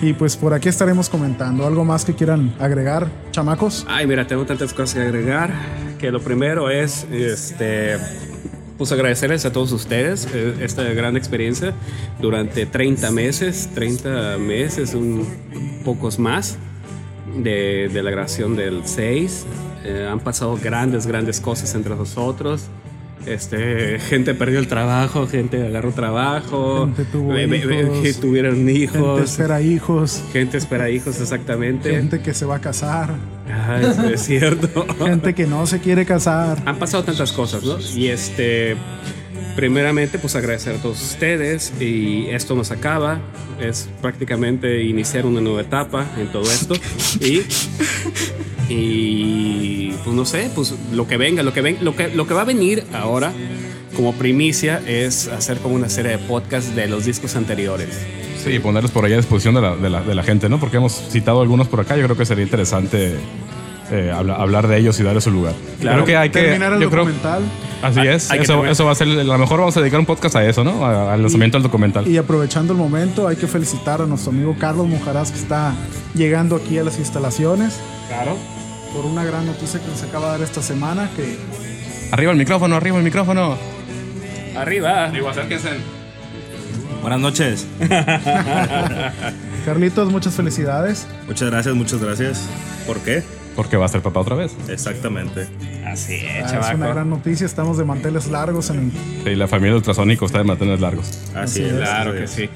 Y 0.00 0.12
pues 0.12 0.36
por 0.36 0.54
aquí 0.54 0.68
estaremos 0.68 1.08
comentando. 1.08 1.66
¿Algo 1.66 1.84
más 1.84 2.04
que 2.04 2.14
quieran 2.14 2.54
agregar, 2.60 3.08
chamacos? 3.32 3.84
Ay, 3.88 4.06
mira, 4.06 4.26
tengo 4.28 4.46
tantas 4.46 4.72
cosas 4.72 4.94
que 4.94 5.00
agregar. 5.00 5.50
Que 5.98 6.12
lo 6.12 6.20
primero 6.20 6.70
es, 6.70 7.04
este, 7.10 7.96
pues 8.78 8.92
agradecerles 8.92 9.44
a 9.44 9.52
todos 9.52 9.72
ustedes 9.72 10.28
eh, 10.32 10.54
esta 10.60 10.84
gran 10.84 11.16
experiencia 11.16 11.74
durante 12.20 12.64
30 12.64 13.10
meses, 13.10 13.68
30 13.74 14.38
meses, 14.38 14.94
un 14.94 15.26
pocos 15.84 16.18
más 16.18 16.56
de, 17.36 17.90
de 17.92 18.02
la 18.02 18.10
grabación 18.10 18.56
del 18.56 18.86
6. 18.86 19.46
Eh, 19.84 20.08
han 20.10 20.20
pasado 20.20 20.56
grandes, 20.56 21.06
grandes 21.06 21.40
cosas 21.40 21.74
entre 21.74 21.94
nosotros. 21.96 22.68
Este, 23.28 23.98
gente 24.00 24.34
perdió 24.34 24.58
el 24.58 24.68
trabajo, 24.68 25.26
gente 25.26 25.66
agarró 25.66 25.92
trabajo, 25.92 26.86
Gente 26.86 27.04
tuvo 27.04 27.36
hijos, 27.36 27.98
que 28.02 28.14
tuvieron 28.14 28.54
Gente 28.66 28.72
hijos, 28.72 29.20
espera 29.22 29.60
hijos, 29.60 30.22
gente 30.32 30.56
espera 30.56 30.90
hijos, 30.90 31.20
exactamente. 31.20 31.90
gente 31.90 32.20
que 32.20 32.32
se 32.34 32.44
va 32.46 32.56
a 32.56 32.60
casar, 32.60 33.14
Ah, 33.50 33.80
es, 33.80 33.98
es 33.98 34.22
cierto. 34.22 34.86
gente 34.98 35.34
que 35.34 35.46
no 35.46 35.66
se 35.66 35.78
quiere 35.80 36.04
casar. 36.04 36.62
Han 36.66 36.78
pasado 36.78 37.04
tantas 37.04 37.32
cosas, 37.32 37.62
¿no? 37.64 37.78
Y 37.94 38.08
este, 38.08 38.76
primeramente, 39.58 40.20
pues 40.20 40.36
agradecer 40.36 40.76
a 40.76 40.78
todos 40.78 41.02
ustedes 41.02 41.72
y 41.80 42.26
esto 42.30 42.54
nos 42.54 42.70
acaba. 42.70 43.18
Es 43.60 43.88
prácticamente 44.00 44.84
iniciar 44.84 45.26
una 45.26 45.40
nueva 45.40 45.62
etapa 45.62 46.06
en 46.16 46.28
todo 46.28 46.44
esto. 46.44 46.74
Y, 47.20 47.42
y 48.68 49.90
pues 50.04 50.14
no 50.14 50.24
sé, 50.24 50.48
pues 50.54 50.74
lo 50.92 51.08
que 51.08 51.16
venga, 51.16 51.42
lo 51.42 51.52
que, 51.52 51.60
ven, 51.60 51.78
lo 51.80 51.96
que, 51.96 52.06
lo 52.08 52.26
que 52.28 52.34
va 52.34 52.42
a 52.42 52.44
venir 52.44 52.84
ahora 52.94 53.32
como 53.96 54.12
primicia 54.14 54.80
es 54.86 55.26
hacer 55.26 55.58
como 55.58 55.74
una 55.74 55.88
serie 55.88 56.12
de 56.12 56.18
podcasts 56.18 56.76
de 56.76 56.86
los 56.86 57.04
discos 57.04 57.34
anteriores. 57.34 57.98
Sí, 58.44 58.60
ponerlos 58.60 58.92
por 58.92 59.04
ahí 59.04 59.12
a 59.12 59.16
disposición 59.16 59.56
de 59.56 59.60
la, 59.60 59.74
de, 59.74 59.90
la, 59.90 60.02
de 60.02 60.14
la 60.14 60.22
gente, 60.22 60.48
¿no? 60.48 60.60
Porque 60.60 60.76
hemos 60.76 60.92
citado 61.10 61.40
algunos 61.42 61.66
por 61.66 61.80
acá. 61.80 61.96
Yo 61.96 62.04
creo 62.04 62.16
que 62.16 62.24
sería 62.24 62.44
interesante 62.44 63.14
eh, 63.90 64.12
habla- 64.14 64.36
hablar 64.36 64.68
de 64.68 64.78
ellos 64.78 65.00
y 65.00 65.02
darle 65.02 65.20
su 65.20 65.32
lugar. 65.32 65.54
Claro. 65.80 66.04
Creo 66.04 66.06
que 66.06 66.16
hay 66.16 66.30
que. 66.30 66.42
Terminar 66.42 66.74
el 66.74 66.80
yo 66.80 66.90
creo- 66.90 67.04
documental 67.06 67.42
así 67.82 68.00
Hay- 68.00 68.08
es. 68.08 68.30
hay 68.30 68.40
Eso, 68.40 68.64
eso 68.66 68.84
va 68.84 68.92
a 68.92 68.94
ser. 68.94 69.08
A 69.08 69.22
lo 69.24 69.38
mejor 69.38 69.60
vamos 69.60 69.76
a 69.76 69.80
dedicar 69.80 70.00
un 70.00 70.06
podcast 70.06 70.36
a 70.36 70.44
eso, 70.44 70.64
¿no? 70.64 70.84
A- 70.84 71.12
Al 71.14 71.22
lanzamiento 71.22 71.56
del 71.56 71.62
documental. 71.62 72.06
y 72.08 72.16
aprovechando 72.16 72.72
el 72.72 72.78
momento 72.78 73.26
hay 73.28 73.36
que 73.36 73.46
felicitar 73.46 74.00
a 74.02 74.06
nuestro 74.06 74.30
amigo 74.32 74.56
Carlos 74.58 74.86
Mujaraz 74.86 75.30
que 75.32 75.38
está 75.38 75.74
llegando 76.14 76.56
aquí 76.56 76.78
a 76.78 76.84
las 76.84 76.98
instalaciones 76.98 77.78
Claro. 78.08 78.36
por 78.94 79.04
una 79.06 79.24
gran 79.24 79.46
noticia 79.46 79.80
que 79.80 79.86
nos 79.88 80.02
acaba 80.02 80.26
de 80.26 80.32
dar 80.38 80.42
esta 80.48 80.62
semana 80.62 81.08
que 81.16 81.38
Arriba 82.10 82.32
el 82.32 82.38
micrófono, 82.38 82.74
arriba 82.74 82.96
el 82.96 83.04
micrófono. 83.04 83.56
Arriba. 84.56 85.10
Digo, 85.10 85.28
acérquense. 85.28 85.68
Buenas 87.02 87.20
noches. 87.20 87.66
Carlitos, 89.64 90.10
muchas 90.10 90.34
felicidades. 90.34 91.06
Muchas 91.26 91.50
gracias, 91.50 91.74
muchas 91.74 92.00
gracias. 92.02 92.48
¿Por 92.86 92.98
qué? 93.00 93.22
Porque 93.54 93.76
va 93.76 93.86
a 93.86 93.88
ser 93.88 94.00
papá 94.00 94.20
otra 94.20 94.36
vez. 94.36 94.52
Exactamente. 94.68 95.46
Así 96.04 96.14
es, 96.14 96.52
Ah, 96.52 96.68
es 96.70 96.74
una 96.76 96.88
gran 96.88 97.10
noticia, 97.10 97.44
estamos 97.46 97.76
de 97.78 97.84
manteles 97.84 98.28
largos 98.28 98.70
en 98.70 98.92
Sí, 99.24 99.34
la 99.34 99.48
familia 99.48 99.76
ultrasónico 99.76 100.26
está 100.26 100.38
de 100.38 100.44
mantener 100.44 100.80
largos. 100.80 101.08
Así, 101.34 101.62
Así 101.62 101.62
es. 101.64 101.72
Claro 101.72 102.10
así 102.10 102.18
que 102.18 102.24
es. 102.24 102.30
sí. 102.30 102.50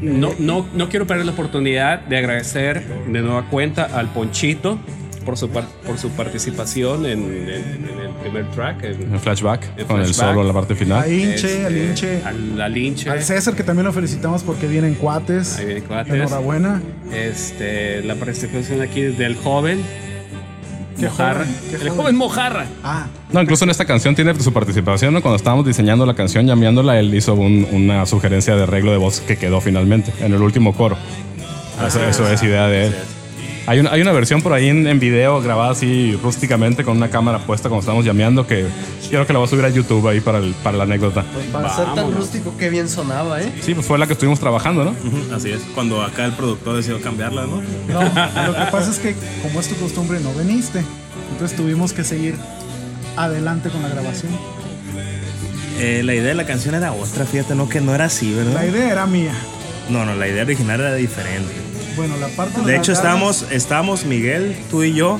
No, 0.00 0.30
no, 0.38 0.66
no 0.74 0.88
quiero 0.88 1.06
perder 1.06 1.26
la 1.26 1.32
oportunidad 1.32 2.00
de 2.00 2.16
agradecer 2.18 2.82
de 3.08 3.20
nueva 3.22 3.48
cuenta 3.50 3.84
al 3.84 4.08
Ponchito 4.12 4.78
por 5.24 5.38
su, 5.38 5.48
par- 5.50 5.68
por 5.86 5.98
su 5.98 6.10
participación 6.10 7.06
en, 7.06 7.20
en- 7.22 7.48
en 7.48 8.00
el 8.00 8.10
primer 8.22 8.50
track. 8.50 8.82
en- 8.82 9.12
El 9.14 9.20
flashback, 9.20 9.78
El 9.78 9.86
con 9.86 10.00
el 10.00 10.12
solo 10.12 10.40
en 10.40 10.48
la 10.48 10.52
parte 10.52 10.74
final. 10.74 11.02
a 11.04 11.08
Inche, 11.08 11.34
este, 11.34 11.66
al 11.66 11.76
Inche, 11.76 12.22
Al, 12.24 12.60
al 12.60 12.76
Inche. 12.76 13.08
al 13.10 13.22
César 13.22 13.54
que 13.54 13.62
también 13.62 13.86
lo 13.86 13.92
felicitamos 13.92 14.42
porque 14.42 14.66
vienen 14.66 14.94
cuates. 14.94 15.58
Ahí 15.58 15.66
viene 15.66 15.82
cuates. 15.82 16.12
Enhorabuena. 16.12 16.82
Este, 17.12 18.02
la 18.02 18.16
participación 18.16 18.80
aquí 18.82 19.00
del 19.02 19.36
joven. 19.36 19.80
¿Qué 20.98 21.06
Mojarra. 21.06 21.44
joven? 21.44 21.56
¿Qué 21.70 21.76
el 21.76 21.90
joven? 21.90 22.16
Mojarra. 22.16 22.66
Ah, 22.84 23.06
No, 23.32 23.40
incluso 23.42 23.64
en 23.64 23.70
esta 23.70 23.84
canción 23.84 24.14
tiene 24.14 24.38
su 24.40 24.52
participación, 24.52 25.14
¿no? 25.14 25.22
Cuando 25.22 25.36
estábamos 25.36 25.66
diseñando 25.66 26.04
la 26.06 26.14
canción, 26.14 26.46
llameándola, 26.46 26.98
él 27.00 27.14
hizo 27.14 27.34
un- 27.34 27.66
una 27.72 28.04
sugerencia 28.06 28.54
de 28.56 28.62
arreglo 28.64 28.90
de 28.92 28.98
voz 28.98 29.20
que 29.20 29.36
quedó 29.36 29.60
finalmente 29.60 30.12
en 30.20 30.32
el 30.34 30.42
último 30.42 30.74
coro. 30.74 30.96
Eso, 31.86 32.04
eso 32.04 32.28
es 32.30 32.42
idea 32.42 32.66
de 32.68 32.86
él. 32.88 32.94
Hay 33.66 33.78
una, 33.78 33.92
hay 33.92 34.00
una 34.02 34.10
versión 34.10 34.42
por 34.42 34.52
ahí 34.52 34.68
en, 34.68 34.86
en 34.88 34.98
video 34.98 35.40
grabada 35.40 35.70
así 35.70 36.18
rústicamente 36.20 36.82
con 36.82 36.96
una 36.96 37.10
cámara 37.10 37.38
puesta 37.38 37.68
cuando 37.68 37.80
estábamos 37.80 38.04
llameando 38.04 38.44
que 38.44 38.62
yo 39.02 39.08
creo 39.10 39.26
que 39.26 39.32
la 39.32 39.38
voy 39.38 39.46
a 39.46 39.50
subir 39.50 39.64
a 39.64 39.68
YouTube 39.68 40.08
ahí 40.08 40.20
para, 40.20 40.38
el- 40.38 40.52
para 40.64 40.78
la 40.78 40.82
anécdota. 40.84 41.24
Pues 41.32 41.46
para 41.46 41.68
ser 41.74 41.94
tan 41.94 42.12
rústico, 42.12 42.56
qué 42.58 42.70
bien 42.70 42.88
sonaba, 42.88 43.40
¿eh? 43.40 43.52
Sí, 43.60 43.74
pues 43.74 43.86
fue 43.86 43.98
la 43.98 44.06
que 44.08 44.14
estuvimos 44.14 44.40
trabajando, 44.40 44.84
¿no? 44.84 44.96
Así 45.36 45.50
es. 45.52 45.60
Cuando 45.76 46.02
acá 46.02 46.24
el 46.24 46.32
productor 46.32 46.76
decidió 46.76 47.00
cambiarla, 47.00 47.42
¿no? 47.42 47.62
no, 47.62 48.46
lo 48.48 48.54
que 48.56 48.70
pasa 48.72 48.90
es 48.90 48.98
que 48.98 49.14
como 49.42 49.60
es 49.60 49.68
tu 49.68 49.76
costumbre 49.76 50.18
no 50.18 50.32
viniste. 50.34 50.82
Entonces 51.32 51.56
tuvimos 51.56 51.92
que 51.92 52.02
seguir 52.02 52.34
adelante 53.16 53.68
con 53.68 53.80
la 53.82 53.88
grabación. 53.90 54.32
Eh, 55.78 56.02
la 56.04 56.14
idea 56.14 56.28
de 56.28 56.34
la 56.34 56.46
canción 56.46 56.74
era 56.74 56.92
otra, 56.92 57.24
fíjate, 57.24 57.54
no 57.54 57.68
que 57.68 57.80
no 57.80 57.94
era 57.94 58.06
así, 58.06 58.30
La 58.32 58.36
¿verdad? 58.42 58.64
idea 58.64 58.90
era 58.90 59.06
mía. 59.06 59.32
No, 59.88 60.04
no, 60.04 60.14
la 60.14 60.26
idea 60.28 60.42
original 60.42 60.80
era 60.80 60.94
diferente. 60.94 61.50
Bueno, 61.96 62.16
la 62.18 62.28
parte 62.28 62.60
De 62.62 62.72
las 62.72 62.80
hecho, 62.82 62.92
estábamos, 62.92 63.44
estábamos 63.50 64.04
Miguel, 64.04 64.56
tú 64.70 64.82
y 64.82 64.94
yo, 64.94 65.18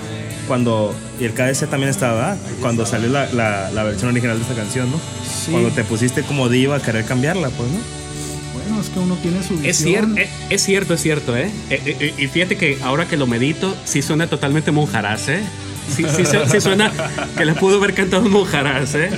cuando. 0.49 0.95
Y 1.21 1.25
el 1.25 1.33
KDC 1.33 1.69
también 1.69 1.91
estaba, 1.91 2.15
¿verdad? 2.15 2.37
cuando 2.61 2.87
salió 2.87 3.09
la, 3.09 3.27
la- 3.33 3.71
la 3.71 3.83
versión 3.85 4.11
original 4.11 4.37
de 4.37 4.43
esta 4.43 4.55
canción, 4.55 4.91
¿no? 4.91 4.99
Sí. 5.25 5.51
Cuando 5.53 5.71
te 5.71 5.85
pusiste 5.85 6.23
como 6.23 6.49
diva 6.49 6.77
a 6.77 6.81
querer 6.83 7.05
cambiarla, 7.05 7.49
pues, 7.51 7.69
¿no? 7.71 7.79
Bueno, 8.55 8.81
es 8.81 8.89
que 8.91 8.99
uno 8.99 9.17
tiene 9.17 9.43
su 9.43 9.55
visión. 9.55 9.67
Es 9.67 9.77
cierto, 9.79 10.17
es, 10.17 10.29
es 10.51 10.63
cierto, 10.63 10.95
es 10.95 11.03
cierto, 11.03 11.37
¿eh? 11.37 11.51
Eh, 11.71 11.81
eh, 11.85 11.97
eh, 12.01 12.15
Y 12.19 12.27
fíjate 12.27 12.57
que 12.57 12.79
ahora 12.83 13.07
que 13.07 13.17
lo 13.17 13.27
medito, 13.27 13.75
sí 13.85 14.03
suena 14.03 14.27
totalmente 14.27 14.71
monjaraz, 14.73 15.29
¿eh? 15.29 15.41
Sí, 15.89 16.05
sí, 16.17 16.25
sí 16.51 16.61
suena 16.61 16.91
que 17.37 17.45
le 17.45 17.55
pudo 17.55 17.77
haber 17.79 17.93
cantado 17.95 18.23
un 18.23 18.31
monjaraz, 18.33 18.95
¿eh? 18.95 19.11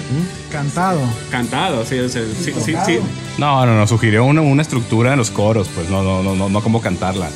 Cantado. 0.50 1.00
Cantado, 1.31 1.85
sí, 1.85 1.98
o 1.98 2.09
sea, 2.09 2.22
sí, 2.42 2.53
sí, 2.64 2.74
sí. 2.87 2.98
No, 3.38 3.64
no, 3.66 3.77
no, 3.77 3.87
sugirió 3.87 4.24
una, 4.24 4.40
una 4.40 4.62
estructura 4.62 5.12
en 5.12 5.18
los 5.18 5.31
coros, 5.31 5.68
pues 5.74 5.88
no, 5.90 6.03
no, 6.03 6.22
no, 6.22 6.35
no, 6.35 6.48
no 6.48 6.61
como 6.62 6.81
cantarla. 6.81 7.29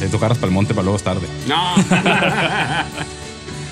De 0.00 0.08
tocarlas 0.08 0.38
para 0.38 0.48
el 0.48 0.54
monte 0.54 0.74
para 0.74 0.82
luego 0.84 0.96
es 0.96 1.02
tarde. 1.02 1.26
No. 1.46 1.74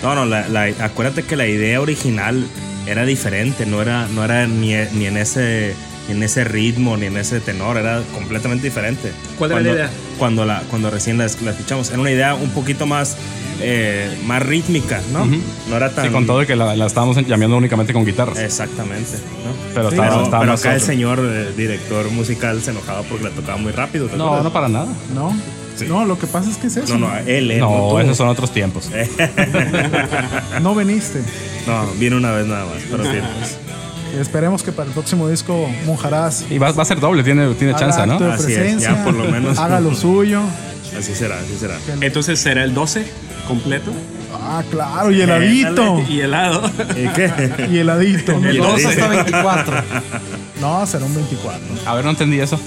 No, 0.03 0.15
no, 0.15 0.25
la, 0.25 0.49
la- 0.49 0.73
acuérdate 0.83 1.25
que 1.25 1.37
la 1.37 1.47
idea 1.47 1.79
original 1.79 2.47
era 2.87 3.05
diferente, 3.05 3.67
no 3.67 3.83
era, 3.83 4.09
no 4.09 4.25
era 4.25 4.47
ni, 4.47 4.73
ni 4.95 5.05
en 5.07 5.19
ese 5.19 5.75
en 6.11 6.23
ese 6.23 6.45
ritmo, 6.45 6.97
ni 6.97 7.07
en 7.07 7.17
ese 7.17 7.41
tenor, 7.41 7.77
era 7.77 8.03
completamente 8.15 8.65
diferente. 8.67 9.13
¿Cuál 9.39 9.53
era 9.53 9.61
la 9.61 9.71
idea? 9.73 9.91
Cuando, 10.19 10.45
la, 10.45 10.63
cuando 10.71 10.91
recién 10.91 11.19
la, 11.19 11.27
la 11.43 11.51
escuchamos. 11.51 11.91
Era 11.91 11.99
una 12.01 12.11
idea 12.11 12.35
un 12.35 12.51
poquito 12.51 12.87
más, 12.87 13.17
eh, 13.61 14.09
más 14.27 14.43
rítmica, 14.43 15.01
¿no? 15.13 15.27
No 15.27 15.77
era 15.77 15.91
tan... 15.95 16.07
Sí, 16.07 16.11
con 16.13 16.27
todo 16.27 16.43
y 16.43 16.47
que 16.47 16.57
la, 16.57 16.75
la 16.77 16.87
estábamos 16.87 17.17
llameando 17.27 17.57
únicamente 17.57 17.93
con 17.93 18.05
guitarras. 18.05 18.39
Exactamente, 18.39 19.13
¿no? 19.45 19.53
pero 19.75 19.91
sí, 19.91 19.95
estaba, 19.97 20.09
Pero, 20.11 20.25
estaba 20.25 20.41
pero 20.43 20.53
acá 20.55 20.75
el 20.75 20.81
señor 20.81 21.21
eh, 21.23 21.53
director 21.57 22.11
musical 22.11 22.61
se 22.63 22.71
enojaba 22.71 23.03
porque 23.03 23.25
la 23.25 23.31
tocaba 23.31 23.57
muy 23.59 23.73
rápido. 23.73 24.07
¿te 24.09 24.17
No, 24.17 24.25
acuerdas? 24.27 24.45
no 24.45 24.53
para 24.53 24.69
nada. 24.69 24.89
¿No? 25.15 25.35
No, 25.89 26.05
lo 26.05 26.19
que 26.19 26.27
pasa 26.27 26.51
es 26.51 26.59
que 26.59 26.67
es 26.67 26.77
eso. 26.77 26.99
No, 26.99 27.09
no, 27.09 27.17
él, 27.21 27.51
él, 27.53 27.59
No, 27.59 27.99
esos 28.01 28.15
son 28.19 28.29
otros 28.29 28.53
tiempos. 28.53 28.91
No 30.63 30.75
viniste. 30.75 31.23
No, 31.67 31.87
viene 31.99 32.17
una 32.17 32.33
vez 32.33 32.47
nada 32.47 32.67
más, 32.67 32.83
pero 32.91 33.05
sí. 33.05 33.19
Esperemos 34.19 34.63
que 34.63 34.73
para 34.73 34.89
el 34.89 34.93
próximo 34.95 35.29
disco 35.29 35.69
Monjarás 35.87 36.45
Y 36.51 36.59
va, 36.59 36.73
va 36.73 36.83
a 36.83 36.87
ser 36.87 36.99
doble, 37.01 37.23
tiene, 37.23 37.55
tiene 37.55 37.75
chance, 37.75 38.05
¿no? 38.07 38.15
Así 38.15 38.25
es, 38.53 38.59
presencia, 38.59 38.91
ya 38.93 39.05
por 39.05 39.15
lo 39.15 39.25
menos. 39.31 39.59
haga 39.59 39.81
lo 39.81 39.95
suyo. 39.95 40.43
Así 40.99 41.15
será, 41.15 41.39
así 41.39 41.57
será. 41.59 41.77
Entonces 42.01 42.39
será 42.41 42.65
el 42.65 42.75
12 42.75 43.05
completo 43.47 43.93
Ah, 44.43 44.63
claro, 44.71 45.11
y 45.13 45.21
heladito. 45.21 46.03
y 46.09 46.21
helado. 46.21 46.69
¿Y 46.97 47.09
qué? 47.09 47.31
Y 47.71 47.79
heladito. 47.79 48.33
El 48.33 48.57
12 48.59 48.83
12. 48.85 48.87
hasta 48.89 49.09
24. 49.09 49.83
No, 50.61 50.87
será 50.87 51.05
un 51.05 51.15
24. 51.15 51.61
A 51.87 51.95
ver, 51.95 52.05
no 52.05 52.11
entendí 52.11 52.41
eso. 52.41 52.59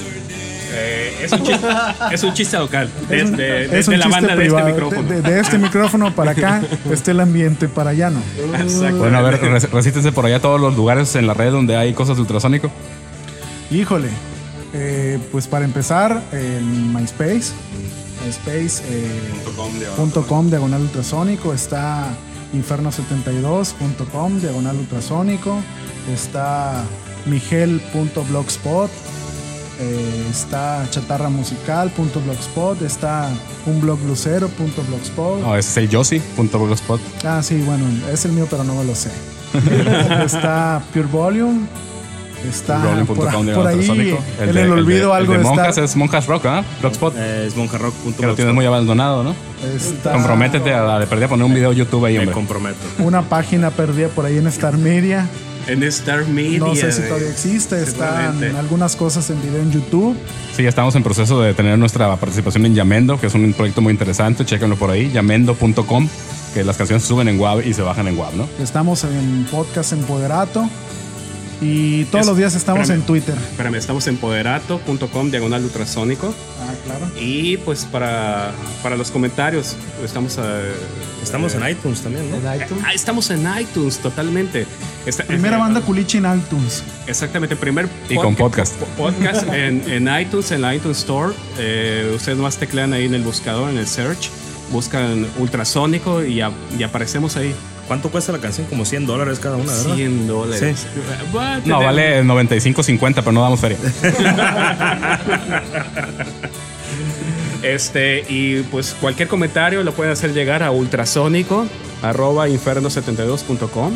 Eh, 0.76 1.14
es, 1.24 1.32
un 1.32 1.44
chiste, 1.44 1.68
es 2.12 2.24
un 2.24 2.34
chiste 2.34 2.58
local. 2.58 2.90
De, 3.08 3.22
Es 3.22 3.30
un- 3.30 3.36
de- 3.38 3.68
de- 3.68 3.80
es 3.80 3.88
un 3.88 3.92
de 3.94 3.98
la 3.98 4.06
chiste 4.06 4.22
banda 4.22 4.36
de 4.36 4.48
este 4.48 4.64
micrófono. 4.64 5.04
De, 5.10 5.22
de 5.22 5.40
este 5.40 5.58
micrófono 5.60 6.16
para 6.16 6.32
acá, 6.32 6.62
este 6.92 7.12
el 7.12 7.20
ambiente 7.20 7.68
para 7.68 7.92
allá 7.92 8.10
no. 8.10 8.20
Exacto. 8.60 8.98
Bueno, 8.98 9.18
a 9.18 9.22
ver, 9.22 9.40
res- 9.42 9.70
recítense 9.72 10.12
por 10.12 10.26
allá 10.26 10.40
todos 10.42 10.60
los 10.60 10.76
lugares 10.76 11.16
en 11.16 11.28
la 11.28 11.34
red 11.34 11.52
donde 11.52 11.76
hay 11.78 11.94
cosas 11.94 12.16
de 12.18 12.22
ultrasónico. 12.22 12.72
Híjole, 13.72 14.10
eh, 14.74 15.20
pues 15.32 15.48
para 15.48 15.66
empezar, 15.66 16.22
en 16.32 16.94
MySpace, 16.94 17.52
myspace.com 18.26 20.50
diagonal 20.50 20.82
ultrasónico, 20.82 21.54
está 21.54 22.08
inferno72.com 22.56 24.40
diagonal 24.40 24.78
ultrasónico, 24.78 25.58
está 26.14 26.84
miguel.blogspot, 27.26 28.90
eh, 29.80 30.28
está 30.30 30.86
chatarramusical.blogspot, 30.90 32.82
está 32.82 33.30
unblogblucero.blogspot. 33.66 35.42
No, 35.42 35.56
ese 35.58 35.70
es 35.70 35.78
el 35.78 35.90
Yossi.blogspot. 35.90 37.00
Ah, 37.26 37.42
sí, 37.44 37.62
bueno, 37.66 37.86
es 38.12 38.26
el 38.26 38.32
mío, 38.34 38.48
pero 38.50 38.64
no 38.64 38.76
me 38.76 38.84
lo 38.84 38.96
sé. 38.96 39.12
está 40.26 40.82
Pure 40.94 41.08
Volume. 41.08 41.68
Está 42.50 42.82
por, 43.08 43.26
ahí, 43.30 43.46
ultrasónico. 43.78 44.20
en 44.42 44.50
el, 44.58 44.70
olvido 44.72 45.12
de- 45.12 45.16
algo 45.16 45.32
el 45.34 45.40
de 45.40 45.44
está. 45.46 45.56
Monjas 45.56 45.78
es 45.78 45.96
Monjas 45.96 46.26
Rock, 46.28 46.46
¿ah? 46.48 46.64
Blogspot. 46.82 47.14
Eh, 47.18 47.46
es 47.48 47.56
monjarrock.com. 47.56 48.14
que 48.16 48.26
lo 48.28 48.36
tienes 48.36 48.54
muy 48.54 48.66
abandonado, 48.66 49.24
¿no? 49.24 49.34
está 49.74 50.12
Comprométete 50.12 50.74
a 50.74 50.82
la 50.84 51.00
de 51.00 51.08
perdida 51.08 51.28
a 51.28 51.30
poner 51.30 51.46
un 51.46 51.54
video 51.54 51.70
de 51.70 51.78
YouTube 51.78 52.04
ahí, 52.04 52.16
Me 52.16 52.20
hombre. 52.20 52.34
comprometo. 52.34 52.80
Una 53.00 53.22
página 53.22 53.72
perdida 53.72 54.10
por 54.10 54.26
ahí 54.26 54.38
en 54.38 54.48
Star 54.48 54.78
Media. 54.78 55.26
En 55.68 55.84
Star 55.84 56.26
Media. 56.26 56.60
No 56.60 56.76
sé 56.76 56.92
si 56.92 57.02
todavía 57.04 57.30
existe. 57.30 57.82
Están 57.82 58.44
algunas 58.56 58.96
cosas 58.96 59.30
en 59.30 59.42
video 59.42 59.62
en 59.62 59.72
YouTube. 59.72 60.16
Sí, 60.56 60.66
estamos 60.66 60.96
en 60.96 61.04
proceso 61.04 61.42
de 61.42 61.54
tener 61.54 61.78
nuestra 61.78 62.16
participación 62.18 62.66
en 62.66 62.76
Yamendo, 62.76 63.20
que 63.20 63.28
es 63.28 63.34
un 63.34 63.54
proyecto 63.54 63.82
muy 63.82 63.92
interesante. 63.92 64.46
Chéquenlo 64.46 64.76
por 64.76 64.90
ahí, 64.92 65.12
yamendo.com, 65.12 66.08
que 66.54 66.64
las 66.64 66.78
canciones 66.78 67.04
se 67.04 67.10
suben 67.10 67.28
en 67.28 67.40
WAV 67.40 67.66
y 67.66 67.74
se 67.74 67.82
bajan 67.82 68.08
en 68.08 68.18
WAV, 68.18 68.36
¿no? 68.36 68.48
Estamos 68.60 69.04
en 69.04 69.46
Podcast 69.50 69.94
Empoderato. 69.94 70.68
Y 71.64 72.04
todos 72.06 72.22
Es- 72.24 72.28
los 72.28 72.38
días 72.38 72.56
estamos 72.56 72.82
espérame. 72.82 73.02
en 73.02 73.06
Twitter. 73.08 73.36
Espérame, 73.52 73.76
estamos 73.76 74.06
en 74.08 74.18
poderato.com, 74.18 75.32
diagonal 75.32 75.64
ultrasónico. 75.64 76.34
Ah, 76.62 76.74
claro. 76.86 77.08
Y 77.20 77.58
pues 77.58 77.86
para, 77.86 78.52
para 78.82 78.98
los 78.98 79.10
comentarios, 79.12 79.76
estamos 80.04 80.38
a, 80.38 80.60
Estamos 81.24 81.54
en 81.56 81.66
iTunes 81.70 82.02
también, 82.02 82.30
¿no? 82.30 82.36
En 82.36 82.62
iTunes. 82.62 82.84
Ah, 82.86 82.94
estamos 82.94 83.30
en 83.30 83.48
iTunes 83.58 84.00
totalmente. 84.00 84.68
Esta- 85.06 85.24
Primera 85.24 85.56
eh, 85.56 85.60
banda 85.60 85.80
culichi 85.80 86.18
en 86.18 86.26
iTunes. 86.26 86.84
Exactamente, 87.08 87.56
primer 87.56 87.88
Y 88.10 88.16
con 88.16 88.36
podcast. 88.36 88.76
po- 88.76 88.86
podcast 88.98 89.44
en, 89.54 89.90
en 89.90 90.20
iTunes, 90.22 90.52
en 90.52 90.62
la 90.62 90.76
iTunes 90.76 90.98
Store. 91.00 91.34
Eh, 91.58 92.12
ustedes 92.14 92.38
nomás 92.38 92.58
teclean 92.58 92.92
ahí 92.92 93.06
en 93.06 93.16
el 93.16 93.22
buscador, 93.24 93.70
en 93.70 93.78
el 93.78 93.88
search, 93.88 94.30
buscan 94.72 95.26
ultrasónico 95.40 96.24
y, 96.26 96.42
a- 96.42 96.52
y 96.78 96.84
aparecemos 96.84 97.38
ahí. 97.38 97.56
¿Cuánto 97.88 98.10
cuesta 98.10 98.32
la 98.32 98.40
canción? 98.40 98.66
Como 98.68 98.86
100 98.86 99.06
dólares 99.06 99.40
cada 99.40 99.58
una, 99.58 99.72
¿verdad? 99.72 99.96
100 99.96 100.28
dólares. 100.28 100.88
Sí. 100.92 101.00
No, 101.66 101.80
vale 101.80 102.24
95.50, 102.24 103.16
pero 103.16 103.32
no 103.32 103.42
damos 103.42 103.60
feria. 103.60 103.78
Este, 107.64 108.26
y 108.28 108.62
pues 108.64 108.94
cualquier 109.00 109.30
comentario 109.30 109.84
lo 109.84 109.94
pueden 109.94 110.12
hacer 110.12 110.34
llegar 110.34 110.64
a 110.64 110.72
ultrasónico 110.72 111.66
arroba 112.02 112.50
inferno72.com. 112.50 113.94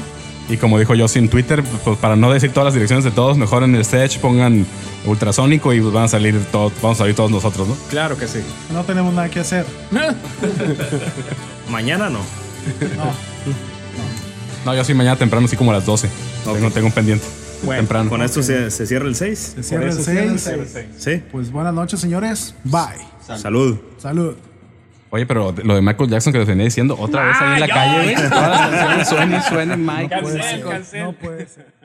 Y 0.50 0.56
como 0.56 0.80
dijo 0.80 0.96
yo 0.96 1.06
en 1.14 1.28
Twitter, 1.28 1.62
pues 1.84 1.98
para 1.98 2.16
no 2.16 2.32
decir 2.32 2.52
todas 2.54 2.66
las 2.66 2.74
direcciones 2.74 3.04
de 3.04 3.12
todos, 3.12 3.38
mejor 3.38 3.64
en 3.64 3.76
el 3.76 3.82
stage 3.82 4.20
pongan 4.20 4.66
ultrasónico 5.06 5.74
y 5.74 5.82
pues 5.82 5.94
van 5.94 6.06
a 6.06 6.08
salir 6.08 6.40
todos, 6.50 6.72
vamos 6.82 6.98
a 6.98 7.00
salir 7.00 7.16
todos 7.16 7.30
nosotros, 7.30 7.68
¿no? 7.68 7.76
Claro 7.90 8.18
que 8.18 8.30
sí. 8.30 8.40
No 8.72 8.86
tenemos 8.86 9.14
nada 9.14 9.28
que 9.28 9.42
hacer. 9.42 9.66
Mañana 11.70 12.10
no. 12.10 12.20
No, 12.20 13.12
yo 14.76 14.84
sí 14.84 14.94
mañana 14.94 15.16
temprano, 15.18 15.46
así 15.46 15.56
como 15.56 15.72
a 15.72 15.76
las 15.76 15.86
12. 15.86 16.10
Tengo, 16.44 16.72
tengo 16.72 16.88
un 16.88 16.94
pendiente. 16.94 17.26
Bueno, 17.64 17.82
temprano. 17.82 18.10
Con 18.10 18.22
esto 18.22 18.44
se, 18.44 18.70
se 18.72 18.86
cierra 18.86 19.08
el 19.08 19.16
6. 19.16 19.54
Se 19.56 19.64
cierra 19.64 19.86
el 19.86 19.90
eso 19.92 20.04
6. 20.04 20.88
Sí. 20.98 21.24
Pues 21.32 21.52
buenas 21.52 21.74
noches, 21.74 22.00
señores. 22.00 22.56
Bye. 22.64 23.06
Salud. 23.38 23.78
Salud. 23.98 24.36
Oye, 25.10 25.26
pero 25.26 25.54
lo 25.64 25.76
de 25.76 25.82
Michael 25.82 26.10
Jackson 26.10 26.34
que 26.34 26.40
te 26.40 26.46
venía 26.46 26.66
diciendo 26.66 26.96
otra 27.00 27.26
vez 27.26 27.38
ahí 27.40 27.54
en 27.54 27.60
la 27.62 27.68
calle, 27.68 28.04
güey. 28.04 28.30
Todas 28.30 28.50
las 28.50 28.70
canciones 28.70 29.08
suenan 29.08 29.40
y 29.40 29.44
suenan 29.44 29.86
Michael. 29.86 30.24
No 30.94 31.14
puede 31.14 31.48
ser. 31.48 31.78